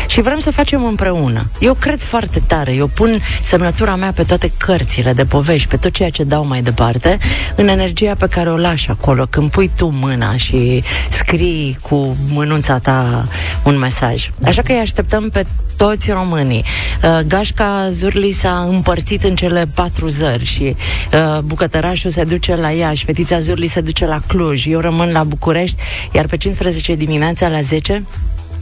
și 0.07 0.21
vrem 0.21 0.39
să 0.39 0.51
facem 0.51 0.85
împreună. 0.85 1.49
Eu 1.59 1.73
cred 1.73 2.01
foarte 2.01 2.39
tare, 2.47 2.73
eu 2.73 2.87
pun 2.87 3.21
semnătura 3.41 3.95
mea 3.95 4.11
pe 4.11 4.23
toate 4.23 4.51
cărțile 4.57 5.13
de 5.13 5.25
povești, 5.25 5.67
pe 5.67 5.77
tot 5.77 5.91
ceea 5.91 6.09
ce 6.09 6.23
dau 6.23 6.45
mai 6.45 6.61
departe, 6.61 7.17
în 7.55 7.67
energia 7.67 8.15
pe 8.15 8.27
care 8.27 8.49
o 8.49 8.57
lași 8.57 8.86
acolo, 8.89 9.25
când 9.29 9.49
pui 9.49 9.71
tu 9.75 9.87
mâna 9.87 10.37
și 10.37 10.83
scrii 11.09 11.77
cu 11.81 12.17
mânuța 12.29 12.79
ta 12.79 13.27
un 13.63 13.77
mesaj. 13.77 14.29
Așa 14.43 14.61
că 14.61 14.71
îi 14.71 14.79
așteptăm 14.79 15.29
pe 15.29 15.45
toți 15.77 16.11
românii. 16.11 16.63
Uh, 17.03 17.19
Gașca 17.27 17.89
Zurli 17.91 18.31
s-a 18.31 18.65
împărțit 18.69 19.23
în 19.23 19.35
cele 19.35 19.67
patru 19.73 20.07
zări 20.07 20.45
și 20.45 20.75
uh, 21.13 21.39
bucătărașul 21.43 22.11
se 22.11 22.23
duce 22.23 22.55
la 22.55 22.69
Iași, 22.69 23.05
fetița 23.05 23.39
Zurli 23.39 23.67
se 23.67 23.81
duce 23.81 24.05
la 24.05 24.19
Cluj, 24.27 24.65
eu 24.65 24.79
rămân 24.79 25.11
la 25.11 25.23
București, 25.23 25.77
iar 26.11 26.25
pe 26.25 26.37
15 26.37 26.95
dimineața 26.95 27.47
la 27.47 27.61
10 27.61 28.03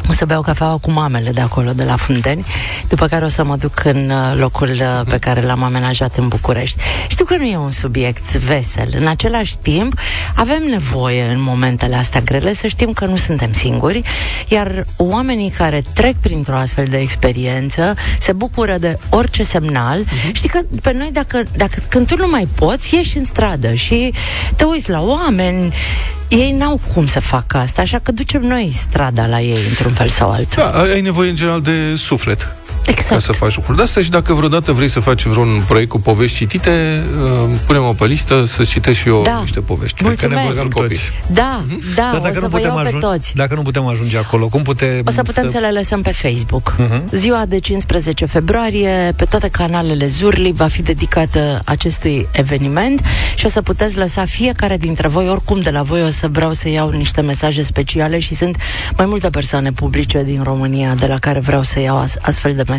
o 0.10 0.14
să 0.14 0.26
beau 0.26 0.41
cafeaua 0.41 0.78
cu 0.78 0.91
mamele 0.91 1.32
de 1.32 1.41
acolo, 1.41 1.72
de 1.72 1.84
la 1.84 1.95
Funteni, 1.95 2.45
după 2.88 3.08
care 3.08 3.26
o 3.26 3.28
să 3.28 3.43
mă 3.43 3.56
duc 3.56 3.84
în 3.84 4.10
uh, 4.10 4.39
locul 4.39 4.70
uh, 4.70 5.01
pe 5.10 5.18
care 5.18 5.41
l-am 5.41 5.64
amenajat 5.64 6.18
în 6.18 6.28
București. 6.28 6.82
Știu 7.08 7.26
că 7.26 7.36
nu 7.38 7.43
e 7.43 7.58
un 7.58 7.72
subiect 7.72 8.36
vesel. 8.36 8.89
În 8.99 9.08
același 9.08 9.58
timp, 9.58 9.99
avem 10.36 10.64
nevoie 10.70 11.24
în 11.24 11.41
momentele 11.41 11.95
astea 11.95 12.22
grele 12.22 12.53
să 12.53 12.68
știm 12.68 12.91
că 12.91 13.06
nu 13.06 13.16
suntem 13.16 13.53
singuri, 13.53 14.01
iar 14.47 14.86
oamenii 14.95 15.49
care 15.49 15.82
trec 15.93 16.16
printr-o 16.16 16.56
astfel 16.56 16.86
de 16.86 16.97
experiență 16.97 17.93
se 18.20 18.34
bucură 18.34 18.78
de 18.78 18.97
orice 19.10 19.43
semnal. 19.43 20.03
Uh-huh. 20.03 20.32
Știi 20.32 20.49
că 20.49 20.60
pe 20.82 20.93
noi, 20.93 21.10
dacă, 21.12 21.43
dacă 21.58 21.76
când 21.89 22.08
tu 22.08 22.18
nu 22.18 22.28
mai 22.28 22.47
poți, 22.56 22.95
ieși 22.95 23.18
în 23.18 23.24
stradă 23.24 23.74
și 23.74 24.14
te 24.56 24.64
uiți 24.64 24.89
la 24.89 25.01
oameni, 25.01 25.74
ei 26.28 26.51
n-au 26.51 26.80
cum 26.93 27.07
să 27.07 27.19
facă 27.19 27.57
asta, 27.57 27.82
așa 27.82 27.99
că 27.99 28.11
ducem 28.11 28.41
noi 28.41 28.69
strada 28.71 29.26
la 29.26 29.41
ei 29.41 29.67
într-un 29.69 29.93
fel 29.93 30.09
sau 30.09 30.32
altul. 30.32 30.63
Da, 30.63 30.82
ai 30.82 31.01
nevoie 31.01 31.30
în 31.30 31.36
general 31.36 31.61
de 31.61 31.95
suflet. 31.95 32.55
Exact. 32.86 33.09
Ca 33.09 33.19
să 33.19 33.31
faci 33.31 33.55
lucruri 33.55 33.77
de 33.77 33.83
astea 33.83 34.01
și 34.01 34.09
dacă 34.09 34.33
vreodată 34.33 34.71
vrei 34.71 34.88
să 34.89 34.99
faci 34.99 35.25
vreun 35.25 35.63
proiect 35.67 35.89
cu 35.89 35.99
povești 35.99 36.38
citite, 36.38 37.03
uh, 37.43 37.49
punem-o 37.65 37.93
pe 37.93 38.05
listă 38.05 38.45
să 38.45 38.63
citesc 38.63 38.99
și 38.99 39.07
eu 39.07 39.21
da. 39.21 39.39
niște 39.39 39.59
povești. 39.59 40.03
Mulțumesc. 40.03 40.36
Că 40.36 40.41
ne 40.41 40.53
băgăm 40.53 40.67
copii. 40.69 40.99
Da, 41.27 41.65
mm-hmm. 41.65 41.95
da, 41.95 42.09
Dar 42.11 42.21
dacă 42.21 42.29
o 42.29 42.33
să 42.33 42.39
nu 42.39 42.47
putem 42.47 42.71
ajunge, 42.71 42.91
pe 42.91 42.97
toți. 42.97 43.33
Dacă 43.36 43.55
nu 43.55 43.61
putem 43.61 43.86
ajunge 43.86 44.17
acolo, 44.17 44.47
cum 44.47 44.61
putem 44.61 45.01
O 45.05 45.11
să 45.11 45.21
putem 45.21 45.43
să, 45.43 45.49
să 45.49 45.57
le 45.59 45.71
lăsăm 45.71 46.01
pe 46.01 46.11
Facebook. 46.11 46.75
Uh-huh. 46.79 47.01
Ziua 47.11 47.45
de 47.47 47.59
15 47.59 48.25
februarie, 48.25 49.13
pe 49.15 49.25
toate 49.25 49.47
canalele 49.47 50.07
Zurli, 50.07 50.51
va 50.51 50.67
fi 50.67 50.81
dedicată 50.81 51.61
acestui 51.65 52.27
eveniment 52.31 53.01
și 53.36 53.45
o 53.45 53.49
să 53.49 53.61
puteți 53.61 53.97
lăsa 53.97 54.25
fiecare 54.25 54.77
dintre 54.77 55.07
voi, 55.07 55.29
oricum 55.29 55.59
de 55.59 55.69
la 55.69 55.81
voi 55.81 56.03
o 56.03 56.09
să 56.09 56.27
vreau 56.27 56.53
să 56.53 56.69
iau 56.69 56.89
niște 56.89 57.21
mesaje 57.21 57.63
speciale 57.63 58.19
și 58.19 58.36
sunt 58.36 58.57
mai 58.97 59.05
multe 59.05 59.29
persoane 59.29 59.71
publice 59.71 60.23
din 60.23 60.41
România 60.43 60.95
de 60.99 61.05
la 61.05 61.17
care 61.17 61.39
vreau 61.39 61.63
să 61.63 61.79
iau 61.79 62.05
astfel 62.21 62.53
de 62.53 62.63
mesaje 62.67 62.73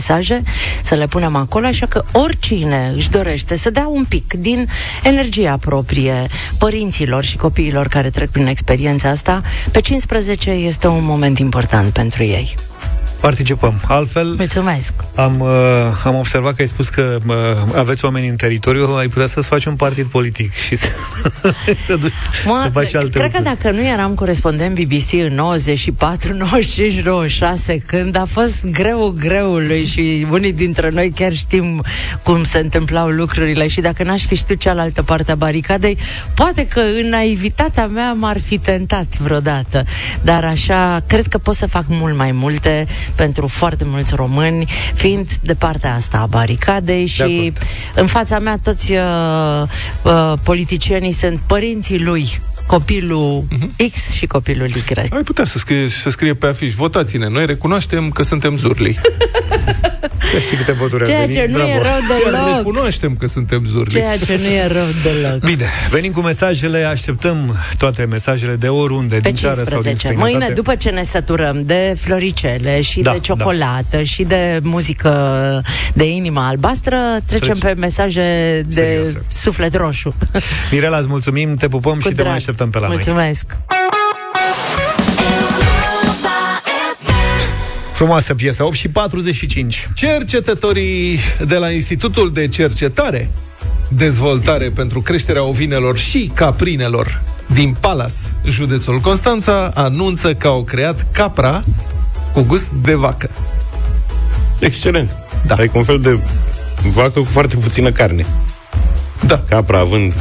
să 0.82 0.94
le 0.94 1.06
punem 1.06 1.36
acolo, 1.36 1.66
așa 1.66 1.86
că 1.86 2.04
oricine 2.12 2.92
își 2.94 3.10
dorește 3.10 3.56
să 3.56 3.70
dea 3.70 3.86
un 3.86 4.04
pic 4.08 4.32
din 4.32 4.68
energia 5.02 5.56
proprie 5.56 6.26
părinților 6.58 7.24
și 7.24 7.36
copiilor 7.36 7.88
care 7.88 8.10
trec 8.10 8.30
prin 8.30 8.46
experiența 8.46 9.08
asta, 9.08 9.40
pe 9.70 9.80
15 9.80 10.50
este 10.50 10.86
un 10.86 11.04
moment 11.04 11.38
important 11.38 11.92
pentru 11.92 12.22
ei. 12.22 12.54
Participăm. 13.20 13.80
Altfel, 13.88 14.34
Mulțumesc. 14.36 14.92
Am, 15.14 15.40
uh, 15.40 15.48
am 16.04 16.14
observat 16.14 16.54
că 16.54 16.62
ai 16.62 16.68
spus 16.68 16.88
că 16.88 17.18
uh, 17.26 17.34
aveți 17.74 18.04
oameni 18.04 18.28
în 18.28 18.36
teritoriu, 18.36 18.94
ai 18.96 19.08
putea 19.08 19.26
să-ți 19.26 19.46
faci 19.48 19.64
un 19.64 19.74
partid 19.74 20.06
politic 20.06 20.52
și 20.54 20.76
să, 20.76 20.86
să, 21.86 21.96
duci, 21.96 22.12
mă, 22.46 22.60
să 22.64 22.70
faci 22.72 22.94
alte 22.94 23.08
Cred 23.18 23.22
lucruri. 23.22 23.32
că 23.32 23.40
dacă 23.42 23.70
nu 23.70 23.84
eram 23.86 24.14
corespondent 24.14 24.74
BBC 24.80 25.12
în 25.12 25.34
94, 25.34 26.32
95, 26.32 27.04
96, 27.04 27.82
când 27.86 28.16
a 28.16 28.24
fost 28.30 28.64
greu 28.66 29.14
greului 29.18 29.84
și 29.84 30.26
unii 30.30 30.52
dintre 30.52 30.90
noi 30.90 31.12
chiar 31.14 31.32
știm 31.32 31.82
cum 32.22 32.44
se 32.44 32.58
întâmplau 32.58 33.08
lucrurile 33.08 33.68
și 33.68 33.80
dacă 33.80 34.02
n-aș 34.02 34.24
fi 34.24 34.34
știut 34.34 34.60
cealaltă 34.60 35.02
parte 35.02 35.32
a 35.32 35.34
baricadei, 35.34 35.98
poate 36.34 36.66
că 36.66 36.80
în 36.80 37.08
naivitatea 37.08 37.86
mea 37.86 38.12
m-ar 38.12 38.40
fi 38.40 38.58
tentat 38.58 39.06
vreodată. 39.18 39.84
Dar 40.22 40.44
așa, 40.44 41.02
cred 41.06 41.26
că 41.26 41.38
pot 41.38 41.54
să 41.54 41.66
fac 41.66 41.84
mult 41.88 42.16
mai 42.16 42.32
multe 42.32 42.86
pentru 43.14 43.46
foarte 43.46 43.84
mulți 43.84 44.14
români, 44.14 44.66
fiind 44.94 45.28
de 45.42 45.54
partea 45.54 45.94
asta 45.94 46.18
a 46.18 46.26
baricadei 46.26 47.06
și 47.06 47.52
în 47.94 48.06
fața 48.06 48.38
mea 48.38 48.56
toți 48.62 48.92
uh, 48.92 48.98
uh, 50.02 50.32
politicienii 50.42 51.12
sunt 51.12 51.40
părinții 51.40 52.00
lui 52.02 52.40
copilul 52.66 53.42
uh-huh. 53.42 53.90
X 53.92 54.10
și 54.10 54.26
copilul 54.26 54.68
Y. 54.68 54.82
Ai 54.96 55.22
putea 55.24 55.44
să 55.44 55.58
scrie, 55.58 55.88
să 55.88 56.10
scrie 56.10 56.34
pe 56.34 56.46
afiș, 56.46 56.74
votați-ne, 56.74 57.28
noi 57.28 57.46
recunoaștem 57.46 58.10
că 58.10 58.22
suntem 58.22 58.56
zurli. 58.56 58.98
Să 60.32 60.38
știi 60.38 60.56
câte 60.56 60.72
voturi 60.72 61.04
Ceea 61.04 61.20
au 61.20 61.26
venit. 61.26 61.40
ce 61.42 61.50
nu 61.50 61.58
e 61.58 61.76
Bravo. 61.80 61.82
rău 62.08 62.18
Chiar 62.22 62.42
deloc. 62.42 62.56
recunoaștem 62.56 63.14
că 63.16 63.26
suntem 63.26 63.62
zurli. 63.66 63.92
Ceea 63.92 64.18
ce 64.18 64.38
nu 64.42 64.46
e 64.48 64.66
rău 64.66 64.86
deloc. 65.02 65.40
Bine, 65.44 65.64
venim 65.90 66.12
cu 66.12 66.20
mesajele, 66.20 66.84
așteptăm 66.84 67.56
toate 67.78 68.04
mesajele 68.04 68.54
de 68.54 68.68
oriunde, 68.68 69.14
Pe 69.14 69.20
din 69.20 69.34
țară 69.34 69.54
sau 69.54 69.64
din 69.64 69.72
15. 69.72 69.96
străinătate. 70.06 70.30
Mâine, 70.38 70.54
după 70.54 70.74
ce 70.74 70.90
ne 70.90 71.02
săturăm 71.02 71.62
de 71.64 71.96
floricele 72.00 72.80
și 72.80 73.00
Da, 73.00 73.12
de 73.12 73.18
ciocolată 73.18 74.02
și 74.02 74.22
de 74.22 74.60
muzică 74.62 75.12
de 75.94 76.08
inimă 76.10 76.40
albastră, 76.40 76.98
trecem 77.26 77.54
Trece. 77.54 77.74
pe 77.74 77.80
mesaje 77.80 78.62
de 78.68 78.74
Serioase. 78.74 79.22
suflet 79.28 79.74
roșu. 79.76 80.14
Mirela, 80.70 80.98
îți 80.98 81.08
mulțumim, 81.08 81.54
te 81.56 81.68
pupăm 81.68 81.92
Cu 81.94 82.00
și 82.00 82.06
te 82.08 82.14
drag. 82.14 82.26
mai 82.26 82.36
așteptăm 82.36 82.70
pe 82.70 82.78
la 82.78 82.86
noi. 82.86 82.94
Mulțumesc. 82.94 83.44
Frumoasă 87.96 88.34
piesă, 88.34 88.64
8 88.64 88.74
și 88.74 88.88
45. 88.88 89.88
Cercetătorii 89.94 91.18
de 91.46 91.56
la 91.56 91.70
Institutul 91.70 92.30
de 92.32 92.48
Cercetare 92.48 93.30
Dezvoltare 93.88 94.70
pentru 94.70 95.00
creșterea 95.00 95.42
ovinelor 95.42 95.98
și 95.98 96.30
caprinelor 96.34 97.22
din 97.46 97.76
Palas, 97.80 98.32
județul 98.44 98.98
Constanța, 98.98 99.70
anunță 99.74 100.34
că 100.34 100.46
au 100.46 100.64
creat 100.64 101.06
capra 101.12 101.64
cu 102.32 102.40
gust 102.40 102.68
de 102.82 102.94
vacă. 102.94 103.30
Excelent. 104.58 105.16
Da. 105.46 105.54
Ai 105.54 105.70
un 105.74 105.82
fel 105.82 106.00
de 106.00 106.18
vacă 106.92 107.18
cu 107.20 107.26
foarte 107.30 107.56
puțină 107.56 107.92
carne. 107.92 108.26
Da. 109.26 109.38
Capra 109.48 109.78
având 109.78 110.12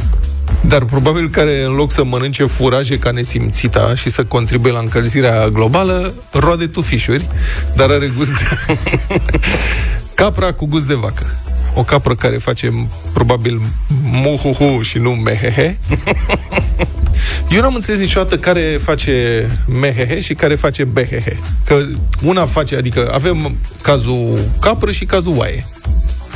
Dar 0.60 0.84
probabil 0.84 1.28
care 1.28 1.62
în 1.62 1.72
loc 1.72 1.92
să 1.92 2.04
mănânce 2.04 2.44
furaje 2.44 2.98
ca 2.98 3.10
nesimțita 3.10 3.94
și 3.94 4.10
să 4.10 4.24
contribuie 4.24 4.72
la 4.72 4.78
încălzirea 4.78 5.48
globală, 5.48 6.14
roade 6.32 6.66
tufișuri, 6.66 7.28
dar 7.74 7.90
are 7.90 8.12
gust 8.16 8.30
de... 8.30 8.44
Capra 10.14 10.52
cu 10.52 10.66
gust 10.66 10.86
de 10.86 10.94
vacă. 10.94 11.40
O 11.74 11.82
capră 11.82 12.14
care 12.14 12.36
face 12.36 12.88
probabil 13.12 13.60
muhuhu 14.02 14.82
și 14.82 14.98
nu 14.98 15.10
mehehe. 15.10 15.78
Eu 17.50 17.60
n-am 17.60 17.74
înțeles 17.74 18.00
niciodată 18.00 18.38
care 18.38 18.78
face 18.82 19.46
mehehe 19.80 20.20
și 20.20 20.34
care 20.34 20.54
face 20.54 20.84
behehe. 20.84 21.38
Că 21.64 21.78
una 22.22 22.46
face, 22.46 22.76
adică 22.76 23.10
avem 23.12 23.56
cazul 23.80 24.38
capră 24.60 24.90
și 24.90 25.04
cazul 25.04 25.36
oaie. 25.36 25.66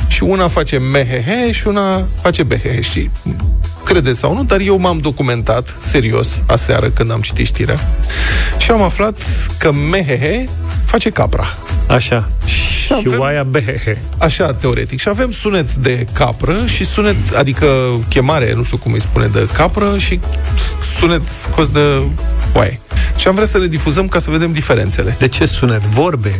Și 0.07 0.23
una 0.23 0.47
face 0.47 0.77
mehehe 0.77 1.51
și 1.51 1.67
una 1.67 2.07
face 2.21 2.43
behehe. 2.43 2.81
Și 2.81 3.09
credeți 3.85 4.19
sau 4.19 4.33
nu, 4.35 4.43
dar 4.43 4.59
eu 4.59 4.77
m-am 4.79 4.97
documentat 4.97 5.75
serios 5.81 6.39
aseară 6.45 6.87
când 6.89 7.11
am 7.11 7.21
citit 7.21 7.45
știrea 7.45 7.79
și 8.57 8.71
am 8.71 8.81
aflat 8.81 9.17
că 9.57 9.71
mehehe 9.71 10.49
face 10.85 11.09
capra. 11.09 11.45
Așa. 11.87 12.29
Și, 12.45 12.93
avem- 12.93 13.19
oaia 13.19 13.43
behehe. 13.43 14.01
Așa, 14.17 14.53
teoretic. 14.53 14.99
Și 14.99 15.09
avem 15.09 15.31
sunet 15.31 15.73
de 15.73 16.05
capră 16.13 16.55
și 16.65 16.85
sunet, 16.85 17.15
adică 17.37 17.65
chemare, 18.09 18.53
nu 18.55 18.63
știu 18.63 18.77
cum 18.77 18.93
îi 18.93 19.01
spune, 19.01 19.27
de 19.27 19.47
capră 19.53 19.97
și 19.97 20.19
sunet 20.99 21.21
scos 21.27 21.69
de 21.69 22.01
oaie. 22.53 22.79
Și 23.17 23.27
am 23.27 23.33
vrea 23.33 23.47
să 23.47 23.57
le 23.57 23.67
difuzăm 23.67 24.07
ca 24.07 24.19
să 24.19 24.29
vedem 24.29 24.51
diferențele. 24.51 25.15
De 25.19 25.27
ce 25.27 25.45
sunet? 25.45 25.81
Vorbe? 25.81 26.39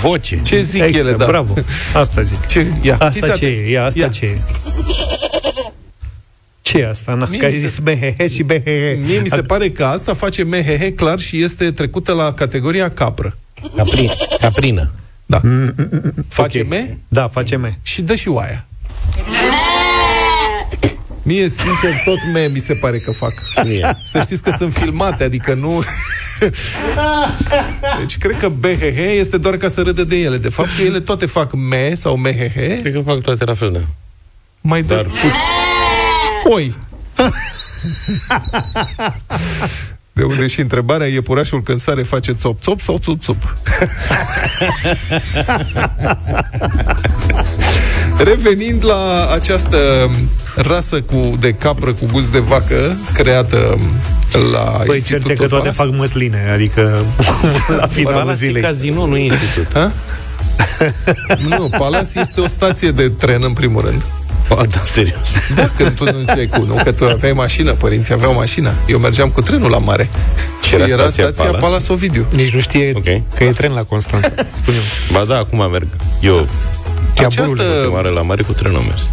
voce. 0.00 0.40
Ce 0.42 0.62
zic 0.62 0.82
Extra, 0.82 0.98
ele, 1.00 1.12
da. 1.12 1.24
bravo. 1.26 1.54
Asta 1.94 2.20
zic. 2.20 2.46
Ce, 2.46 2.66
ia, 2.82 2.92
Asta 2.94 3.08
fiți 3.10 3.24
ce 3.26 3.30
atenți. 3.32 3.44
e? 3.44 3.70
Ia, 3.70 3.84
asta 3.84 3.98
Ia. 3.98 4.08
ce 4.08 4.24
e? 4.24 4.38
Ce 6.70 6.78
e 6.78 6.88
asta? 6.88 7.14
Na, 7.14 7.26
Mie 7.26 7.38
că 7.38 7.44
ai 7.44 7.50
mi 7.50 7.56
se- 7.56 7.66
zis 7.66 7.78
behehe 7.78 8.28
și 8.28 8.42
behehe. 8.42 8.98
Mie 9.06 9.18
mi 9.20 9.28
se 9.28 9.42
pare 9.42 9.70
că 9.70 9.84
asta 9.84 10.14
face 10.14 10.44
mehehe 10.44 10.92
clar 10.92 11.18
și 11.18 11.42
este 11.42 11.70
trecută 11.70 12.12
la 12.12 12.32
categoria 12.32 12.90
capră. 12.90 13.36
Capri, 13.76 14.16
caprină. 14.40 14.90
Da. 15.26 15.40
Face 16.28 16.62
me 16.68 16.96
Da, 17.08 17.28
face 17.28 17.56
me. 17.56 17.78
și 17.82 18.02
dă 18.02 18.14
și 18.14 18.28
oaia. 18.28 18.64
Mie, 21.22 21.48
sincer, 21.48 21.90
tot 22.04 22.18
me 22.34 22.48
mi 22.52 22.58
se 22.60 22.74
pare 22.80 22.96
că 22.98 23.10
fac. 23.12 23.32
Mie. 23.64 23.96
Să 24.04 24.20
știți 24.20 24.42
că 24.42 24.54
sunt 24.58 24.72
filmate, 24.72 25.24
adică 25.24 25.54
nu... 25.54 25.82
Deci 27.98 28.18
cred 28.18 28.36
că 28.38 28.48
BHH 28.48 28.98
este 29.18 29.36
doar 29.38 29.56
ca 29.56 29.68
să 29.68 29.80
râdă 29.82 30.04
de 30.04 30.16
ele. 30.16 30.36
De 30.36 30.48
fapt, 30.48 30.68
ele 30.84 31.00
toate 31.00 31.26
fac 31.26 31.50
me 31.54 31.94
sau 31.94 32.16
mehehe, 32.16 32.78
Cred 32.80 32.92
că 32.92 32.98
fac 33.00 33.20
toate 33.20 33.44
la 33.44 33.54
fel, 33.54 33.72
da. 33.72 33.80
mai 34.60 34.82
dă 34.82 34.94
Dar- 34.94 35.04
puț. 35.04 35.32
Oi! 36.52 36.74
De 40.12 40.22
unde 40.22 40.46
și 40.46 40.60
întrebarea, 40.60 41.06
iepurașul 41.06 41.62
când 41.62 41.80
sare 41.80 42.02
face 42.02 42.32
țop-țop 42.32 42.80
sau 42.80 42.98
țup-țup? 42.98 43.56
Revenind 48.28 48.84
la 48.84 49.30
această 49.32 50.10
rasă 50.56 51.00
cu, 51.00 51.36
de 51.40 51.52
capră 51.52 51.92
cu 51.92 52.06
gust 52.12 52.28
de 52.32 52.38
vacă, 52.38 52.96
creată 53.12 53.78
la 54.52 54.60
Păi 54.60 54.94
Institutul 54.94 55.28
certe 55.28 55.42
că 55.42 55.48
toate 55.48 55.62
Palas. 55.62 55.76
fac 55.76 55.90
măsline, 55.98 56.50
adică 56.52 57.04
la 57.80 57.86
finalul 57.86 58.20
Palas 58.20 58.40
e 58.40 58.44
zilei. 58.46 58.62
casino, 58.62 59.06
nu 59.06 59.16
e 59.16 59.22
institut. 59.22 59.72
Ha? 59.72 59.92
nu, 61.48 61.68
Palas 61.78 62.14
este 62.14 62.40
o 62.40 62.46
stație 62.46 62.90
de 62.90 63.08
tren, 63.08 63.42
în 63.42 63.52
primul 63.52 63.84
rând. 63.84 64.04
A, 64.58 64.64
da, 64.66 64.80
serios. 64.84 65.28
Da, 65.54 65.66
când 65.76 65.90
tu 65.96 66.04
nu 66.04 66.34
ce 66.34 66.46
cu, 66.46 66.62
nu? 66.64 66.74
Că 66.84 66.92
tu 66.92 67.04
aveai 67.04 67.32
mașină, 67.32 67.72
părinții 67.72 68.14
aveau 68.14 68.34
mașină. 68.34 68.72
Eu 68.86 68.98
mergeam 68.98 69.28
cu 69.28 69.40
trenul 69.42 69.70
la 69.70 69.78
mare. 69.78 70.08
Și 70.62 70.74
era 70.74 70.84
era, 70.84 71.02
stația 71.02 71.24
stația 71.24 71.44
Palas? 71.44 71.60
Palas, 71.60 71.88
Ovidiu. 71.88 72.26
Nici 72.34 72.54
nu 72.54 72.60
știe 72.60 72.92
Ok. 72.96 73.04
că 73.34 73.44
e 73.44 73.50
tren 73.52 73.72
la 73.72 73.82
Constanța. 73.82 74.30
spune 74.54 74.76
Ba 75.12 75.24
da, 75.24 75.36
acum 75.36 75.70
merg. 75.70 75.86
Eu, 76.20 76.48
Această 77.16 77.40
ultima 77.48 77.92
oară 77.92 78.08
la 78.08 78.22
mare 78.22 78.42
cu 78.42 78.52
trenul 78.52 78.78
am 78.78 78.84
mers. 78.88 79.10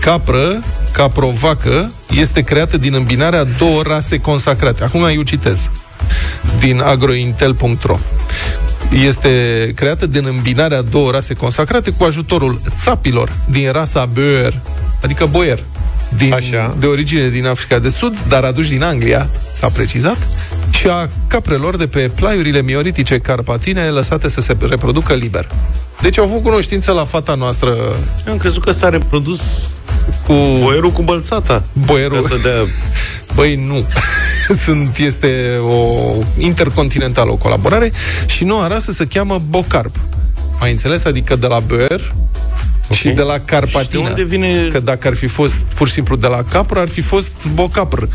capră, 0.00 0.62
caprovacă, 0.92 1.92
este 2.10 2.40
creată 2.42 2.76
din 2.76 2.94
îmbinarea 2.94 3.40
a 3.40 3.46
două 3.58 3.82
rase 3.82 4.18
consacrate. 4.18 4.84
Acum 4.84 5.04
eu 5.14 5.22
citez 5.22 5.70
din 6.58 6.80
agrointel.ro 6.80 7.98
este 8.90 9.72
creată 9.74 10.06
din 10.06 10.26
îmbinarea 10.26 10.78
a 10.78 10.82
două 10.82 11.10
rase 11.10 11.34
consacrate 11.34 11.90
cu 11.90 12.04
ajutorul 12.04 12.60
țapilor 12.80 13.32
din 13.50 13.72
rasa 13.72 14.04
Boer, 14.04 14.60
adică 15.02 15.26
boier, 15.26 15.62
din, 16.16 16.32
Așa. 16.32 16.76
de 16.78 16.86
origine 16.86 17.28
din 17.28 17.46
Africa 17.46 17.78
de 17.78 17.88
Sud, 17.88 18.18
dar 18.28 18.44
aduși 18.44 18.70
din 18.70 18.82
Anglia, 18.82 19.28
s-a 19.52 19.68
precizat, 19.68 20.18
și 20.70 20.86
a 20.88 21.08
caprelor 21.26 21.76
de 21.76 21.86
pe 21.86 22.10
plaiurile 22.14 22.62
mioritice 22.62 23.18
carpatine 23.18 23.88
lăsate 23.88 24.28
să 24.28 24.40
se 24.40 24.56
reproducă 24.60 25.14
liber. 25.14 25.48
Deci 26.00 26.18
au 26.18 26.24
avut 26.24 26.42
cunoștință 26.42 26.92
la 26.92 27.04
fata 27.04 27.34
noastră 27.34 27.70
Eu 28.26 28.32
am 28.32 28.38
crezut 28.38 28.64
că 28.64 28.72
s-a 28.72 28.88
reprodus 28.88 29.40
cu 30.26 30.32
boierul 30.60 30.90
cu 30.90 31.02
bălțata. 31.02 31.64
boierul. 31.86 32.20
Ca 32.22 32.28
să 32.28 32.36
dea... 32.42 32.52
Băi, 33.34 33.64
nu. 33.66 33.86
Sunt, 34.64 34.96
este 34.96 35.58
o 35.68 35.98
intercontinentală 36.38 37.30
o 37.30 37.36
colaborare 37.36 37.92
și 38.26 38.44
noua 38.44 38.66
rasă 38.66 38.92
se 38.92 39.06
cheamă 39.06 39.42
Bocarp. 39.48 39.96
Mai 40.60 40.70
înțeles? 40.70 41.04
Adică 41.04 41.36
de 41.36 41.46
la 41.46 41.58
Boer 41.58 42.12
okay. 42.84 42.96
și 42.96 43.08
de 43.08 43.22
la 43.22 43.38
Carpatina. 43.44 43.82
Și 43.82 43.88
de 43.88 43.98
unde 43.98 44.24
vine- 44.24 44.68
Că 44.72 44.80
dacă 44.80 45.08
ar 45.08 45.14
fi 45.14 45.26
fost 45.26 45.54
pur 45.54 45.86
și 45.86 45.92
simplu 45.92 46.16
de 46.16 46.26
la 46.26 46.42
capră, 46.50 46.80
ar 46.80 46.88
fi 46.88 47.00
fost 47.00 47.30
bocapr. 47.54 48.02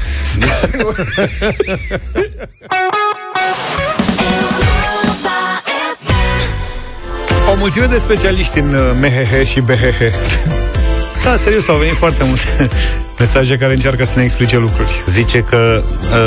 O 7.51 7.55
mulțime 7.57 7.85
de 7.85 7.97
specialiști 7.97 8.59
în 8.59 8.73
uh, 8.73 8.91
MHH 9.01 9.47
și 9.47 9.59
BHH. 9.59 10.01
Da, 11.23 11.35
serios, 11.35 11.67
au 11.67 11.75
venit 11.77 11.95
foarte 11.95 12.23
multe 12.23 12.69
mesaje 13.19 13.57
care 13.57 13.73
încearcă 13.73 14.05
să 14.05 14.19
ne 14.19 14.23
explice 14.23 14.57
lucruri. 14.57 15.03
Zice 15.07 15.39
că 15.39 15.83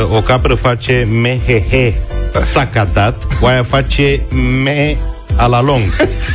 uh, 0.09 0.17
o 0.17 0.21
capră 0.21 0.55
face 0.55 1.09
mehehe 1.21 1.95
sacatat, 2.41 3.27
oaia 3.41 3.63
face 3.63 4.21
me 4.63 4.97
a 5.37 5.47
la 5.47 5.63
lung. 5.63 5.83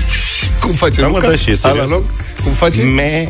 Cum 0.62 0.74
face 0.74 1.02
da, 1.02 1.08
mă, 1.08 1.16
Luca? 1.16 1.30
da, 1.30 1.36
și 1.36 1.58
a 1.62 1.72
la 1.72 1.86
lung? 1.88 2.04
Cum 2.44 2.52
face? 2.52 2.82
Me 2.82 3.28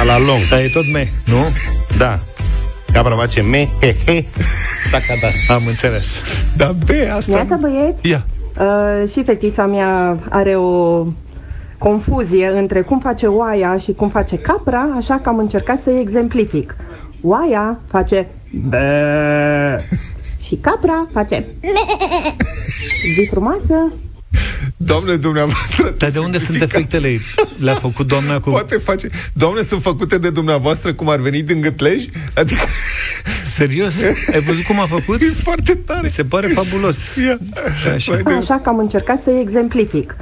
a 0.00 0.04
la 0.04 0.18
lung. 0.18 0.48
Da, 0.50 0.62
e 0.62 0.68
tot 0.68 0.92
me, 0.92 1.08
nu? 1.24 1.52
Da. 1.98 2.18
Capra 2.92 3.16
face 3.16 3.42
me, 3.42 3.68
he, 3.80 3.96
he, 4.06 4.24
da. 4.90 5.54
Am 5.54 5.62
înțeles. 5.66 6.22
Da, 6.56 6.72
B, 6.84 6.88
asta... 7.16 7.36
Iată, 7.36 7.58
băieți. 7.60 8.08
Ia. 8.08 8.26
Uh, 8.58 9.10
și 9.10 9.22
fetița 9.24 9.66
mea 9.66 10.18
are 10.30 10.56
o 10.56 11.06
confuzie 11.78 12.48
între 12.48 12.82
cum 12.82 13.00
face 13.00 13.26
oaia 13.26 13.78
și 13.78 13.92
cum 13.92 14.08
face 14.08 14.38
capra, 14.38 14.88
așa 14.96 15.18
că 15.22 15.28
am 15.28 15.38
încercat 15.38 15.80
să-i 15.84 16.00
exemplific. 16.00 16.76
Oaia 17.22 17.80
face 17.88 18.28
bă 18.68 19.76
și 20.46 20.56
capra 20.56 21.08
face 21.12 21.46
zi 23.14 23.28
frumoasă. 23.30 23.92
Doamne, 24.76 25.14
dumneavoastră... 25.14 25.92
Dar 25.98 26.10
de 26.10 26.18
unde 26.18 26.38
sunt 26.38 26.60
efectele? 26.60 27.08
Le-a 27.58 27.74
făcut 27.74 28.06
doamna 28.06 28.40
cu... 28.40 28.50
Poate 28.50 28.76
face... 28.76 29.08
Doamne, 29.32 29.62
sunt 29.62 29.82
făcute 29.82 30.18
de 30.18 30.30
dumneavoastră 30.30 30.94
cum 30.94 31.08
ar 31.08 31.20
veni 31.20 31.42
din 31.42 31.60
gâtlej? 31.60 32.04
Adică... 32.34 32.60
Serios? 33.42 33.94
Ai 34.32 34.40
văzut 34.40 34.64
cum 34.64 34.80
a 34.80 34.86
făcut? 34.86 35.20
E 35.20 35.30
foarte 35.42 35.74
tare. 35.74 36.00
Mi 36.02 36.08
se 36.10 36.24
pare 36.24 36.46
fabulos. 36.46 37.16
Ia. 37.16 37.38
Așa. 37.94 38.12
Așa 38.38 38.60
că 38.62 38.68
am 38.68 38.78
încercat 38.78 39.20
să-i 39.24 39.40
exemplific. 39.40 40.16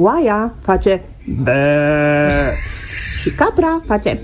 Oaia 0.00 0.54
face 0.64 1.02
bă 1.24 2.32
și 3.20 3.30
capra 3.30 3.82
face 3.86 4.20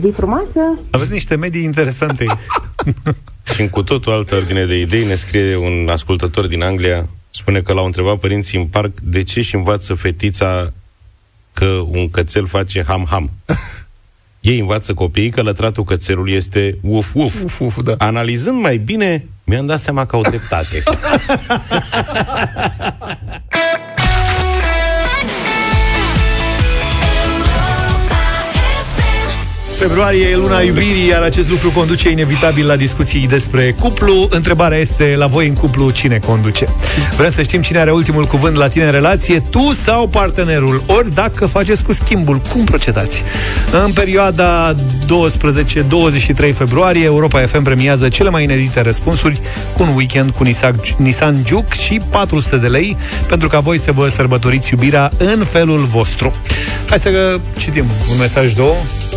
zi 0.00 0.12
frumoasă. 0.16 0.78
Aveți 0.90 1.12
niște 1.12 1.36
medii 1.36 1.62
interesante. 1.62 2.26
și 3.54 3.60
în 3.60 3.68
cu 3.68 3.82
totul 3.82 4.12
altă 4.12 4.34
ordine 4.34 4.64
de 4.64 4.80
idei 4.80 5.06
ne 5.06 5.14
scrie 5.14 5.56
un 5.56 5.88
ascultător 5.88 6.46
din 6.46 6.62
Anglia 6.62 7.08
spune 7.30 7.60
că 7.60 7.72
l-au 7.72 7.84
întrebat 7.84 8.16
părinții 8.16 8.58
în 8.58 8.66
parc 8.66 9.00
de 9.00 9.22
ce 9.22 9.40
și 9.40 9.54
învață 9.54 9.94
fetița 9.94 10.72
că 11.52 11.66
un 11.66 12.10
cățel 12.10 12.46
face 12.46 12.84
ham-ham. 12.86 13.30
Ei 14.40 14.58
învață 14.58 14.94
copiii 14.94 15.30
că 15.30 15.42
lătratul 15.42 15.84
cățelului 15.84 16.32
este 16.32 16.78
uf-uf. 16.82 17.42
uf, 17.42 17.60
uf 17.60 17.82
da. 17.82 17.94
Analizând 17.98 18.60
mai 18.60 18.76
bine, 18.76 19.26
mi-am 19.44 19.66
dat 19.66 19.80
seama 19.80 20.06
că 20.06 20.16
au 20.16 20.22
dreptate. 20.22 20.82
Februarie 29.80 30.28
e 30.28 30.36
luna 30.36 30.60
iubirii, 30.60 31.06
iar 31.06 31.22
acest 31.22 31.50
lucru 31.50 31.70
conduce 31.70 32.10
inevitabil 32.10 32.66
la 32.66 32.76
discuții 32.76 33.26
despre 33.26 33.72
cuplu. 33.78 34.28
Întrebarea 34.30 34.78
este, 34.78 35.14
la 35.16 35.26
voi 35.26 35.48
în 35.48 35.54
cuplu, 35.54 35.90
cine 35.90 36.18
conduce? 36.18 36.66
Vrem 37.16 37.30
să 37.30 37.42
știm 37.42 37.62
cine 37.62 37.78
are 37.78 37.92
ultimul 37.92 38.24
cuvânt 38.24 38.56
la 38.56 38.68
tine 38.68 38.84
în 38.84 38.90
relație, 38.90 39.40
tu 39.50 39.72
sau 39.72 40.08
partenerul? 40.08 40.82
Ori 40.86 41.14
dacă 41.14 41.46
faceți 41.46 41.84
cu 41.84 41.92
schimbul, 41.92 42.40
cum 42.52 42.64
procedați? 42.64 43.22
În 43.84 43.92
perioada 43.92 44.74
12-23 44.74 44.76
februarie, 46.54 47.04
Europa 47.04 47.40
FM 47.40 47.62
premiază 47.62 48.08
cele 48.08 48.30
mai 48.30 48.42
inedite 48.42 48.80
răspunsuri 48.80 49.40
cu 49.76 49.82
un 49.82 49.94
weekend 49.96 50.30
cu 50.30 50.44
Nissan 50.96 51.42
Juke 51.46 51.76
și 51.80 52.00
400 52.10 52.56
de 52.56 52.66
lei 52.66 52.96
pentru 53.28 53.48
ca 53.48 53.60
voi 53.60 53.78
să 53.78 53.92
vă 53.92 54.08
sărbătoriți 54.08 54.72
iubirea 54.72 55.10
în 55.18 55.44
felul 55.44 55.78
vostru. 55.78 56.34
Hai 56.88 56.98
să 56.98 57.40
citim 57.56 57.84
un 58.10 58.18
mesaj, 58.18 58.52
două. 58.52 58.76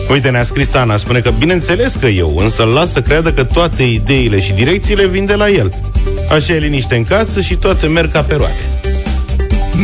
Uite, 0.09 0.29
ne-a 0.29 0.43
scris 0.43 0.73
Ana, 0.73 0.97
spune 0.97 1.19
că 1.19 1.29
bineînțeles 1.29 1.95
că 1.95 2.07
eu, 2.07 2.37
însă 2.37 2.63
îl 2.63 2.69
las 2.69 2.91
să 2.91 3.01
creadă 3.01 3.33
că 3.33 3.43
toate 3.43 3.83
ideile 3.83 4.39
și 4.39 4.53
direcțiile 4.53 5.07
vin 5.07 5.25
de 5.25 5.35
la 5.35 5.49
el. 5.49 5.71
Așa 6.29 6.53
e 6.53 6.57
liniște 6.57 6.95
în 6.95 7.03
casă 7.03 7.41
și 7.41 7.55
toate 7.55 7.87
merg 7.87 8.11
ca 8.11 8.21
pe 8.21 8.35
roate. 8.35 8.69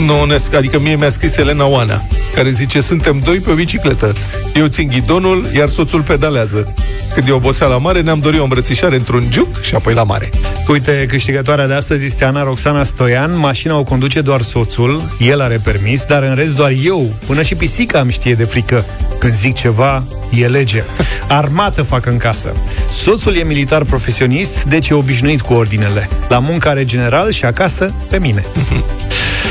Nu, 0.05 0.35
adică 0.55 0.79
mie 0.79 0.95
mi-a 0.95 1.09
scris 1.09 1.35
Elena 1.35 1.67
Oana, 1.67 2.01
care 2.35 2.49
zice, 2.49 2.81
suntem 2.81 3.21
doi 3.25 3.37
pe 3.37 3.51
o 3.51 3.53
bicicletă. 3.53 4.13
Eu 4.55 4.67
țin 4.67 4.87
ghidonul, 4.87 5.45
iar 5.55 5.69
soțul 5.69 6.01
pedalează. 6.01 6.73
Când 7.13 7.27
e 7.27 7.31
oboseala 7.31 7.77
mare, 7.77 8.01
ne-am 8.01 8.19
dorit 8.19 8.39
o 8.39 8.43
îmbrățișare 8.43 8.95
într-un 8.95 9.25
giuc 9.29 9.61
și 9.61 9.75
apoi 9.75 9.93
la 9.93 10.03
mare. 10.03 10.29
Uite, 10.67 11.05
câștigătoarea 11.07 11.67
de 11.67 11.73
astăzi 11.73 12.05
este 12.05 12.25
Ana 12.25 12.43
Roxana 12.43 12.83
Stoian. 12.83 13.37
Mașina 13.37 13.77
o 13.77 13.83
conduce 13.83 14.21
doar 14.21 14.41
soțul, 14.41 15.15
el 15.19 15.41
are 15.41 15.59
permis, 15.63 16.03
dar 16.03 16.23
în 16.23 16.35
rest 16.35 16.55
doar 16.55 16.73
eu. 16.83 17.13
Până 17.25 17.41
și 17.41 17.55
pisica 17.55 17.99
îmi 17.99 18.11
știe 18.11 18.33
de 18.33 18.43
frică. 18.43 18.85
Când 19.19 19.33
zic 19.33 19.53
ceva, 19.53 20.03
e 20.31 20.47
lege. 20.47 20.83
Armată 21.27 21.83
fac 21.83 22.05
în 22.05 22.17
casă. 22.17 22.53
Soțul 22.91 23.35
e 23.35 23.43
militar 23.43 23.83
profesionist, 23.83 24.63
deci 24.63 24.89
e 24.89 24.93
obișnuit 24.93 25.41
cu 25.41 25.53
ordinele. 25.53 26.07
La 26.27 26.39
muncă 26.39 26.67
are 26.69 26.85
general 26.85 27.31
și 27.31 27.45
acasă 27.45 27.93
pe 28.09 28.19
mine. 28.19 28.45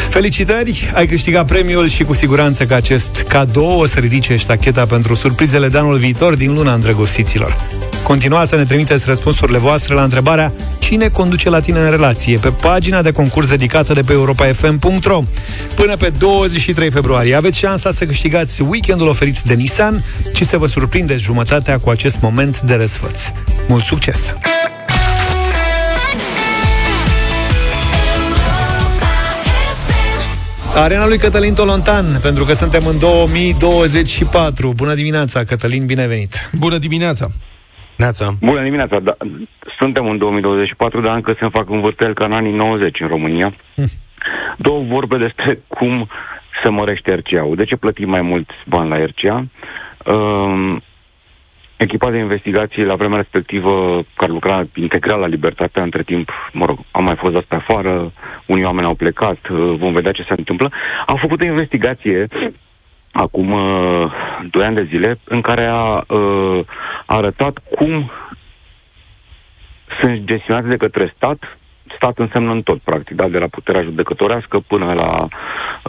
Felicitări, 0.08 0.90
ai 0.94 1.06
câștigat 1.06 1.46
premiul 1.46 1.88
și 1.88 2.04
cu 2.04 2.12
siguranță 2.12 2.64
că 2.64 2.74
acest 2.74 3.24
cadou 3.28 3.80
o 3.80 3.86
să 3.86 3.98
ridice 3.98 4.36
ștacheta 4.36 4.86
pentru 4.86 5.14
surprizele 5.14 5.68
de 5.68 5.78
anul 5.78 5.96
viitor 5.96 6.34
din 6.34 6.54
luna 6.54 6.74
îndrăgostiților. 6.74 7.56
Continuați 8.02 8.50
să 8.50 8.56
ne 8.56 8.64
trimiteți 8.64 9.06
răspunsurile 9.06 9.58
voastre 9.58 9.94
la 9.94 10.02
întrebarea 10.02 10.52
Cine 10.78 11.08
conduce 11.08 11.48
la 11.48 11.60
tine 11.60 11.78
în 11.78 11.90
relație? 11.90 12.38
Pe 12.38 12.48
pagina 12.48 13.02
de 13.02 13.12
concurs 13.12 13.48
dedicată 13.48 13.92
de 13.92 14.02
pe 14.02 14.12
europafm.ro 14.12 15.22
Până 15.74 15.96
pe 15.96 16.12
23 16.18 16.90
februarie 16.90 17.34
aveți 17.34 17.58
șansa 17.58 17.92
să 17.92 18.04
câștigați 18.04 18.62
weekendul 18.62 19.08
oferit 19.08 19.40
de 19.40 19.54
Nissan 19.54 20.04
și 20.34 20.44
să 20.44 20.58
vă 20.58 20.66
surprindeți 20.66 21.22
jumătatea 21.22 21.78
cu 21.78 21.90
acest 21.90 22.20
moment 22.20 22.60
de 22.60 22.74
răsfăț. 22.74 23.22
Mult 23.68 23.84
succes! 23.84 24.34
Arena 30.76 31.06
lui 31.06 31.18
Cătălin 31.18 31.54
Tolontan, 31.54 32.04
pentru 32.22 32.44
că 32.44 32.52
suntem 32.52 32.86
în 32.86 32.98
2024. 32.98 34.72
Bună 34.76 34.94
dimineața, 34.94 35.44
Cătălin, 35.44 35.86
bine 35.86 36.06
venit! 36.06 36.50
Bună 36.58 36.78
dimineața! 36.78 37.26
Neața. 37.96 38.34
Bună 38.40 38.62
dimineața! 38.62 38.98
Da, 39.00 39.16
suntem 39.78 40.06
în 40.06 40.18
2024, 40.18 41.00
dar 41.00 41.14
încă 41.14 41.36
se 41.40 41.48
fac 41.48 41.70
învârteli 41.70 42.14
ca 42.14 42.24
în 42.24 42.32
anii 42.32 42.52
90 42.52 43.00
în 43.00 43.08
România. 43.08 43.54
Hm. 43.74 43.90
Două 44.56 44.82
vorbe 44.88 45.16
despre 45.16 45.62
cum 45.68 46.08
se 46.62 46.68
mărește 46.68 47.14
RCA-ul. 47.14 47.56
De 47.56 47.64
ce 47.64 47.76
plătim 47.76 48.08
mai 48.08 48.22
mulți 48.22 48.54
bani 48.66 48.88
la 48.88 49.04
RCA? 49.04 49.46
Uh, 50.04 50.76
Echipa 51.78 52.10
de 52.10 52.18
investigații 52.18 52.84
la 52.84 52.94
vremea 52.94 53.16
respectivă, 53.16 54.04
care 54.16 54.32
lucra 54.32 54.66
integral 54.74 55.20
la 55.20 55.26
Libertatea, 55.26 55.82
între 55.82 56.02
timp, 56.02 56.30
mă 56.52 56.64
rog, 56.66 56.78
am 56.90 57.04
mai 57.04 57.16
fost 57.16 57.32
dat 57.32 57.42
pe 57.42 57.54
afară, 57.54 58.12
unii 58.46 58.64
oameni 58.64 58.86
au 58.86 58.94
plecat, 58.94 59.48
uh, 59.48 59.74
vom 59.78 59.92
vedea 59.92 60.12
ce 60.12 60.22
se 60.22 60.34
întâmplă, 60.36 60.72
au 61.06 61.16
făcut 61.16 61.40
o 61.40 61.44
investigație 61.44 62.26
acum 63.12 63.52
uh, 63.52 64.12
doi 64.50 64.64
ani 64.64 64.74
de 64.74 64.88
zile, 64.90 65.18
în 65.24 65.40
care 65.40 65.64
a 65.64 66.04
uh, 66.08 66.60
arătat 67.06 67.58
cum 67.76 68.10
sunt 70.00 70.24
gestionate 70.24 70.68
de 70.68 70.76
către 70.76 71.12
stat, 71.16 71.58
stat 71.96 72.18
însemnă 72.18 72.50
în 72.50 72.62
tot, 72.62 72.78
practic, 72.78 73.16
da? 73.16 73.28
de 73.28 73.38
la 73.38 73.46
puterea 73.46 73.82
judecătorească 73.82 74.58
până 74.66 74.92
la 74.92 75.28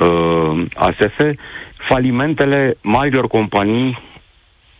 uh, 0.05 0.65
ASF, 0.73 1.19
falimentele 1.87 2.77
marilor 2.81 3.27
companii 3.27 4.07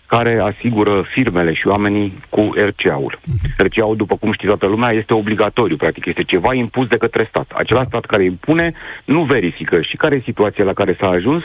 care 0.10 0.40
asigură 0.40 1.06
firmele 1.14 1.54
și 1.54 1.68
oamenii 1.68 2.20
cu 2.30 2.50
RCA-ul. 2.56 3.20
Mhm. 3.24 3.54
RCA-ul, 3.58 3.96
după 3.96 4.16
cum 4.16 4.32
știe 4.34 4.48
toată 4.48 4.66
lumea, 4.66 4.92
este 4.92 5.14
obligatoriu, 5.14 5.76
practic, 5.76 6.06
este 6.06 6.24
ceva 6.24 6.54
impus 6.54 6.88
de 6.88 6.98
către 6.98 7.26
stat. 7.30 7.52
Acela 7.54 7.84
stat 7.84 8.06
care 8.06 8.24
impune 8.24 8.74
nu 9.06 9.24
verifică. 9.24 9.82
Și 9.82 9.98
care 9.98 10.16
e 10.16 10.22
situația 10.32 10.64
la 10.64 10.74
care 10.74 10.98
s-a 11.00 11.08
ajuns? 11.08 11.44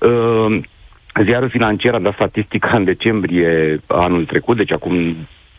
Uh, 0.00 0.60
ziarul 1.24 1.48
financiar 1.48 1.94
a 1.94 1.98
dat 1.98 2.14
statistica 2.14 2.76
în 2.76 2.84
decembrie 2.84 3.80
anul 3.86 4.24
trecut, 4.24 4.56
deci 4.56 4.72
acum 4.72 5.16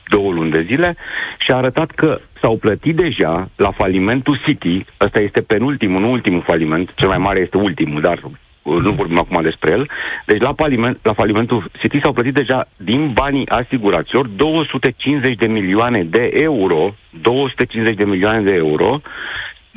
două 0.08 0.32
luni 0.32 0.52
de 0.52 0.66
zile, 0.70 0.96
și 1.38 1.52
a 1.52 1.56
arătat 1.56 1.92
că 1.92 2.20
s-au 2.42 2.58
plătit 2.58 2.96
deja 2.96 3.50
la 3.56 3.72
falimentul 3.72 4.42
City, 4.46 4.86
ăsta 5.02 5.20
este 5.20 5.42
penultimul, 5.42 6.02
nu 6.02 6.12
ultimul 6.12 6.44
faliment, 6.48 6.94
cel 6.96 7.08
mai 7.08 7.18
mare 7.18 7.40
este 7.40 7.58
ultimul, 7.58 8.02
dar 8.02 8.20
nu 8.68 8.92
vorbim 8.92 9.18
acum 9.18 9.42
despre 9.42 9.72
el. 9.72 9.90
Deci 10.26 10.42
la, 10.42 10.54
faliment, 10.56 11.00
la 11.02 11.14
falimentul 11.14 11.72
City 11.80 12.00
s-au 12.02 12.14
plătit 12.14 12.34
deja 12.34 12.68
din 12.78 13.12
banii 13.14 13.50
asiguraților 13.50 14.28
250 14.28 15.36
de 15.36 15.48
milioane 15.48 16.04
de 16.04 16.30
euro, 16.34 16.96
250 17.22 17.96
de 17.96 18.04
milioane 18.04 18.42
de 18.42 18.54
euro, 18.54 19.02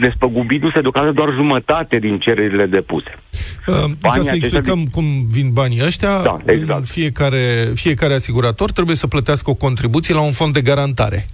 despăgubindu-se 0.00 0.80
deocamdată 0.80 1.14
doar 1.14 1.32
jumătate 1.34 1.98
din 1.98 2.18
cererile 2.18 2.66
depuse. 2.66 3.18
Uh, 3.66 3.74
ca 4.00 4.20
să 4.22 4.34
explicăm 4.34 4.84
cum 4.84 5.04
vin 5.28 5.50
banii 5.52 5.84
ăștia, 5.84 6.20
da, 6.22 6.38
exact. 6.44 6.86
fiecare, 6.86 7.70
fiecare 7.74 8.14
asigurator 8.14 8.72
trebuie 8.72 8.96
să 8.96 9.06
plătească 9.06 9.50
o 9.50 9.54
contribuție 9.54 10.14
la 10.14 10.20
un 10.20 10.32
fond 10.32 10.52
de 10.52 10.60
garantare. 10.60 11.26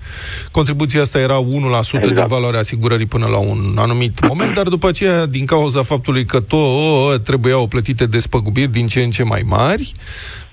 Contribuția 0.51 1.01
asta 1.01 1.19
era 1.19 1.39
1% 1.45 1.45
exact. 1.93 2.15
de 2.15 2.25
valoare 2.29 2.57
asigurării 2.57 3.07
până 3.07 3.27
la 3.27 3.39
un 3.39 3.75
anumit 3.77 4.27
moment, 4.29 4.55
dar 4.55 4.69
după 4.69 4.89
aceea, 4.89 5.27
din 5.27 5.45
cauza 5.45 5.83
faptului 5.83 6.25
că 6.25 6.41
tot 6.41 7.25
trebuiau 7.25 7.67
plătite 7.67 8.07
despăgubiri 8.07 8.71
din 8.71 8.87
ce 8.87 9.03
în 9.03 9.11
ce 9.11 9.23
mai 9.23 9.43
mari, 9.47 9.93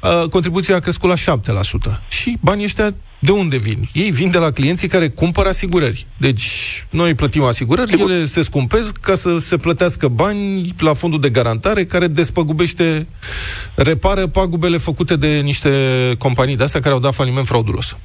uh, 0.01 0.29
contribuția 0.29 0.75
a 0.75 0.79
crescut 0.79 1.09
la 1.09 1.15
7%. 1.15 2.01
Și 2.07 2.37
banii 2.41 2.63
ăștia 2.63 2.93
De 3.23 3.31
unde 3.31 3.57
vin? 3.57 3.89
Ei 3.93 4.11
vin 4.11 4.31
de 4.31 4.37
la 4.37 4.51
clienții 4.51 4.87
care 4.87 5.09
cumpără 5.09 5.47
asigurări. 5.49 6.05
Deci, 6.17 6.49
noi 6.89 7.13
plătim 7.13 7.43
asigurări, 7.43 7.89
Sigur. 7.89 8.11
ele 8.11 8.25
se 8.25 8.41
scumpesc 8.41 8.97
ca 8.97 9.15
să 9.15 9.37
se 9.37 9.57
plătească 9.57 10.07
bani 10.07 10.73
la 10.77 10.93
fondul 10.93 11.19
de 11.19 11.29
garantare 11.29 11.85
care 11.85 12.07
despăgubește, 12.07 13.07
repară 13.75 14.27
pagubele 14.27 14.77
făcute 14.77 15.15
de 15.15 15.39
niște 15.39 15.69
companii 16.17 16.57
de 16.57 16.63
astea 16.63 16.81
care 16.81 16.93
au 16.93 16.99
dat 16.99 17.13
faliment 17.13 17.47
fraudulos. 17.47 17.95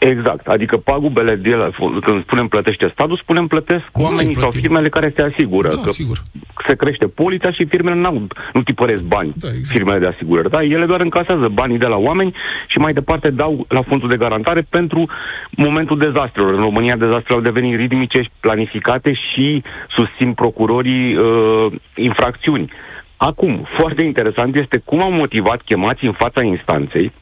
Exact, 0.00 0.46
adică 0.46 0.76
pagubele 0.76 1.34
de 1.34 1.54
la, 1.54 1.70
când 2.00 2.22
spunem 2.22 2.48
plătește 2.48 2.90
statul, 2.92 3.20
spunem 3.22 3.46
plătesc 3.46 3.84
nu 3.94 4.04
oamenii 4.04 4.38
sau 4.38 4.50
firmele 4.50 4.88
care 4.88 5.12
se 5.16 5.22
asigură. 5.22 5.68
Da, 5.68 5.80
că 5.82 5.90
sigur. 5.90 6.18
se 6.66 6.74
crește 6.74 7.06
polița 7.06 7.52
și 7.52 7.66
firmele 7.66 8.00
n-au, 8.00 8.26
nu 8.52 8.62
tipăresc 8.62 9.02
bani, 9.02 9.32
da, 9.36 9.48
exact. 9.48 9.68
firmele 9.68 9.98
de 9.98 10.06
asigurări. 10.06 10.50
Da? 10.50 10.62
Ele 10.62 10.86
doar 10.86 11.00
încasează 11.00 11.48
banii 11.48 11.78
de 11.78 11.86
la 11.86 11.96
oameni 11.96 12.34
și 12.66 12.78
mai 12.78 12.92
departe 12.92 13.30
dau 13.30 13.64
la 13.68 13.82
fondul 13.82 14.08
de 14.08 14.16
garantare 14.16 14.66
pentru 14.68 15.08
momentul 15.50 15.98
dezastrelor. 15.98 16.54
În 16.54 16.60
România 16.60 16.96
dezastrele 16.96 17.36
au 17.36 17.52
devenit 17.52 17.76
ritmice 17.76 18.22
și 18.22 18.30
planificate 18.40 19.12
și 19.12 19.62
susțin 19.96 20.32
procurorii 20.32 21.16
uh, 21.16 21.72
infracțiuni. 21.94 22.72
Acum, 23.16 23.66
foarte 23.78 24.02
interesant 24.02 24.56
este 24.56 24.82
cum 24.84 25.02
au 25.02 25.10
motivat 25.10 25.62
chemați 25.62 26.04
în 26.04 26.12
fața 26.12 26.42
instanței 26.42 27.12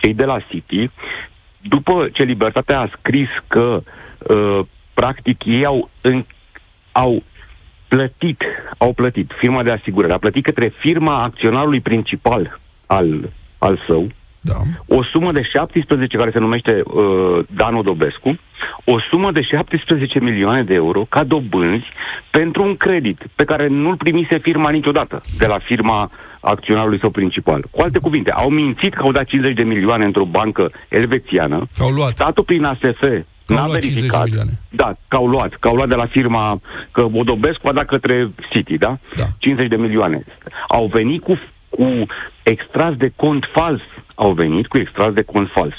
cei 0.00 0.14
de 0.14 0.24
la 0.24 0.38
City 0.48 0.90
după 1.68 2.08
ce 2.12 2.22
Libertatea 2.22 2.80
a 2.80 2.90
scris 2.98 3.28
că, 3.46 3.82
uh, 4.18 4.60
practic, 4.94 5.44
ei 5.44 5.64
au, 5.64 5.90
în, 6.00 6.24
au 6.92 7.22
plătit, 7.88 8.42
au 8.78 8.92
plătit, 8.92 9.30
firma 9.38 9.62
de 9.62 9.70
asigurare 9.70 10.12
a 10.12 10.18
plătit 10.18 10.44
către 10.44 10.72
firma 10.78 11.22
acționarului 11.22 11.80
principal 11.80 12.60
al, 12.86 13.32
al 13.58 13.82
său, 13.86 14.06
da. 14.40 14.54
o 14.86 15.04
sumă 15.04 15.32
de 15.32 15.42
17, 15.42 16.16
care 16.16 16.30
se 16.30 16.38
numește 16.38 16.82
uh, 16.84 17.38
Danu 17.54 17.82
Dobescu, 17.82 18.38
o 18.92 19.00
sumă 19.10 19.32
de 19.32 19.42
17 19.42 20.20
milioane 20.20 20.62
de 20.62 20.74
euro 20.74 21.06
ca 21.08 21.24
dobânzi 21.24 21.86
pentru 22.30 22.62
un 22.62 22.76
credit 22.76 23.26
pe 23.34 23.44
care 23.44 23.66
nu-l 23.66 23.96
primise 23.96 24.38
firma 24.38 24.70
niciodată 24.70 25.20
de 25.38 25.46
la 25.46 25.58
firma 25.58 26.10
acționarului 26.40 26.98
său 26.98 27.10
principal. 27.10 27.64
Cu 27.70 27.80
alte 27.80 27.98
cuvinte, 27.98 28.30
au 28.30 28.48
mințit 28.48 28.94
că 28.94 29.02
au 29.02 29.12
dat 29.12 29.24
50 29.24 29.56
de 29.56 29.62
milioane 29.62 30.04
într-o 30.04 30.24
bancă 30.24 30.72
elvețiană. 30.88 31.66
Au 31.78 31.90
luat. 31.90 32.10
Statul 32.10 32.44
prin 32.44 32.64
ASF 32.64 33.02
n-a 33.46 33.66
verificat. 33.66 34.28
Da, 34.68 34.96
că 35.08 35.16
au 35.16 35.26
luat. 35.26 35.54
Că 35.60 35.68
au 35.68 35.74
luat 35.74 35.88
de 35.88 35.94
la 35.94 36.06
firma, 36.06 36.60
că 36.90 37.08
Odobescu 37.12 37.68
a 37.68 37.72
dat 37.72 37.86
către 37.86 38.30
City, 38.50 38.78
da? 38.78 38.98
da. 39.16 39.24
50 39.38 39.68
de 39.68 39.76
milioane. 39.76 40.24
Au 40.68 40.86
venit 40.86 41.22
cu, 41.22 41.38
cu 41.68 42.06
extras 42.42 42.94
de 42.94 43.12
cont 43.16 43.44
fals. 43.52 43.80
Au 44.14 44.32
venit 44.32 44.66
cu 44.66 44.78
extras 44.78 45.12
de 45.12 45.22
cont 45.22 45.48
fals 45.52 45.74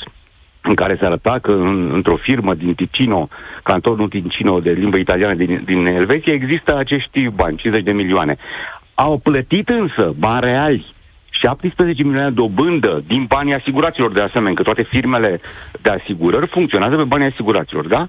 în 0.69 0.75
care 0.75 0.97
se 0.99 1.05
arăta 1.05 1.39
că 1.41 1.51
în, 1.51 1.91
într-o 1.93 2.15
firmă 2.15 2.53
din 2.53 2.73
Ticino, 2.73 3.29
cantonul 3.63 4.09
Ticino 4.09 4.59
de 4.59 4.71
limbă 4.71 4.97
italiană 4.97 5.33
din, 5.33 5.61
din 5.65 5.85
Elveția, 5.85 6.33
există 6.33 6.77
acești 6.77 7.27
bani, 7.27 7.57
50 7.57 7.83
de 7.83 7.91
milioane. 7.91 8.37
Au 8.93 9.17
plătit 9.17 9.69
însă 9.69 10.13
bani 10.17 10.45
reali 10.45 10.93
17 11.29 12.03
milioane 12.03 12.29
dobândă 12.29 13.03
din 13.07 13.25
banii 13.27 13.53
asiguraților 13.53 14.11
de 14.11 14.21
asemenea, 14.21 14.53
că 14.53 14.63
toate 14.63 14.87
firmele 14.89 15.41
de 15.81 15.89
asigurări 15.89 16.47
funcționează 16.47 16.95
pe 16.95 17.03
banii 17.03 17.31
asiguraților, 17.31 17.87
da? 17.87 18.07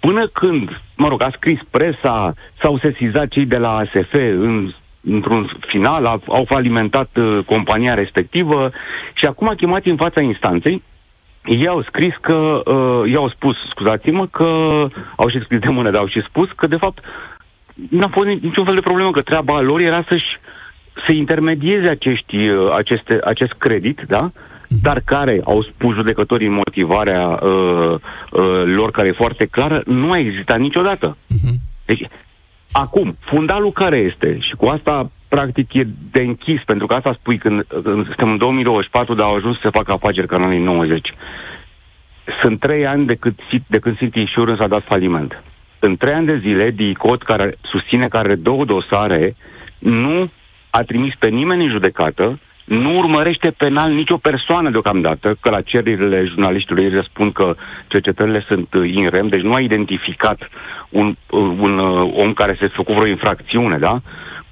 Până 0.00 0.26
când, 0.26 0.80
mă 0.96 1.08
rog, 1.08 1.22
a 1.22 1.30
scris 1.34 1.58
presa, 1.70 2.34
s-au 2.62 2.78
sesizat 2.78 3.28
cei 3.28 3.44
de 3.44 3.56
la 3.56 3.76
ASF 3.76 4.12
în 4.12 4.72
într-un 5.04 5.50
final, 5.66 6.06
au, 6.06 6.22
au 6.28 6.44
falimentat 6.44 7.16
uh, 7.16 7.38
compania 7.46 7.94
respectivă 7.94 8.70
și 9.14 9.26
acum 9.26 9.48
a 9.48 9.54
chemat 9.54 9.86
în 9.86 9.96
fața 9.96 10.20
instanței 10.20 10.82
ei 11.44 11.68
au 11.68 11.82
scris 11.82 12.14
că, 12.20 12.62
uh, 12.64 13.02
ei 13.06 13.16
au 13.16 13.28
spus, 13.28 13.56
scuzați-mă, 13.70 14.26
că 14.26 14.46
au 15.16 15.28
și 15.28 15.40
scris 15.42 15.58
de 15.58 15.68
mână, 15.68 15.90
dar 15.90 16.00
au 16.00 16.06
și 16.06 16.22
spus 16.28 16.48
că, 16.56 16.66
de 16.66 16.76
fapt, 16.76 17.04
n-a 17.90 18.08
fost 18.08 18.26
niciun 18.26 18.64
fel 18.64 18.74
de 18.74 18.80
problemă, 18.80 19.10
că 19.10 19.20
treaba 19.20 19.60
lor 19.60 19.80
era 19.80 20.04
să-și 20.08 20.38
să 21.06 21.12
intermedieze 21.12 21.88
acești, 21.88 22.48
uh, 22.48 22.72
aceste, 22.72 23.18
acest 23.24 23.52
credit, 23.52 24.00
da? 24.08 24.30
dar 24.82 25.02
care, 25.04 25.40
au 25.44 25.62
spus 25.62 25.94
judecătorii 25.94 26.46
în 26.46 26.52
motivarea 26.52 27.28
uh, 27.28 27.94
uh, 28.30 28.62
lor, 28.64 28.90
care 28.90 29.08
e 29.08 29.12
foarte 29.12 29.46
clară, 29.46 29.82
nu 29.86 30.10
a 30.10 30.18
existat 30.18 30.58
niciodată. 30.58 31.16
Uh-huh. 31.16 31.54
Deci, 31.84 32.08
acum, 32.72 33.16
fundalul 33.20 33.72
care 33.72 33.98
este? 33.98 34.38
Și 34.40 34.54
cu 34.56 34.66
asta, 34.66 35.10
practic, 35.34 35.74
e 35.74 35.86
de 36.10 36.20
închis, 36.20 36.60
pentru 36.64 36.86
că 36.86 36.94
asta 36.94 37.12
spui 37.12 37.38
când, 37.38 37.64
când 37.82 38.06
suntem 38.06 38.30
în 38.30 38.38
2024, 38.38 39.14
dar 39.14 39.26
au 39.26 39.34
ajuns 39.34 39.60
să 39.60 39.70
facă 39.70 39.92
afaceri 39.92 40.26
ca 40.26 40.36
în 40.36 40.42
anii 40.42 40.58
90. 40.58 41.12
Sunt 42.40 42.60
trei 42.60 42.86
ani 42.86 43.06
de, 43.06 43.14
cât, 43.14 43.38
de 43.66 43.78
când 43.78 43.96
City 43.96 44.20
Insurance 44.20 44.62
a 44.62 44.68
dat 44.68 44.84
faliment. 44.84 45.42
În 45.78 45.96
trei 45.96 46.12
ani 46.12 46.26
de 46.26 46.38
zile, 46.38 46.70
DICOT, 46.70 47.22
care 47.22 47.54
susține 47.60 48.08
că 48.08 48.16
are 48.16 48.34
două 48.34 48.64
dosare, 48.64 49.36
nu 49.78 50.30
a 50.70 50.82
trimis 50.82 51.14
pe 51.18 51.28
nimeni 51.28 51.64
în 51.64 51.70
judecată, 51.70 52.38
nu 52.64 52.96
urmărește 52.98 53.50
penal 53.50 53.92
nicio 53.92 54.16
persoană 54.16 54.70
deocamdată, 54.70 55.36
că 55.40 55.50
la 55.50 55.60
cererile 55.60 56.24
jurnaliștilor 56.24 56.82
ei 56.82 56.90
răspund 56.90 57.32
că 57.32 57.54
cercetările 57.86 58.44
sunt 58.48 58.68
in 58.84 59.08
rem, 59.08 59.28
deci 59.28 59.40
nu 59.40 59.54
a 59.54 59.60
identificat 59.60 60.48
un, 60.88 61.16
un 61.60 61.78
uh, 61.78 62.12
om 62.14 62.32
care 62.32 62.56
se 62.60 62.66
făcut 62.66 62.94
vreo 62.94 63.06
infracțiune, 63.06 63.78
da? 63.78 64.00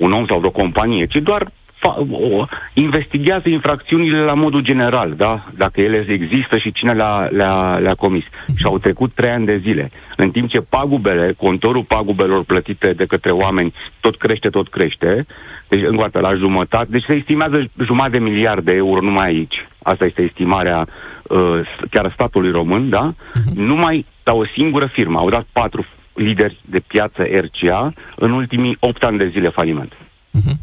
Un 0.00 0.12
om 0.12 0.26
sau 0.26 0.38
vreo 0.38 0.50
companie, 0.50 1.06
ci 1.06 1.16
doar 1.16 1.50
fa- 1.80 1.98
o, 2.10 2.44
investigează 2.74 3.48
infracțiunile 3.48 4.20
la 4.20 4.34
modul 4.34 4.60
general, 4.60 5.14
da? 5.16 5.46
Dacă 5.56 5.80
ele 5.80 6.06
există 6.08 6.58
și 6.58 6.72
cine 6.72 6.92
le-a, 6.92 7.28
le-a, 7.30 7.78
le-a 7.78 7.94
comis. 7.94 8.24
Și 8.56 8.64
au 8.64 8.78
trecut 8.78 9.12
trei 9.14 9.30
ani 9.30 9.46
de 9.46 9.60
zile. 9.62 9.90
În 10.16 10.30
timp 10.30 10.48
ce 10.48 10.60
pagubele, 10.60 11.34
contorul 11.36 11.82
pagubelor 11.82 12.44
plătite 12.44 12.92
de 12.92 13.06
către 13.06 13.30
oameni 13.30 13.74
tot 14.00 14.16
crește, 14.16 14.48
tot 14.48 14.68
crește, 14.68 15.26
deci 15.68 15.82
încă 15.86 16.20
la 16.20 16.34
jumătate, 16.34 16.86
deci 16.90 17.04
se 17.06 17.14
estimează 17.14 17.70
jumătate 17.84 18.10
de 18.10 18.24
miliard 18.24 18.64
de 18.64 18.72
euro 18.72 19.00
numai 19.00 19.26
aici. 19.26 19.66
Asta 19.82 20.04
este 20.04 20.22
estimarea 20.22 20.86
uh, 21.22 21.60
chiar 21.90 22.10
statului 22.12 22.50
român, 22.50 22.88
da? 22.88 23.12
Uh-huh. 23.12 23.54
Numai 23.54 24.06
la 24.24 24.32
o 24.32 24.44
singură 24.56 24.86
firmă. 24.86 25.18
Au 25.18 25.30
dat 25.30 25.46
patru 25.52 25.84
lideri 26.22 26.60
de 26.64 26.80
piață 26.80 27.22
RCA 27.22 27.92
în 28.16 28.30
ultimii 28.30 28.76
opt 28.80 29.02
ani 29.02 29.18
de 29.18 29.28
zile 29.28 29.48
faliment. 29.48 29.92
Uh-huh. 29.92 30.56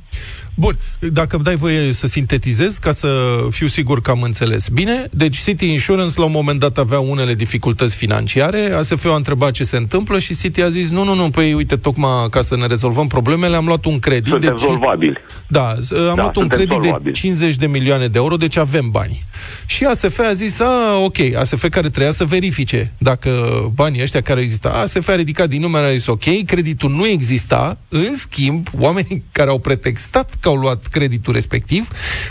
Bun, 0.60 0.78
dacă 1.00 1.36
îmi 1.36 1.44
dai 1.46 1.56
voie 1.56 1.92
să 1.92 2.08
sintetizez, 2.08 2.78
ca 2.78 2.92
să 2.92 3.08
fiu 3.50 3.68
sigur 3.68 4.02
că 4.02 4.12
am 4.12 4.22
înțeles 4.22 4.68
bine, 4.68 5.08
deci 5.12 5.38
City 5.38 5.72
Insurance 5.72 6.20
la 6.20 6.26
un 6.26 6.32
moment 6.32 6.60
dat 6.60 6.78
avea 6.78 7.00
unele 7.00 7.34
dificultăți 7.34 7.96
financiare, 7.96 8.72
ASF 8.72 9.06
a 9.06 9.16
întrebat 9.16 9.52
ce 9.52 9.64
se 9.64 9.78
întâmplă 9.78 10.20
și 10.20 10.36
City 10.36 10.62
a 10.62 10.70
zis, 10.70 10.90
nu, 10.90 11.04
nu, 11.04 11.14
nu, 11.14 11.30
păi 11.30 11.54
uite, 11.54 11.76
tocmai 11.76 12.28
ca 12.30 12.42
să 12.42 12.56
ne 12.56 12.66
rezolvăm 12.66 13.08
problemele, 13.08 13.56
am 13.56 13.66
luat 13.66 13.86
un 13.86 14.00
credit. 14.00 14.28
Sunt 14.28 14.42
de 14.42 14.50
rezolvabil. 14.50 15.18
Da, 15.48 15.68
am 15.70 16.16
da, 16.16 16.22
luat 16.22 16.36
un 16.36 16.48
credit 16.48 16.82
solvabil. 16.82 17.12
de 17.12 17.12
50 17.12 17.56
de 17.56 17.68
milioane 17.68 18.08
de 18.08 18.18
euro, 18.18 18.36
deci 18.36 18.58
avem 18.58 18.90
bani. 18.92 19.24
Și 19.66 19.84
ASF 19.84 20.20
a 20.20 20.32
zis, 20.32 20.60
a, 20.60 20.98
ok, 21.04 21.18
ASF 21.36 21.70
care 21.70 21.90
trebuia 21.90 22.12
să 22.12 22.26
verifice 22.26 22.94
dacă 22.98 23.32
banii 23.74 24.02
ăștia 24.02 24.22
care 24.22 24.42
exista, 24.42 24.70
ASF 24.70 25.08
a 25.08 25.16
ridicat 25.16 25.50
din 25.50 25.62
numere, 25.62 25.86
a 25.86 25.92
zis, 25.92 26.08
ok, 26.08 26.46
creditul 26.46 26.90
nu 26.90 27.08
exista, 27.08 27.78
în 27.90 28.14
schimb, 28.14 28.68
oamenii 28.80 29.24
care 29.38 29.50
au 29.50 29.60
pretextat 29.60 30.36
că 30.40 30.47
au 30.48 30.56
luat 30.56 30.88
creditul 30.88 31.34
respectiv, 31.34 31.88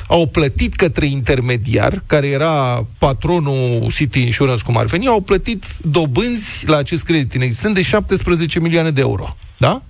au 0.06 0.26
plătit 0.26 0.74
către 0.74 1.06
intermediar, 1.06 2.02
care 2.06 2.26
era 2.26 2.86
patronul 2.98 3.86
City 3.90 4.20
Insurance, 4.20 4.62
cum 4.62 4.76
ar 4.76 4.84
veni, 4.84 5.06
au 5.06 5.20
plătit 5.20 5.64
dobânzi 5.82 6.66
la 6.66 6.76
acest 6.76 7.04
credit 7.04 7.32
inexistent 7.34 7.74
de 7.74 7.82
17 7.82 8.60
milioane 8.60 8.90
de 8.90 9.00
euro. 9.00 9.36
Da? 9.58 9.82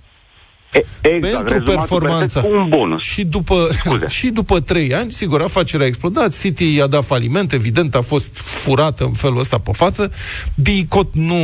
Exact, 1.01 1.45
pentru 1.47 1.75
performanța. 1.75 2.43
Un 2.47 2.69
bonus. 2.69 3.01
Și 3.01 3.23
după, 3.23 3.69
și 4.07 4.27
după 4.27 4.59
trei 4.59 4.93
ani, 4.93 5.11
sigur, 5.11 5.41
afacerea 5.41 5.85
a 5.85 5.87
explodat, 5.87 6.39
City 6.39 6.75
i-a 6.75 6.87
dat 6.87 7.05
faliment, 7.05 7.53
evident, 7.53 7.95
a 7.95 8.01
fost 8.01 8.37
furată 8.37 9.03
în 9.03 9.13
felul 9.13 9.39
ăsta 9.39 9.57
pe 9.57 9.71
față. 9.73 10.11
DICOT 10.53 11.15
nu 11.15 11.35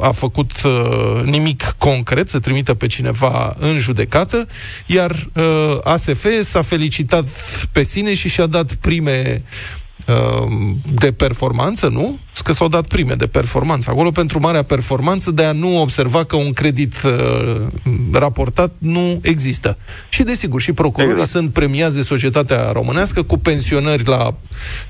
a 0.00 0.10
făcut 0.10 0.50
uh, 0.64 1.22
nimic 1.24 1.74
concret 1.78 2.28
să 2.28 2.38
trimită 2.38 2.74
pe 2.74 2.86
cineva 2.86 3.56
în 3.58 3.78
judecată, 3.78 4.46
iar 4.86 5.10
uh, 5.34 5.78
ASF 5.82 6.26
s-a 6.40 6.62
felicitat 6.62 7.24
pe 7.72 7.82
sine 7.82 8.14
și 8.14 8.28
și-a 8.28 8.46
dat 8.46 8.74
prime 8.74 9.06
Ehm, 9.16 9.85
de 10.94 11.12
performanță, 11.12 11.88
nu? 11.88 12.18
Că 12.44 12.52
s-au 12.52 12.68
dat 12.68 12.86
prime 12.86 13.14
de 13.14 13.26
performanță. 13.26 13.90
Acolo 13.90 14.10
pentru 14.10 14.40
marea 14.40 14.62
performanță 14.62 15.30
de 15.30 15.44
a 15.44 15.52
nu 15.52 15.80
observa 15.80 16.24
că 16.24 16.36
un 16.36 16.52
credit 16.52 16.94
uh, 17.04 17.66
raportat 18.12 18.72
nu 18.78 19.18
există. 19.22 19.78
Și 20.08 20.22
desigur, 20.22 20.60
și 20.60 20.72
procurorii 20.72 21.12
exact. 21.12 21.30
sunt 21.30 21.52
premiați 21.52 21.94
de 21.94 22.02
societatea 22.02 22.70
românească 22.72 23.22
cu 23.22 23.38
pensionări 23.38 24.06
la 24.06 24.34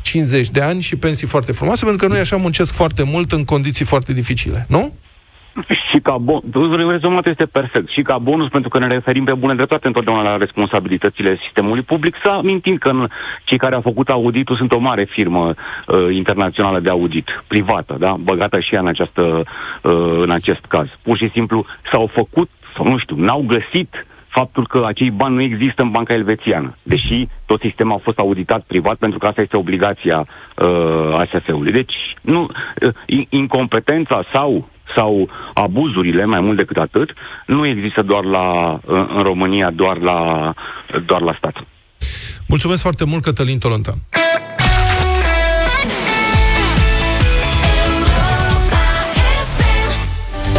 50 0.03 0.51
de 0.51 0.61
ani 0.61 0.83
și 0.83 0.97
pensii 0.97 1.27
foarte 1.27 1.53
frumoase, 1.53 1.85
pentru 1.85 2.07
că 2.07 2.13
noi 2.13 2.21
așa 2.21 2.37
muncesc 2.37 2.73
foarte 2.73 3.03
mult 3.03 3.33
în 3.33 3.45
condiții 3.45 3.85
foarte 3.85 4.13
dificile, 4.13 4.67
nu? 4.69 4.95
și 5.91 5.99
ca 6.03 6.17
bon, 6.19 6.41
rezumat 6.89 7.27
este 7.27 7.47
perfect. 7.47 7.89
Și 7.91 8.03
ca 8.03 8.19
bonus, 8.19 8.49
pentru 8.49 8.69
că 8.69 8.79
ne 8.79 8.87
referim 8.87 9.25
pe 9.25 9.35
bune 9.35 9.55
dreptate 9.55 9.87
întotdeauna 9.87 10.23
la 10.23 10.37
responsabilitățile 10.37 11.39
sistemului 11.45 11.83
public, 11.83 12.15
să 12.23 12.29
amintim 12.31 12.77
că 12.77 12.89
în, 12.89 13.09
cei 13.45 13.59
care 13.59 13.75
au 13.75 13.81
făcut 13.81 14.09
auditul 14.09 14.57
sunt 14.57 14.73
o 14.73 14.79
mare 14.79 15.05
firmă 15.05 15.55
uh, 15.87 16.15
internațională 16.15 16.81
de 16.81 16.91
audit, 16.91 17.29
privată, 17.47 17.97
da? 17.99 18.17
băgată 18.21 18.61
și 18.61 18.75
ea 18.75 18.81
în, 18.81 18.87
această, 18.87 19.23
uh, 19.83 20.19
în 20.21 20.31
acest 20.31 20.65
caz. 20.69 20.87
Pur 21.03 21.17
și 21.17 21.31
simplu 21.35 21.67
s-au 21.93 22.11
făcut, 22.15 22.51
sau 22.77 22.89
nu 22.89 22.99
știu, 22.99 23.17
n-au 23.17 23.45
găsit 23.47 24.07
faptul 24.29 24.67
că 24.67 24.83
acei 24.87 25.11
bani 25.11 25.35
nu 25.35 25.43
există 25.43 25.83
în 25.83 25.91
banca 25.91 26.15
elvețiană, 26.15 26.77
deși 26.83 27.27
tot 27.47 27.61
sistemul 27.61 27.95
a 27.95 28.01
fost 28.03 28.19
auditat 28.19 28.63
privat 28.67 28.97
pentru 28.97 29.19
că 29.19 29.27
asta 29.27 29.41
este 29.41 29.57
obligația 29.57 30.19
uh, 30.27 31.19
ASF-ului. 31.19 31.73
Deci, 31.73 31.95
nu, 32.21 32.41
uh, 32.83 33.25
incompetența 33.29 34.25
sau 34.33 34.69
sau 34.95 35.29
abuzurile, 35.55 36.25
mai 36.25 36.41
mult 36.41 36.57
decât 36.57 36.77
atât, 36.77 37.13
nu 37.47 37.67
există 37.67 38.03
doar 38.03 38.25
la, 38.25 38.79
în 38.87 39.23
România, 39.23 39.71
doar 39.71 39.97
la, 39.99 40.53
doar 41.07 41.21
la 41.21 41.35
stat. 41.39 41.55
Mulțumesc 42.49 42.83
foarte 42.83 43.05
mult, 43.05 43.23
Cătălin 43.23 43.59
Tolontan. 43.59 43.95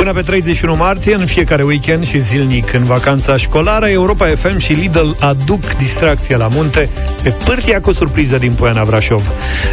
Până 0.07 0.19
pe 0.19 0.25
31 0.25 0.75
martie, 0.75 1.13
în 1.13 1.25
fiecare 1.25 1.63
weekend 1.63 2.07
și 2.07 2.19
zilnic 2.19 2.73
în 2.73 2.83
vacanța 2.83 3.37
școlară, 3.37 3.87
Europa 3.87 4.25
FM 4.25 4.57
și 4.57 4.73
Lidl 4.73 5.09
aduc 5.19 5.73
distracția 5.77 6.37
la 6.37 6.47
munte 6.47 6.89
pe 7.23 7.29
pârtia 7.29 7.81
cu 7.81 7.89
o 7.89 7.91
surpriză 7.91 8.37
din 8.37 8.51
Poiana 8.51 8.85
Brașov. 8.85 9.31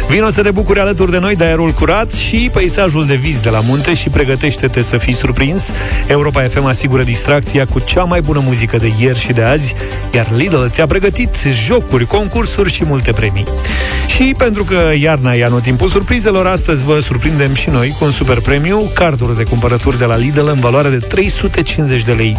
Vino 0.09 0.29
să 0.29 0.41
te 0.41 0.51
bucuri 0.51 0.79
alături 0.79 1.11
de 1.11 1.19
noi 1.19 1.35
de 1.35 1.43
aerul 1.43 1.71
curat 1.71 2.11
și 2.11 2.49
peisajul 2.53 3.05
de 3.05 3.15
vis 3.15 3.39
de 3.39 3.49
la 3.49 3.59
munte 3.59 3.93
și 3.93 4.09
pregătește-te 4.09 4.81
să 4.81 4.97
fii 4.97 5.13
surprins. 5.13 5.69
Europa 6.07 6.41
FM 6.41 6.65
asigură 6.65 7.03
distracția 7.03 7.65
cu 7.65 7.79
cea 7.79 8.03
mai 8.03 8.21
bună 8.21 8.41
muzică 8.43 8.77
de 8.77 8.91
ieri 8.99 9.19
și 9.19 9.33
de 9.33 9.41
azi, 9.41 9.75
iar 10.13 10.27
Lidl 10.35 10.65
ți-a 10.65 10.85
pregătit 10.85 11.35
jocuri, 11.65 12.05
concursuri 12.05 12.71
și 12.71 12.85
multe 12.85 13.11
premii. 13.11 13.45
Și 14.07 14.35
pentru 14.37 14.63
că 14.63 14.91
iarna 14.99 15.33
e 15.33 15.45
anotimpul 15.45 15.87
surprizelor, 15.87 16.47
astăzi 16.47 16.83
vă 16.83 16.99
surprindem 16.99 17.53
și 17.53 17.69
noi 17.69 17.95
cu 17.99 18.05
un 18.05 18.11
super 18.11 18.39
premiu, 18.39 18.91
carduri 18.93 19.35
de 19.35 19.43
cumpărături 19.43 19.97
de 19.97 20.05
la 20.05 20.15
Lidl 20.25 20.47
în 20.47 20.59
valoare 20.59 20.89
de 20.89 20.97
350 20.97 22.01
de 22.01 22.11
lei. 22.11 22.37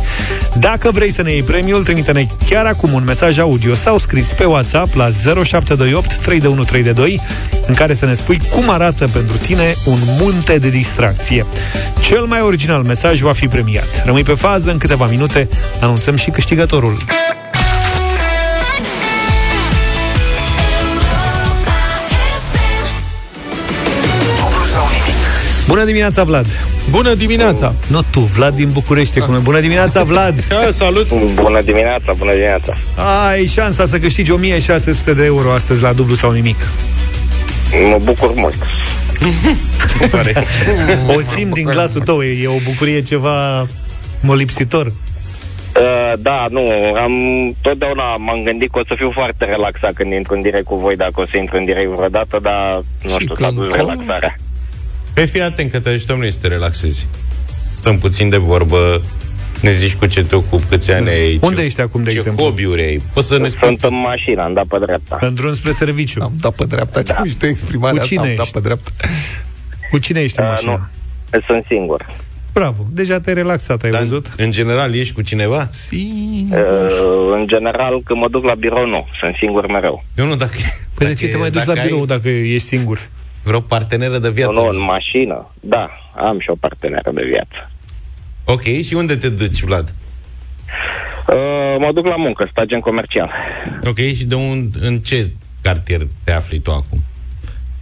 Dacă 0.58 0.90
vrei 0.90 1.12
să 1.12 1.22
ne 1.22 1.30
iei 1.30 1.42
premiul, 1.42 1.82
trimite-ne 1.82 2.26
chiar 2.48 2.66
acum 2.66 2.92
un 2.92 3.04
mesaj 3.04 3.38
audio 3.38 3.74
sau 3.74 3.98
scris 3.98 4.32
pe 4.32 4.44
WhatsApp 4.44 4.94
la 4.94 5.08
0728 5.44 6.14
3132 6.14 7.20
în 7.66 7.74
care 7.74 7.94
să 7.94 8.06
ne 8.06 8.14
spui 8.14 8.40
cum 8.50 8.70
arată 8.70 9.08
pentru 9.12 9.36
tine 9.36 9.74
un 9.84 9.98
munte 10.20 10.58
de 10.58 10.68
distracție. 10.68 11.46
Cel 12.00 12.24
mai 12.24 12.40
original 12.40 12.82
mesaj 12.82 13.20
va 13.20 13.32
fi 13.32 13.48
premiat. 13.48 14.02
Rămâi 14.04 14.22
pe 14.22 14.34
fază, 14.34 14.70
în 14.70 14.78
câteva 14.78 15.06
minute 15.06 15.48
anunțăm 15.80 16.16
și 16.16 16.30
câștigătorul. 16.30 16.96
Bună 25.76 25.88
dimineața, 25.88 26.24
Vlad! 26.24 26.46
Bună 26.90 27.14
dimineața! 27.14 27.74
Nu 27.88 28.00
tu, 28.10 28.20
Vlad 28.20 28.54
din 28.54 28.72
București. 28.72 29.20
Cum 29.20 29.42
Bună 29.42 29.60
dimineața, 29.60 30.04
Vlad! 30.04 30.46
Ja, 30.50 30.70
salut! 30.70 31.08
Bună 31.34 31.60
dimineața, 31.60 32.12
bună 32.12 32.32
dimineața! 32.32 32.76
Ai 33.28 33.46
șansa 33.46 33.86
să 33.86 33.98
câștigi 33.98 34.30
1600 34.30 35.14
de 35.14 35.24
euro 35.24 35.50
astăzi 35.50 35.82
la 35.82 35.92
dublu 35.92 36.14
sau 36.14 36.32
nimic. 36.32 36.56
Mă 37.90 37.98
bucur 38.02 38.34
mult. 38.34 38.56
o 41.16 41.20
simt 41.20 41.52
din 41.52 41.64
glasul 41.64 42.00
tău, 42.00 42.22
e, 42.22 42.42
e 42.42 42.48
o 42.48 42.60
bucurie 42.64 43.02
ceva 43.02 43.66
molipsitor. 44.20 44.86
Uh, 44.86 46.12
da, 46.18 46.46
nu, 46.50 46.70
am 46.94 47.12
totdeauna 47.60 48.16
m-am 48.16 48.42
gândit 48.44 48.70
că 48.70 48.78
o 48.78 48.84
să 48.86 48.94
fiu 48.96 49.10
foarte 49.14 49.44
relaxat 49.44 49.92
când 49.92 50.12
intru 50.12 50.34
în 50.34 50.42
direct 50.42 50.64
cu 50.64 50.76
voi, 50.76 50.96
dacă 50.96 51.20
o 51.20 51.26
să 51.26 51.36
intru 51.36 51.56
în 51.56 51.64
direct 51.64 51.90
vreodată, 51.90 52.38
dar 52.42 52.82
nu 53.02 53.08
și 53.08 53.14
știu, 53.14 53.34
s-a 53.34 53.50
dus 53.50 53.72
relaxarea. 53.72 54.36
Pe 55.16 55.22
păi 55.22 55.30
fii 55.30 55.42
atent 55.42 55.70
că 55.70 55.80
te 55.80 55.88
ajutăm 55.88 56.18
noi 56.18 56.30
să 56.30 56.38
te 56.40 56.48
relaxezi. 56.48 57.08
Stăm 57.74 57.98
puțin 57.98 58.28
de 58.28 58.36
vorbă, 58.36 59.02
ne 59.60 59.70
zici 59.70 59.94
cu 59.94 60.06
ce 60.06 60.24
te 60.24 60.36
ocupi, 60.36 60.64
câți 60.64 60.92
ani 60.92 61.08
ai, 61.08 61.38
Unde 61.42 61.62
ești 61.62 61.80
acum, 61.80 62.02
de 62.02 62.10
ce 62.10 62.16
exemplu? 62.16 62.44
hobby-uri 62.44 62.82
ai. 62.82 63.02
Poți 63.12 63.26
să 63.26 63.38
ne 63.38 63.48
spui... 63.48 63.66
Sunt 63.68 63.82
în 63.82 64.00
mașină, 64.00 64.42
am 64.42 64.52
dat 64.52 64.64
pe 64.64 64.78
dreapta. 64.78 65.18
În 65.20 65.34
drum 65.34 65.54
spre 65.54 65.70
serviciu. 65.70 66.22
Am 66.22 66.32
dat 66.40 66.54
pe 66.54 66.64
dreapta, 66.64 67.02
ce 67.02 67.12
da. 67.12 67.20
mișto 67.22 67.46
exprimarea 67.46 68.00
cu 68.00 68.06
cine 68.06 68.20
asta, 68.20 68.30
ești? 68.30 68.40
am 68.40 68.48
dat 68.52 68.62
pe 68.62 68.68
dreapta. 68.68 68.90
Cu 69.90 69.98
cine 69.98 70.20
ești 70.20 70.38
în 70.38 70.44
uh, 70.44 70.50
mașină? 70.50 70.90
Nu, 71.32 71.40
sunt 71.46 71.64
singur. 71.68 72.06
Bravo, 72.52 72.86
deja 72.92 73.20
te-ai 73.20 73.34
relaxat, 73.34 73.82
ai 73.82 73.90
Dar 73.90 74.00
văzut? 74.00 74.32
în 74.36 74.50
general 74.50 74.94
ești 74.94 75.14
cu 75.14 75.22
cineva? 75.22 75.68
Singur. 75.70 76.58
Uh, 76.58 77.38
în 77.38 77.46
general, 77.46 78.02
când 78.04 78.20
mă 78.20 78.28
duc 78.28 78.44
la 78.44 78.54
birou, 78.54 78.86
nu. 78.86 79.06
Sunt 79.20 79.34
singur 79.38 79.66
mereu. 79.66 80.04
Eu 80.14 80.26
nu, 80.26 80.36
dacă... 80.36 80.56
Păi 80.94 81.06
dacă, 81.06 81.08
de 81.08 81.14
ce 81.14 81.28
te 81.28 81.36
mai 81.36 81.50
duci 81.50 81.64
la 81.64 81.74
birou 81.82 82.00
ai... 82.00 82.06
dacă 82.06 82.28
ești 82.28 82.66
singur? 82.66 83.08
Vreo 83.46 83.60
parteneră 83.60 84.18
de 84.18 84.30
viață? 84.30 84.60
Nu, 84.60 84.64
nu, 84.64 84.68
în 84.68 84.82
mașină. 84.82 85.50
Da, 85.60 85.90
am 86.14 86.40
și 86.40 86.50
o 86.50 86.54
parteneră 86.54 87.10
de 87.14 87.24
viață. 87.24 87.70
Ok, 88.44 88.62
și 88.62 88.94
unde 88.94 89.16
te 89.16 89.28
duci, 89.28 89.60
Vlad? 89.60 89.94
Uh, 91.28 91.76
mă 91.78 91.90
duc 91.94 92.06
la 92.06 92.16
muncă, 92.16 92.48
stagem 92.50 92.80
comercial. 92.80 93.30
Ok, 93.84 93.96
și 93.96 94.24
de 94.24 94.34
un, 94.34 94.68
în 94.80 94.98
ce 94.98 95.30
cartier 95.62 96.00
te 96.24 96.32
afli 96.32 96.60
tu 96.60 96.70
acum? 96.70 96.98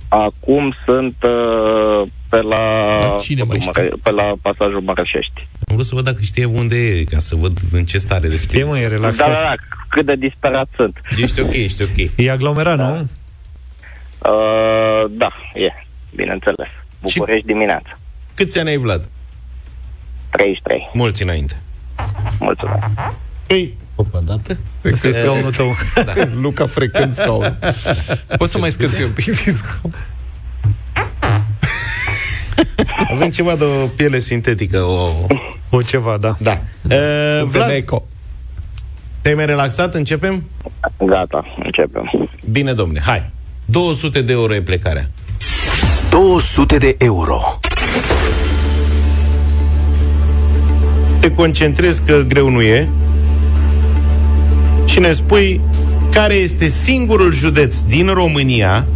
Acum 0.09 0.75
sunt 0.85 1.17
uh, 1.23 2.09
pe 2.29 2.41
la 2.41 2.97
da, 3.01 3.17
cine 3.21 3.43
mai 3.43 3.59
mare, 3.67 3.93
pe 4.03 4.11
la 4.11 4.33
pasajul 4.43 4.81
Mărășești. 4.81 5.49
Am 5.69 5.75
vrut 5.75 5.87
să 5.87 5.95
văd 5.95 6.05
dacă 6.05 6.19
știe 6.21 6.45
unde 6.45 6.77
e, 6.77 7.05
ca 7.05 7.19
să 7.19 7.37
văd 7.37 7.59
în 7.73 7.85
ce 7.85 7.99
stare 7.99 8.29
de 8.29 8.37
spirit. 8.37 8.51
Știe, 8.51 8.65
mă, 8.65 8.79
e 8.79 8.87
relaxat. 8.87 9.27
Da, 9.27 9.33
da, 9.33 9.41
da, 9.41 9.55
cât 9.89 10.07
de 10.07 10.15
disperat 10.15 10.69
sunt. 10.77 11.01
Ești 11.19 11.41
ok, 11.41 11.53
ești 11.53 11.83
ok. 11.83 12.11
E 12.17 12.31
aglomerat, 12.31 12.77
da. 12.77 12.89
nu? 12.89 13.09
Uh, 14.29 15.11
da, 15.11 15.33
e, 15.55 15.73
bineînțeles. 16.15 16.69
București 17.01 17.41
și 17.41 17.47
dimineața. 17.47 17.99
Câți 18.35 18.59
ani 18.59 18.69
ai, 18.69 18.77
Vlad? 18.77 19.09
33. 20.31 20.91
Mulți 20.93 21.23
înainte. 21.23 21.57
Mulțumesc. 22.39 22.85
Ei, 23.47 23.77
Opa, 23.97 24.19
dată? 24.27 24.59
Asta 24.93 25.09
e 25.09 25.13
scaunul 25.13 25.53
tău. 25.53 25.67
da. 26.05 26.13
Luca 26.41 26.67
frecând 26.67 27.13
scaun. 27.13 27.59
Poți 28.37 28.51
să 28.53 28.59
mai 28.59 28.71
scăți 28.71 29.03
un 29.03 29.11
pic 29.11 29.25
din 29.25 29.55
Avem 33.13 33.31
ceva 33.31 33.57
de 33.57 33.65
o 33.65 33.87
piele 33.87 34.19
sintetică, 34.19 34.83
o... 34.83 35.11
O 35.71 35.83
ceva, 35.83 36.17
da. 36.17 36.37
Da. 36.39 36.59
Uh, 36.83 37.43
Vlad, 37.45 37.71
eco. 37.71 38.07
te-ai 39.23 39.35
mai 39.35 39.47
relaxat? 39.47 39.95
Începem? 39.95 40.45
Gata, 40.99 41.45
începem. 41.65 42.29
Bine, 42.51 42.73
domne, 42.73 43.01
hai. 43.01 43.31
200 43.65 44.21
de 44.21 44.33
euro 44.33 44.55
e 44.55 44.63
plecarea. 44.63 45.11
200 46.11 46.79
de 46.79 46.97
euro. 46.99 47.41
Te 51.21 51.31
concentrezi 51.31 52.03
că 52.03 52.25
greu 52.29 52.49
nu 52.49 52.63
e 52.63 52.89
și 54.85 55.01
ne 55.01 55.13
spui 55.13 55.61
care 56.13 56.35
este 56.35 56.69
singurul 56.69 57.33
județ 57.33 57.79
din 57.79 58.09
România, 58.09 58.87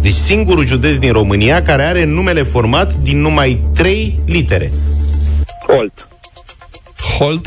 deci 0.00 0.14
singurul 0.14 0.66
județ 0.66 0.96
din 0.96 1.12
România 1.12 1.62
care 1.62 1.82
are 1.82 2.04
numele 2.04 2.42
format 2.42 2.94
din 2.94 3.20
numai 3.20 3.60
trei 3.74 4.18
litere. 4.26 4.72
Holt. 5.66 6.08
Holt? 7.18 7.46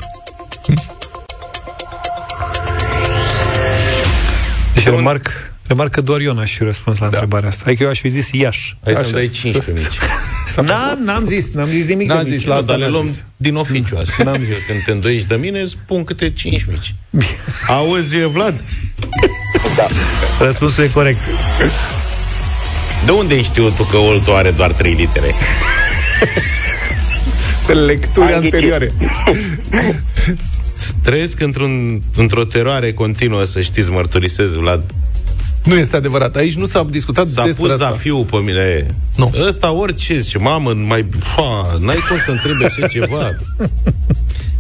Deci 4.74 4.84
remarc 4.84 5.53
Remarc 5.74 5.92
că 5.92 6.02
doar 6.02 6.20
eu 6.20 6.34
n-aș 6.34 6.58
fi 6.58 6.64
răspuns 6.64 6.98
la 6.98 7.08
da. 7.08 7.12
întrebarea 7.12 7.50
asta. 7.50 7.64
Adică 7.66 7.84
eu 7.84 7.90
aș 7.90 8.00
fi 8.00 8.10
zis 8.10 8.30
Iași. 8.32 8.78
Hai 8.84 8.94
să-mi 8.96 9.12
dai 9.12 9.30
15 9.30 9.72
mici. 9.90 9.98
N-am, 10.70 11.00
n-am 11.04 11.26
zis, 11.26 11.54
n-am 11.54 11.68
zis 11.68 11.88
nimic 11.88 12.08
N-am 12.08 12.24
zis, 12.24 12.44
la 12.44 12.56
asta 12.56 12.76
le 12.76 12.88
luăm 12.88 13.06
zis. 13.06 13.24
din 13.38 13.56
oficiu 13.56 13.98
asta. 13.98 14.24
N-am 14.24 14.42
zis. 14.44 14.64
Când 14.66 14.84
te 14.86 14.92
îndoiești 14.92 15.28
de 15.28 15.36
mine, 15.36 15.66
spun 15.66 16.04
câte 16.04 16.32
5 16.32 16.66
mici. 16.66 16.96
Auzi, 17.68 18.18
Vlad? 18.18 18.64
Da. 19.76 19.88
Răspunsul 20.40 20.84
e 20.84 20.88
corect. 20.88 21.20
De 23.06 23.12
unde 23.12 23.34
ai 23.34 23.42
știut 23.42 23.76
tu 23.76 23.84
că 23.84 23.98
Olto 23.98 24.36
are 24.36 24.52
doar 24.52 24.72
3 24.72 24.94
litere? 24.94 25.34
Pe 27.68 27.74
lecturi 27.74 28.34
anterioare. 28.34 28.94
Trăiesc 31.04 31.40
într-un, 31.40 32.02
într-o 32.16 32.44
teroare 32.44 32.94
continuă, 32.94 33.44
să 33.44 33.62
știți, 33.62 33.92
mărturisez, 33.92 34.54
Vlad. 34.54 34.82
Nu 35.64 35.76
este 35.76 35.96
adevărat. 35.96 36.36
Aici 36.36 36.56
nu 36.56 36.66
s-a 36.66 36.86
discutat 36.90 37.28
S-a 37.28 37.46
despre 37.46 37.68
pus 37.68 37.76
zafiu 37.76 38.24
pe 38.24 38.38
mine. 38.38 38.86
Nu. 39.16 39.32
Ăsta 39.48 39.72
orice, 39.72 40.18
zice, 40.18 40.38
mamă, 40.38 40.74
mai... 40.74 41.06
Ha, 41.36 41.78
n-ai 41.80 41.98
cum 42.08 42.18
să 42.18 42.32
întrebe 42.32 42.66
așa 42.66 42.88
ceva. 42.88 43.30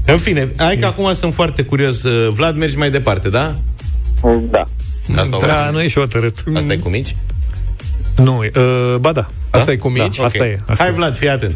În 0.06 0.18
fine, 0.18 0.52
hai 0.58 0.78
că 0.78 0.86
acum 0.86 1.14
sunt 1.14 1.34
foarte 1.34 1.64
curios. 1.64 2.02
Vlad, 2.32 2.58
mergi 2.58 2.78
mai 2.78 2.92
departe, 2.92 3.30
da? 3.30 3.56
Da. 4.52 4.68
Asta 5.16 5.38
da, 5.40 5.70
nu 5.72 5.82
e 5.82 5.88
și 5.88 6.00
hotărât. 6.00 6.44
Asta 6.56 6.74
e 6.74 6.78
cu 6.78 6.90
mici? 6.90 7.16
Nu, 8.16 8.38
uh, 8.38 8.96
ba 9.00 9.12
da. 9.12 9.30
Asta 9.50 9.66
da? 9.66 9.72
e 9.72 9.76
cu 9.76 9.88
mici? 9.88 10.18
Da, 10.18 10.24
asta 10.24 10.38
okay. 10.38 10.50
e. 10.50 10.60
Asta 10.68 10.84
Hai, 10.84 10.92
e. 10.92 10.96
Vlad, 10.96 11.18
fii 11.18 11.30
atent. 11.30 11.56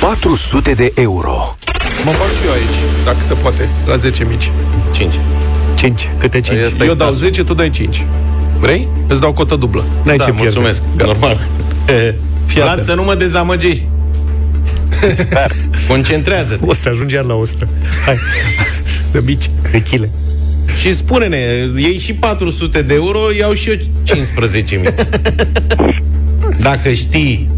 400 0.00 0.72
de 0.72 0.92
euro. 0.94 1.56
Mă 2.04 2.10
fac 2.10 2.28
și 2.28 2.46
eu 2.46 2.52
aici, 2.52 3.04
dacă 3.04 3.20
se 3.20 3.34
poate, 3.34 3.68
la 3.86 3.96
10 3.96 4.24
mici. 4.24 4.50
5. 4.92 5.14
5. 5.76 6.10
Câte 6.18 6.40
5? 6.40 6.58
Eu 6.86 6.94
dau 6.94 7.10
10, 7.12 7.44
tu 7.44 7.54
dai 7.54 7.70
5. 7.70 8.06
Vrei? 8.64 8.88
Îți 9.08 9.20
dau 9.20 9.32
cotă 9.32 9.56
dublă. 9.56 9.84
N-ai 10.04 10.16
da, 10.16 10.24
ce 10.24 10.30
mulțumesc. 10.30 10.82
Gata. 10.96 11.10
Normal. 11.10 11.40
Fiat 12.46 12.84
să 12.84 12.94
nu 12.94 13.04
mă 13.04 13.14
dezamăgești. 13.14 13.84
Concentrează-te. 15.88 16.64
O 16.66 16.74
să 16.74 16.88
ajungi 16.88 17.14
iar 17.14 17.24
la 17.24 17.34
100. 17.34 17.68
Hai. 18.04 18.16
De 19.12 19.22
mici, 19.24 19.46
de 19.70 19.82
chile. 19.82 20.10
Și 20.80 20.94
spune-ne, 20.94 21.36
iei 21.76 21.98
și 21.98 22.12
400 22.12 22.82
de 22.82 22.94
euro, 22.94 23.18
iau 23.38 23.52
și 23.52 23.70
eu 23.70 23.76
15.000. 23.76 24.94
Dacă 26.58 26.92
știi 26.92 27.48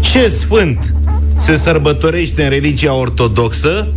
ce 0.00 0.28
sfânt 0.28 0.94
se 1.34 1.54
sărbătorește 1.54 2.42
în 2.42 2.48
religia 2.48 2.94
ortodoxă 2.94 3.88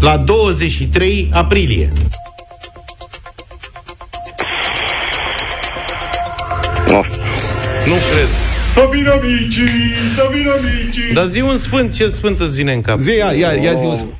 la 0.00 0.16
23 0.16 1.28
aprilie. 1.32 1.92
Nu 7.88 7.94
cred. 8.10 8.28
Să 8.66 8.88
vină 8.92 9.20
micii, 9.22 9.94
să 10.14 10.28
vină 10.32 10.52
micii. 10.62 11.12
Dar 11.12 11.24
zi 11.24 11.40
un 11.40 11.56
sfânt, 11.56 11.94
ce 11.94 12.06
sfânt 12.06 12.40
îți 12.40 12.56
vine 12.56 12.72
în 12.72 12.80
cap? 12.80 12.98
Zi, 12.98 13.14
ia, 13.16 13.32
ia, 13.32 13.52
ia 13.52 13.72
zi 13.74 13.84
un 13.84 13.94
sfânt. 13.94 14.14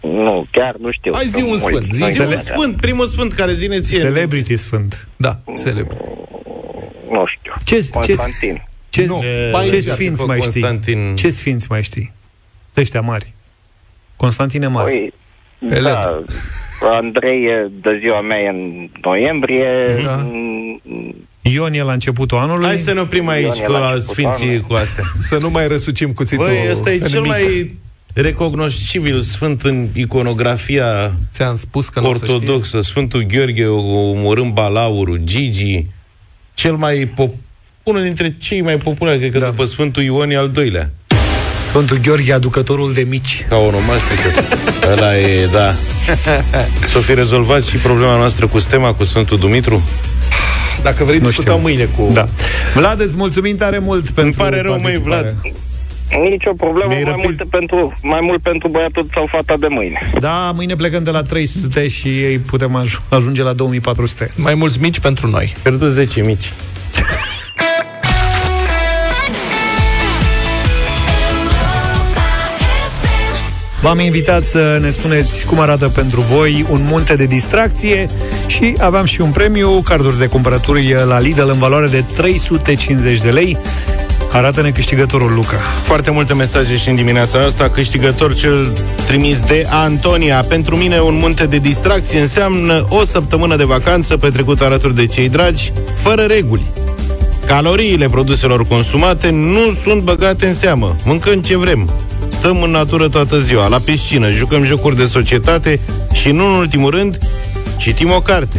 Nu, 0.00 0.46
chiar 0.50 0.76
nu 0.80 0.90
știu. 0.92 1.12
Hai 1.14 1.26
zi 1.26 1.42
un 1.42 1.56
sfânt. 1.56 1.92
Zi, 1.92 2.04
zi 2.04 2.20
un 2.20 2.38
sfânt, 2.38 2.76
primul 2.76 3.06
sfânt 3.06 3.32
care 3.32 3.52
zine 3.52 3.80
ție. 3.80 3.98
Celebrity 3.98 4.56
sfânt. 4.56 5.08
Da, 5.16 5.40
celebrity. 5.64 6.02
Nu 7.10 7.24
știu. 7.26 7.52
Ce, 7.64 7.88
Constantin. 7.90 8.64
Ce, 8.88 9.06
Nu, 9.06 9.22
ce, 9.66 9.70
ce 9.70 9.80
sfinți 9.80 10.24
mai 10.24 10.40
știi? 10.40 10.60
Constantin. 10.60 11.14
Ce 11.16 11.30
sfinți 11.30 11.66
mai 11.68 11.82
știi? 11.82 12.12
Ăștia 12.76 13.00
mari. 13.00 13.34
Constantine 14.16 14.66
mari. 14.66 15.12
Păi, 15.68 15.80
da, 15.82 16.22
Andrei 16.90 17.44
e 17.44 17.70
de 17.80 17.98
ziua 18.02 18.20
mea 18.20 18.38
e 18.38 18.48
în 18.48 18.88
noiembrie. 19.02 19.86
Da. 20.04 20.28
Mm, 21.46 21.52
Ion 21.52 21.72
e 21.74 21.82
la 21.82 21.92
începutul 21.92 22.38
anului. 22.38 22.66
Hai 22.66 22.76
să 22.76 22.92
ne 22.92 23.00
oprim 23.00 23.28
aici 23.28 23.44
Ion 23.44 23.62
e 23.62 23.64
cu 23.64 23.70
la 23.72 23.78
la 23.78 23.86
început 23.90 24.12
sfinții 24.14 24.44
anului. 24.46 24.64
cu 24.68 24.74
astea. 24.74 25.04
Să 25.28 25.38
nu 25.40 25.50
mai 25.50 25.68
răsucim 25.68 26.12
cuțitul 26.12 26.44
Băi, 26.44 26.56
ăsta 26.70 26.90
e 26.90 26.98
în 27.02 27.08
cel 27.08 27.20
nimic. 27.20 27.28
mai 27.30 27.74
recognoscibil 28.14 29.20
sfânt 29.20 29.62
în 29.62 29.88
iconografia 29.94 31.12
Ți-am 31.34 31.54
spus 31.54 31.88
că 31.88 32.00
nu 32.00 32.08
o 32.08 32.14
să 32.14 32.20
ortodoxă. 32.22 32.80
Sfântul 32.80 33.22
Gheorghe 33.22 33.66
omorând 33.66 34.52
balaurul, 34.52 35.20
Gigi, 35.24 35.86
cel 36.54 36.74
mai 36.76 37.10
pop- 37.12 37.40
unul 37.82 38.02
dintre 38.02 38.36
cei 38.40 38.60
mai 38.60 38.76
populari, 38.76 39.18
cred 39.18 39.32
că 39.32 39.38
da. 39.38 39.46
după 39.46 39.64
Sfântul 39.64 40.02
Ion 40.02 40.30
e 40.30 40.36
al 40.36 40.48
doilea. 40.50 40.90
Sfântul 41.66 41.96
Gheorghe, 41.98 42.32
aducătorul 42.32 42.92
de 42.94 43.02
mici. 43.08 43.44
Ca 43.48 43.56
onomastică. 43.56 44.28
Ăla 44.92 45.18
e, 45.18 45.46
da. 45.52 45.74
Să 46.86 46.98
fi 46.98 47.14
rezolvat 47.14 47.64
și 47.64 47.76
problema 47.76 48.16
noastră 48.16 48.46
cu 48.46 48.58
stema, 48.58 48.92
cu 48.92 49.04
Sfântul 49.04 49.38
Dumitru? 49.38 49.82
Dacă 50.82 51.04
vrei, 51.04 51.18
Nu 51.18 51.26
discutăm 51.26 51.52
știu. 51.58 51.66
mâine 51.68 51.84
cu... 51.84 52.10
Da. 52.12 52.28
Vlad, 52.74 53.00
îți 53.00 53.16
mulțumim 53.16 53.56
tare 53.56 53.78
mult 53.78 54.10
pentru 54.10 54.42
pare 54.42 54.60
rău, 54.60 54.72
măi, 54.72 54.80
participare. 54.82 55.20
Vlad. 55.42 55.54
Nici 56.30 56.44
o 56.46 56.52
problemă, 56.54 56.88
Mi-ai 56.88 57.02
mai, 57.02 57.12
răpit- 57.12 57.22
multe 57.24 57.44
pentru, 57.50 57.98
mai 58.02 58.20
mult 58.22 58.42
pentru 58.42 58.68
băiatul 58.68 59.08
sau 59.14 59.28
fata 59.30 59.54
de 59.60 59.66
mâine. 59.70 60.10
Da, 60.20 60.50
mâine 60.54 60.74
plecăm 60.74 61.02
de 61.02 61.10
la 61.10 61.22
300 61.22 61.88
și 61.88 62.08
ei 62.08 62.38
putem 62.38 62.82
aj- 62.84 63.00
ajunge 63.08 63.42
la 63.42 63.52
2400. 63.52 64.30
Mai 64.36 64.54
mulți 64.54 64.80
mici 64.80 64.98
pentru 65.00 65.26
noi. 65.28 65.54
Pierdut 65.62 65.88
10 65.90 66.22
mici. 66.22 66.52
V-am 73.80 74.00
invitat 74.00 74.44
să 74.44 74.78
ne 74.80 74.90
spuneți 74.90 75.44
cum 75.44 75.60
arată 75.60 75.88
pentru 75.88 76.20
voi 76.20 76.66
un 76.68 76.80
munte 76.90 77.14
de 77.14 77.24
distracție 77.24 78.06
și 78.46 78.74
aveam 78.78 79.04
și 79.04 79.20
un 79.20 79.30
premiu, 79.30 79.80
carduri 79.80 80.18
de 80.18 80.26
cumpărături 80.26 80.94
la 81.06 81.20
Lidl 81.20 81.48
în 81.48 81.58
valoare 81.58 81.86
de 81.86 82.04
350 82.16 83.18
de 83.18 83.30
lei. 83.30 83.58
Arată-ne 84.32 84.70
câștigătorul, 84.70 85.34
Luca. 85.34 85.56
Foarte 85.82 86.10
multe 86.10 86.34
mesaje 86.34 86.76
și 86.76 86.88
în 86.88 86.94
dimineața 86.94 87.38
asta. 87.38 87.68
Câștigător 87.68 88.34
cel 88.34 88.72
trimis 89.06 89.40
de 89.40 89.66
Antonia. 89.70 90.42
Pentru 90.42 90.76
mine 90.76 91.00
un 91.00 91.14
munte 91.14 91.46
de 91.46 91.58
distracție 91.58 92.20
înseamnă 92.20 92.86
o 92.88 93.04
săptămână 93.04 93.56
de 93.56 93.64
vacanță 93.64 94.16
petrecută 94.16 94.64
alături 94.64 94.94
de 94.94 95.06
cei 95.06 95.28
dragi, 95.28 95.72
fără 95.94 96.22
reguli. 96.22 96.72
Caloriile 97.46 98.08
produselor 98.08 98.66
consumate 98.66 99.30
nu 99.30 99.70
sunt 99.82 100.02
băgate 100.02 100.46
în 100.46 100.54
seamă. 100.54 100.96
Mâncăm 101.04 101.40
ce 101.40 101.56
vrem. 101.56 101.90
Stăm 102.28 102.62
în 102.62 102.70
natură 102.70 103.08
toată 103.08 103.38
ziua, 103.38 103.66
la 103.66 103.78
piscină, 103.78 104.30
jucăm 104.30 104.64
jocuri 104.64 104.96
de 104.96 105.06
societate 105.06 105.80
și, 106.12 106.30
nu 106.30 106.46
în 106.46 106.58
ultimul 106.58 106.90
rând, 106.90 107.18
citim 107.76 108.10
o 108.10 108.20
carte. 108.20 108.56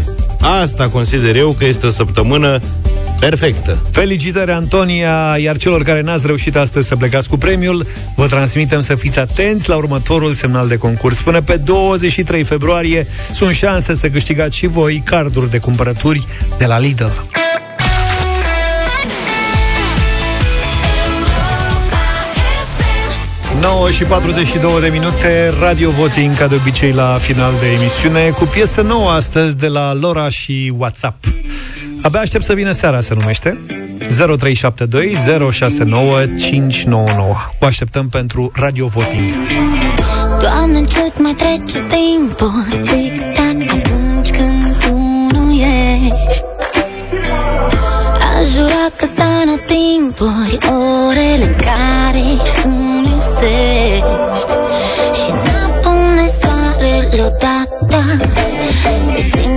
Asta 0.61 0.89
consider 0.89 1.36
eu 1.36 1.55
că 1.57 1.65
este 1.65 1.86
o 1.86 1.89
săptămână 1.89 2.59
perfectă. 3.20 3.78
Felicitări, 3.91 4.51
Antonia, 4.51 5.36
iar 5.38 5.57
celor 5.57 5.84
care 5.84 6.01
n-ați 6.01 6.26
reușit 6.26 6.55
astăzi 6.55 6.88
să 6.88 6.95
plecați 6.95 7.30
cu 7.30 7.38
premiul, 7.38 7.86
vă 8.15 8.28
transmitem 8.28 8.82
să 8.82 8.95
fiți 8.95 9.20
atenți 9.20 9.70
la 9.70 9.76
următorul 9.76 10.34
semnal 10.34 10.68
de 10.68 10.78
concurs. 10.78 11.22
Până 11.22 11.41
pe 11.41 11.57
23 11.57 12.43
februarie 12.43 13.07
sunt 13.34 13.53
șanse 13.53 13.95
să 13.95 14.09
câștigați 14.09 14.57
și 14.57 14.68
voi 14.68 15.01
carduri 15.05 15.49
de 15.49 15.57
cumpărături 15.57 16.28
de 16.57 16.65
la 16.65 16.80
Lidl. 16.80 17.05
9 23.62 23.89
și 23.89 24.03
42 24.03 24.82
de 24.82 24.88
minute, 24.88 25.53
Radio 25.60 25.89
Voting, 25.89 26.36
ca 26.36 26.47
de 26.47 26.55
obicei 26.55 26.91
la 26.91 27.18
final 27.20 27.53
de 27.60 27.68
emisiune, 27.68 28.30
cu 28.30 28.43
piesă 28.43 28.82
nouă 28.82 29.10
astăzi 29.10 29.58
de 29.58 29.68
la 29.68 29.93
Lora 29.93 30.30
și 30.30 30.74
WhatsApp. 30.78 31.26
Abia 32.01 32.20
aștept 32.20 32.43
să 32.43 32.53
vină 32.53 32.72
seara, 32.72 33.01
se 33.01 33.14
numește 33.14 33.58
0372 34.10 35.51
069 35.51 36.26
599. 36.26 37.34
O 37.60 37.66
așteptăm 37.66 38.10
pentru 38.10 38.51
Radio 38.55 38.88
Voting. 38.88 39.34
Doamne, 40.39 40.78
încet 40.78 41.20
mai 41.20 41.34
trece 41.34 41.86
timpul 41.88 42.64
Tic-tac 42.70 43.72
atunci 43.72 44.30
când 44.30 44.78
tu 44.80 44.93
nu 45.32 45.51
ești 45.51 46.43
Aș 48.39 48.53
jura 48.55 48.88
că 48.95 49.05
sană 49.16 49.55
timpuri 49.66 50.58
Orele 51.08 51.43
în 51.43 51.53
care 51.53 52.24
nu 52.66 52.76
lipsești 53.39 54.51
Și 55.19 55.31
n-apune 55.31 56.27
soarele 56.39 57.23
odată 57.23 57.99
Se 59.11 59.21
simt 59.21 59.57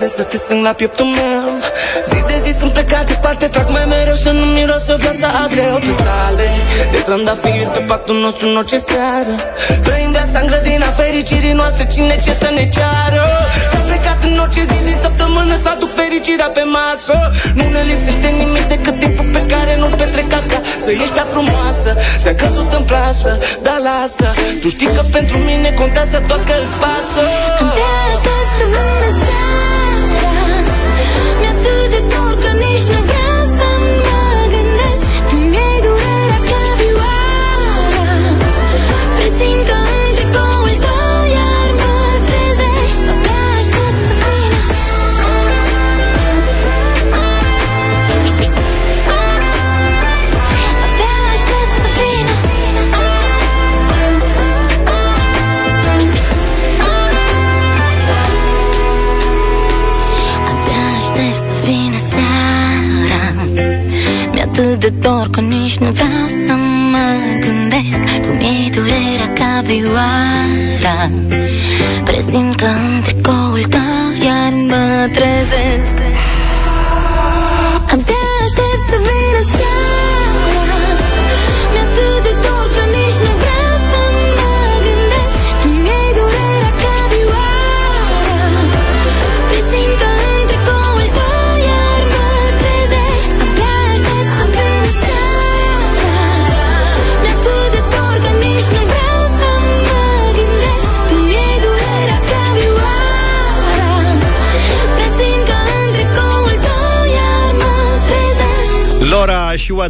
iau 0.00 0.06
în 0.06 0.06
brațe, 0.06 0.14
să 0.16 0.22
te 0.22 0.36
strâng 0.36 0.62
la 0.62 0.72
pieptul 0.72 1.06
meu. 1.06 1.46
Zi 2.08 2.18
de 2.30 2.36
zi 2.44 2.58
sunt 2.58 2.72
plecat 2.72 3.06
departe, 3.06 3.46
trag 3.46 3.68
mai 3.68 3.84
mereu 3.88 4.14
Să 4.14 4.30
nu 4.30 4.44
mirosă 4.56 4.96
viața 5.04 5.28
a 5.42 5.46
greu. 5.54 5.74
Petale 5.86 6.48
De 6.92 6.98
trandafir 7.06 7.66
pe 7.74 7.80
patul 7.88 8.18
nostru 8.24 8.44
în 8.48 8.56
orice 8.56 8.78
seară. 8.90 9.34
Trăim 9.84 10.10
viața 10.10 10.38
în 10.42 10.46
grădina 10.50 10.88
fericirii 11.00 11.56
noastre 11.60 11.86
Cine 11.94 12.14
ce 12.24 12.32
să 12.42 12.48
ne 12.56 12.64
ceară? 12.76 13.24
S-a 13.72 13.80
plecat 13.88 14.20
în 14.28 14.38
orice 14.44 14.62
zi 14.70 14.78
din 14.88 14.98
săptămână 15.04 15.54
Să 15.62 15.68
aduc 15.74 15.92
fericirea 16.00 16.50
pe 16.56 16.64
masă. 16.76 17.16
Nu 17.58 17.64
ne 17.74 17.82
lipsește 17.90 18.28
nimic 18.40 18.64
decât 18.74 18.96
timpul 19.02 19.28
pe 19.36 19.42
care 19.52 19.72
nu-l 19.80 19.94
petrec 20.00 20.32
acasă. 20.40 20.60
Să 20.84 20.90
ești 20.90 21.14
prea 21.16 21.28
frumoasă, 21.34 21.90
ți-am 22.20 22.34
căzut 22.42 22.70
în 22.78 22.84
plasă 22.90 23.30
Dar 23.66 23.78
lasă, 23.88 24.28
tu 24.60 24.68
știi 24.74 24.90
că 24.96 25.02
pentru 25.16 25.36
mine 25.48 25.68
contează 25.80 26.16
doar 26.28 26.42
că 26.48 26.54
îți 26.62 26.76
pasă. 26.82 27.22
Abia 27.60 27.90
aștept 28.12 28.50
să 28.56 28.64
vină 28.72 29.10
seara 29.20 29.47
dor 32.86 33.07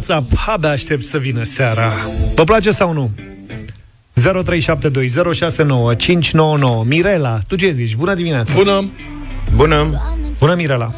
Lora 0.07 0.21
și 0.21 0.25
WhatsApp, 0.25 0.31
abia 0.45 0.69
aștept 0.69 1.03
să 1.03 1.17
vină 1.17 1.43
seara. 1.43 1.91
Vă 2.35 2.43
place 2.43 2.71
sau 2.71 2.93
nu? 2.93 3.09
0372069599 6.83 6.85
Mirela, 6.85 7.37
tu 7.47 7.55
ce 7.55 7.71
zici? 7.71 7.95
Bună 7.95 8.13
dimineața! 8.13 8.53
Bună! 8.55 8.89
Bună! 9.55 10.01
Bună, 10.39 10.55
Mirela! 10.55 10.91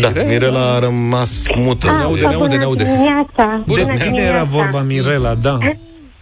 Da, 0.00 0.12
Mirela 0.26 0.74
a 0.74 0.78
rămas 0.78 1.42
mută. 1.56 1.86
Ne 1.86 2.02
aude, 2.02 2.26
ne 2.26 2.34
aude, 2.34 2.56
ne 2.56 2.64
aude. 2.64 2.82
Dimineața. 2.82 3.62
De 3.66 4.04
tine 4.04 4.20
era 4.20 4.44
vorba, 4.44 4.80
Mirela, 4.80 5.34
da. 5.34 5.58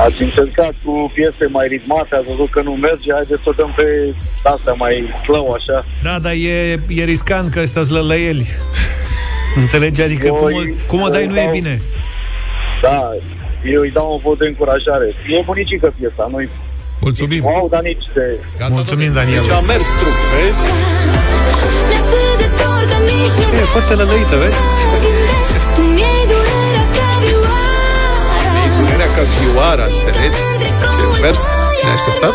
Ați 0.04 0.22
încercat 0.22 0.74
cu 0.84 1.10
piese 1.14 1.46
mai 1.50 1.66
ritmate, 1.66 2.14
ați 2.14 2.26
văzut 2.28 2.50
că 2.50 2.60
nu 2.62 2.70
merge, 2.70 3.12
haideți 3.12 3.42
să 3.42 3.48
o 3.48 3.52
dăm 3.52 3.72
pe 3.76 4.14
astea 4.42 4.72
mai 4.72 4.94
slow, 5.22 5.52
așa. 5.52 5.86
Da, 6.02 6.18
dar 6.18 6.32
e, 6.32 6.80
e 6.88 7.04
riscant 7.04 7.50
că 7.52 7.60
ăsta 7.60 7.82
lălăieli. 7.88 8.46
Înțelegi? 9.60 10.02
Adică 10.02 10.28
cum, 10.28 10.44
o, 10.44 10.48
cum 10.86 11.02
o 11.02 11.08
dai 11.08 11.26
nu 11.26 11.36
e 11.36 11.48
bine. 11.52 11.80
Da, 12.82 13.10
eu 13.64 13.80
îi 13.80 13.90
dau 13.90 14.12
un 14.12 14.20
vot 14.22 14.38
de 14.38 14.46
încurajare. 14.46 15.14
E 15.28 15.42
bunicică 15.44 15.94
piesa, 15.98 16.28
nu-i 16.30 16.48
Mulțumim. 17.00 17.44
wow, 17.44 17.68
dar 17.70 17.82
nici 17.82 18.04
de... 18.14 18.38
Gata, 18.58 18.72
Mulțumim, 18.74 19.04
domnule. 19.04 19.24
Daniel. 19.24 19.42
Deci 19.42 19.52
a 19.52 19.60
mers 19.60 19.86
trup, 19.98 20.16
vezi? 20.32 20.62
E 23.60 23.64
foarte 23.74 23.94
lălăită, 23.94 24.36
vezi? 24.36 24.56
Tu 25.74 25.80
mi-ai 25.80 26.22
durerea 26.30 26.84
ca 26.96 27.08
vioara 27.22 28.60
E 28.64 28.68
durerea 28.78 29.06
ca 29.16 29.22
vioara, 29.38 29.84
înțelegi? 29.94 30.40
Ce 30.92 31.20
vers 31.20 31.42
neașteptat? 31.84 32.34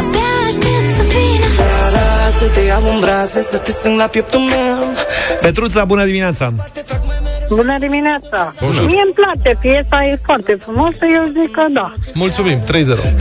Abia 0.00 0.28
aștept 0.46 0.86
să 0.96 1.02
vină 1.12 1.46
Seara 1.56 2.06
să 2.38 2.48
te 2.48 2.60
iau 2.60 2.92
în 2.92 3.00
brațe, 3.00 3.42
să 3.42 3.56
te 3.56 3.70
strâng 3.70 3.98
la 3.98 4.06
pieptul 4.06 4.40
meu 4.40 4.78
Petruța, 5.42 5.84
bună 5.84 6.04
dimineața! 6.04 6.52
Bună 7.48 7.76
dimineața! 7.86 8.38
Bună. 8.64 8.80
Mie 8.90 9.02
îmi 9.08 9.16
place, 9.20 9.50
piesa 9.64 9.98
e 10.10 10.14
foarte 10.28 10.52
frumoasă, 10.64 11.02
eu 11.16 11.24
zic 11.36 11.50
că 11.56 11.64
da. 11.78 11.86
Mulțumim, 12.22 12.58
3-0. 12.60 12.66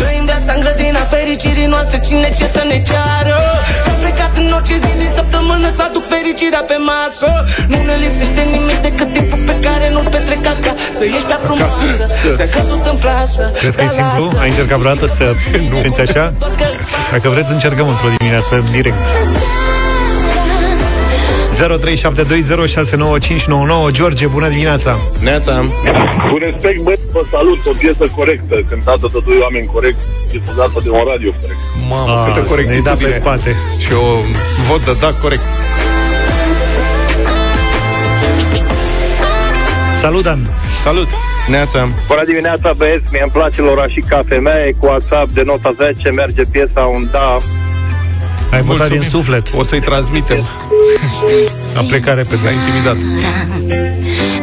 Trăim 0.02 0.24
viața 0.32 0.52
în 0.56 0.62
grădina 0.66 1.02
fericirii 1.16 1.70
noastre 1.76 1.98
Cine 2.08 2.28
ce 2.38 2.46
să 2.56 2.62
ne 2.72 2.78
ceară 2.90 3.38
S-a 3.86 3.94
plecat 4.04 4.34
în 4.42 4.48
orice 4.58 4.76
zi 4.84 4.92
din 5.04 5.12
săptămână 5.20 5.68
Să 5.78 5.82
aduc 5.90 6.06
fericirea 6.16 6.64
pe 6.72 6.78
masă 6.92 7.30
Nu 7.72 7.78
ne 7.90 7.96
lipsește 8.04 8.42
nimic 8.56 8.80
decât 8.88 9.10
timpul 9.18 9.42
pe 9.50 9.56
care 9.66 9.86
nu-l 9.94 10.08
petrec 10.14 10.44
acasă 10.56 11.02
Ești 11.16 11.28
prea 11.30 11.42
frumoasă 11.48 12.04
Să. 12.20 12.28
Ți-a 12.40 12.50
căzut 12.58 12.84
în 12.92 12.98
plasă 13.04 13.44
Crezi 13.62 13.76
că 13.80 13.84
e 13.84 13.90
Dar 13.90 13.96
simplu? 13.98 14.24
lasă. 14.26 14.38
Ai 14.44 14.50
încercat 14.54 14.78
vreodată 14.84 15.06
să 15.18 15.26
cânti 15.84 16.02
așa? 16.08 16.26
Dacă 17.14 17.28
vreți, 17.34 17.52
încercăm 17.58 17.88
într-o 17.94 18.10
dimineață 18.18 18.54
direct. 18.78 19.02
0372069599 21.58 23.92
George, 23.92 24.28
bună 24.28 24.48
dimineața! 24.50 25.00
Neața! 25.22 25.66
Cu 26.32 26.38
respect, 26.38 26.82
băi, 26.82 27.00
vă 27.12 27.22
salut, 27.32 27.66
o 27.66 27.72
piesă 27.80 28.06
corectă, 28.16 28.56
cântată 28.70 29.10
de 29.14 29.20
doi 29.26 29.38
oameni 29.42 29.66
corect, 29.74 30.00
difuzată 30.32 30.80
de 30.84 30.90
un 30.90 31.04
radio 31.12 31.32
corect. 31.42 31.60
Mamă, 31.90 32.12
Ah, 32.12 32.24
câtă 32.26 32.40
ne-ai 32.40 32.50
corectitudine. 32.50 32.94
dat 32.94 32.98
pe 33.04 33.10
spate. 33.10 33.56
Și 33.84 33.94
o 33.94 34.22
vot 34.68 34.86
de 34.86 34.92
da 35.00 35.12
corect. 35.22 35.42
Salut, 39.96 40.24
Dan! 40.24 40.40
Salut! 40.84 41.08
Neața! 41.48 41.88
Bună 42.08 42.24
dimineața, 42.26 42.72
băieți, 42.78 43.06
mie 43.12 43.22
îmi 43.22 43.32
place 43.32 43.62
Lora 43.62 43.88
și 43.88 44.04
ca 44.10 44.22
femeie, 44.28 44.76
cu 44.80 44.86
WhatsApp 44.86 45.30
de 45.34 45.42
nota 45.46 45.76
10 45.78 46.10
merge 46.10 46.44
piesa 46.52 46.82
un 46.82 47.10
da. 47.12 47.38
Ai 48.52 48.62
votat 48.62 48.88
din 48.88 48.98
Mulțumim. 48.98 49.04
suflet. 49.04 49.50
O 49.56 49.64
să-i 49.64 49.80
transmitem. 49.80 50.46
A 51.76 51.82
plecat 51.88 52.16
repede. 52.16 52.36
S-a 52.36 52.50
intimidat. 52.52 52.98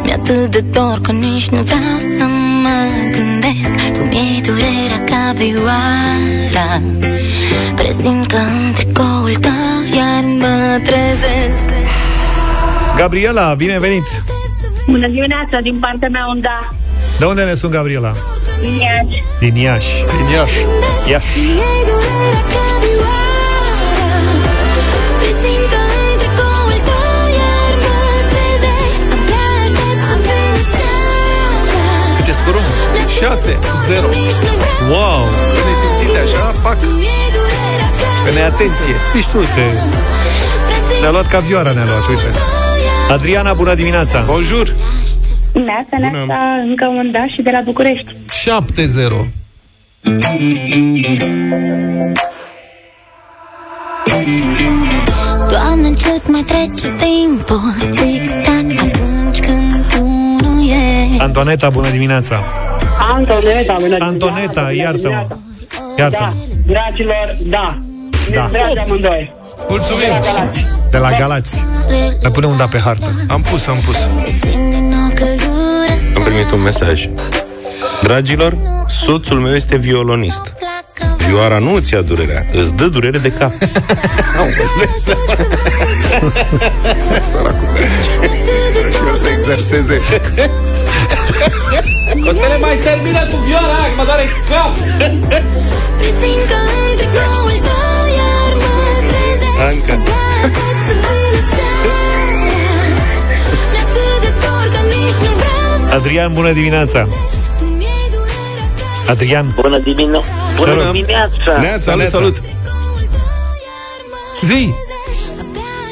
Mi-atât 0.03 0.51
de 0.51 0.59
dor 0.59 0.99
că 1.01 1.11
nici 1.11 1.47
nu 1.47 1.61
vreau 1.61 1.97
să 2.17 2.23
mă 2.63 2.77
gândesc 3.11 3.93
Tu 3.97 4.03
mi-ai 4.03 4.41
durerea 4.45 5.03
ca 5.05 5.33
vioara 5.35 6.81
Presimt 7.75 8.27
că 8.27 8.35
în 8.35 8.73
tricoul 8.73 9.35
tău 9.35 9.51
iar 9.95 10.23
mă 10.23 10.79
trezesc 10.83 11.69
Gabriela, 12.95 13.53
bine 13.53 13.79
venit! 13.79 14.23
Bună 14.87 15.07
dimineața, 15.07 15.59
din 15.61 15.77
partea 15.79 16.09
mea, 16.09 16.25
un 16.29 16.41
da. 16.41 16.69
De 17.19 17.25
unde 17.25 17.43
ne 17.43 17.53
sunt, 17.53 17.71
Gabriela? 17.71 18.11
Iași. 18.61 19.23
Din 19.39 19.55
Iași. 19.55 20.05
Din 20.05 20.33
Iași. 20.35 20.65
Iași. 21.09 21.39
Cât 32.45 32.55
e 32.55 32.61
scorul? 32.61 32.61
6-0. 33.21 34.09
Wow! 34.89 35.23
Pe 35.53 35.61
nesimțite 35.67 36.19
așa, 36.25 36.45
fac. 36.61 36.77
Mi-ai 36.81 37.29
durerea 37.35 37.89
ca 37.99 38.07
Pe 38.25 38.31
neatenție. 38.33 38.95
Ești 39.17 39.29
tu, 39.31 39.37
uite. 39.37 39.65
Ne-a 41.01 41.11
luat 41.11 41.27
ca 41.27 41.39
vioara, 41.39 41.71
ne-a 41.71 41.85
luat, 41.85 42.07
uite. 42.07 42.29
Adriana, 43.09 43.53
bună 43.53 43.73
dimineața! 43.73 44.21
Bonjour! 44.21 44.73
Neața, 45.53 45.97
neața, 45.99 46.37
încă 46.67 46.85
un 46.85 47.11
da 47.11 47.25
și 47.25 47.41
de 47.41 47.49
la 47.51 47.59
București. 47.63 48.15
7-0. 48.15 49.27
Doamne, 55.49 55.87
încet 55.87 56.29
mai 56.29 56.41
trece 56.41 56.95
timpul 56.97 57.73
Tic-tac 57.91 58.94
Antoneta, 61.17 61.69
bună 61.69 61.89
dimineața! 61.89 62.43
Antoneta, 63.13 63.75
bună 63.79 63.95
Antoneta, 63.99 64.71
iartă-mă! 64.71 65.27
Iartă-mă! 65.97 66.33
Dragilor, 66.65 67.37
da. 67.45 67.77
Da. 68.33 68.49
Dragi 68.51 68.77
amândoi. 68.77 69.33
Mulțumim! 69.69 70.13
De 70.91 70.97
la 70.97 71.11
Galați. 71.11 71.65
Mai 72.21 72.31
pune 72.31 72.45
un 72.45 72.57
da 72.57 72.65
pe 72.65 72.79
hartă. 72.79 73.09
Am 73.27 73.41
pus, 73.41 73.67
am 73.67 73.77
pus. 73.85 73.97
Simt 73.97 74.71
din 74.71 74.89
nou 74.89 75.09
căldura 75.13 76.15
Am 76.15 76.21
primit 76.21 76.51
un 76.51 76.61
mesaj. 76.61 77.09
Dragilor, 78.01 78.57
soțul 78.87 79.39
meu 79.39 79.53
este 79.53 79.77
violonist. 79.77 80.53
Vioara 81.27 81.57
nu 81.57 81.73
îți 81.73 81.93
ia 81.93 82.01
durerea, 82.01 82.45
îți 82.51 82.73
dă 82.73 82.85
durere 82.85 83.17
de 83.17 83.31
cap. 83.31 83.51
Au, 84.39 84.45
îți 84.45 84.75
dai 84.77 84.93
seama. 84.97 85.23
Săracul. 87.31 87.67
Și 88.91 88.99
o 89.13 89.15
să 89.15 89.27
exerseze. 89.37 90.01
Costele 92.25 92.57
mai 92.61 92.75
termină 92.83 93.21
cu 93.31 93.37
vioara, 93.45 93.81
că 93.89 93.95
mă 93.97 94.03
doare 94.05 94.25
cap! 94.49 94.73
Presimt 95.99 96.45
că 96.49 96.59
în 96.81 96.95
tricoul 96.97 97.57
tău 97.67 98.05
iar 98.19 98.51
mă 98.63 98.75
trezesc 99.09 99.59
Anca. 99.67 99.95
Aștept 100.43 100.79
să 100.87 100.93
vină 106.53 106.85
Adrian, 109.07 109.51
Bună 109.55 109.77
dimineața! 109.79 110.27
Bună 110.57 110.73
Bună. 110.73 110.91
dimineața! 110.91 111.59
Neața, 111.59 111.77
salut, 111.77 112.05
salut. 112.07 112.41
Zi! 114.41 114.73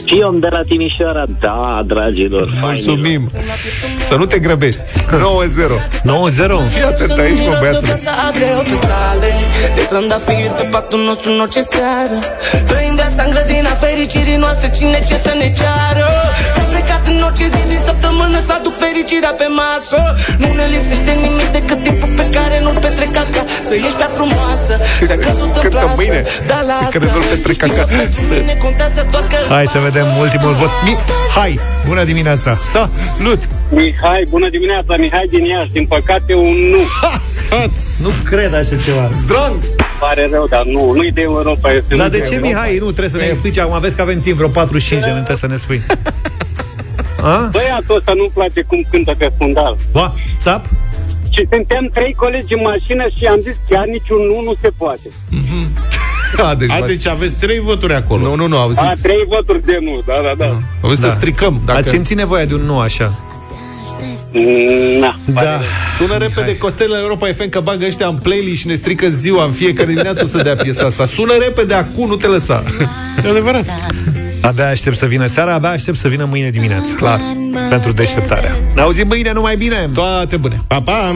Și 0.06 0.22
om 0.26 0.40
de 0.40 0.48
la 0.50 0.62
Timișoara, 0.68 1.26
da, 1.40 1.82
dragilor. 1.86 2.54
Mulțumim. 2.62 3.32
Să 4.08 4.16
nu 4.16 4.26
te 4.26 4.40
grăbești. 4.40 4.80
9-0. 4.80 4.82
9-0. 4.82 6.70
Fii 6.74 6.84
atent 6.84 7.20
aici, 7.20 7.38
mă, 7.48 7.58
băiatule. 7.60 8.00
De 9.76 9.82
trandafir 9.90 10.52
pe 10.60 10.66
patul 10.74 11.02
nostru 11.10 11.28
în 11.32 11.40
orice 11.46 11.64
seară 11.74 12.18
Trăim 12.70 12.96
viața 13.02 13.22
în 13.28 13.32
grădina 13.36 13.74
fericirii 13.86 14.40
noastre 14.46 14.68
Cine 14.78 15.00
ce 15.08 15.16
să 15.26 15.32
ne 15.42 15.48
ceară 15.60 16.10
S-a 16.56 16.64
plecat 16.72 17.04
în 17.12 17.20
orice 17.28 17.46
zi 17.54 17.62
din 17.72 17.82
săptămână 17.90 18.38
Să 18.48 18.52
aduc 18.58 18.76
fericirea 18.86 19.34
pe 19.42 19.48
masă 19.62 20.00
Nu 20.42 20.50
ne 20.60 20.66
lipsește 20.74 21.12
nimic 21.26 21.48
decât 21.58 21.80
timpul 21.88 22.12
pe 22.20 22.26
care 22.38 22.56
nu-l 22.66 22.78
petrec 22.86 23.12
ca 23.16 23.24
Să 23.68 23.74
ieși 23.84 23.98
prea 24.00 24.12
frumoasă 24.18 24.74
Să 25.10 25.16
căzut 25.26 25.52
în 25.60 25.64
plasă 25.74 25.94
mâine 26.00 26.22
Dar 26.50 26.62
lasă 26.70 26.90
Care 26.94 27.08
nu-l 27.14 27.26
petrec 27.32 27.60
acasă 27.68 28.34
Ne 28.52 28.56
contează 28.64 29.00
doar 29.14 29.26
că 29.32 29.38
Hai 29.56 29.66
să 29.76 29.80
vedem 29.88 29.93
ultimul 30.20 30.52
vot. 30.54 30.70
Mi- 30.84 30.98
Hai, 31.36 31.60
bună 31.88 32.04
dimineața. 32.04 32.58
Salut! 32.60 33.40
Mihai, 33.70 34.26
bună 34.30 34.50
dimineața, 34.50 34.96
Mihai 34.98 35.28
din 35.30 35.44
Iași. 35.46 35.72
Din 35.72 35.86
păcate, 35.86 36.34
un 36.34 36.56
nu. 36.72 36.78
Nu 38.04 38.10
cred 38.24 38.54
așa 38.54 38.76
ceva. 38.86 39.10
Zdrang! 39.12 39.56
Pare 40.00 40.28
rău, 40.32 40.48
dar 40.48 40.64
nu, 40.66 40.92
nu-i 40.92 41.12
de 41.12 41.22
Europa. 41.22 41.72
Este 41.72 41.96
Dar 41.96 42.06
nu 42.06 42.12
de 42.12 42.20
ce, 42.20 42.34
Europa. 42.34 42.48
Mihai? 42.48 42.78
Nu, 42.78 42.86
trebuie 42.86 43.10
să 43.10 43.18
ne 43.18 43.24
explici. 43.24 43.58
Acum 43.58 43.74
aveți 43.74 43.96
că 43.96 44.02
avem 44.02 44.20
timp 44.20 44.36
vreo 44.38 44.48
45 44.50 45.02
de 45.04 45.10
minute 45.10 45.36
să 45.36 45.48
ne 45.48 45.56
spui. 45.56 45.82
A? 47.22 47.50
Băiatul 47.52 47.96
ăsta 47.96 48.14
nu-mi 48.14 48.32
place 48.34 48.62
cum 48.62 48.86
cântă 48.92 49.16
pe 49.18 49.28
fundal. 49.38 49.78
Ba, 49.92 50.16
țap? 50.40 50.66
Și 51.30 51.48
suntem 51.52 51.90
trei 51.94 52.14
colegi 52.14 52.54
în 52.54 52.62
mașină 52.64 53.06
și 53.18 53.26
am 53.26 53.40
zis 53.48 53.56
chiar 53.70 53.86
niciun 53.86 54.22
nu 54.32 54.42
nu 54.48 54.54
se 54.62 54.70
poate. 54.78 55.08
A, 56.50 56.56
deci, 56.56 56.70
A, 56.72 56.74
v-ați- 56.76 56.88
deci 56.88 57.08
aveți 57.08 57.40
trei 57.40 57.60
voturi 57.60 57.94
acolo. 57.94 58.22
Nu, 58.22 58.36
nu, 58.36 58.48
nu, 58.48 58.58
au 58.58 58.70
A, 58.76 58.92
zis... 58.94 59.02
trei 59.02 59.26
voturi 59.30 59.66
de 59.66 59.78
nu, 59.82 60.02
da, 60.06 60.14
da, 60.24 60.46
da. 60.46 60.60
Au 60.82 60.90
zis 60.90 61.00
să 61.00 61.10
stricăm. 61.10 61.62
Dacă... 61.66 61.80
Ați 61.80 61.90
simțit 61.90 62.18
nevoia 62.18 62.46
de 62.46 62.54
un 62.54 62.62
nu 62.62 62.80
așa. 62.80 63.20
Mm, 64.34 65.00
Na, 65.00 65.20
Da. 65.34 65.60
Sună 65.98 66.18
repede 66.18 66.58
Costel 66.58 66.90
la 66.90 67.00
Europa 67.00 67.28
FM 67.28 67.50
că 67.50 67.60
bagă 67.60 67.86
ăștia 67.86 68.08
în 68.08 68.16
playlist 68.18 68.60
și 68.60 68.68
ne 68.68 68.76
strică 68.76 69.08
ziua 69.10 69.44
în 69.46 69.52
fiecare 69.52 69.88
dimineață 69.88 70.24
o 70.24 70.28
să 70.28 70.42
dea 70.44 70.56
piesa 70.56 70.86
asta. 70.86 71.06
Sună 71.06 71.34
repede 71.40 71.74
acum, 71.74 72.08
nu 72.08 72.16
te 72.16 72.28
lăsa. 72.28 72.64
E 73.26 73.30
adevărat. 73.30 73.66
Abia 74.42 74.68
aștept 74.70 74.96
să 74.96 75.06
vină 75.06 75.26
seara, 75.26 75.54
abia 75.54 75.70
aștept 75.70 75.98
să 75.98 76.08
vină 76.08 76.26
mâine 76.30 76.50
dimineață. 76.50 76.94
Clar. 76.94 77.20
Pentru 77.70 77.92
deșteptarea. 77.92 78.56
Ne 78.76 78.82
auzim 78.82 79.08
mâine, 79.08 79.32
numai 79.34 79.56
bine! 79.56 79.86
Toate 79.94 80.38
bune. 80.38 80.62
Pa, 80.68 80.82
pa! 80.82 81.16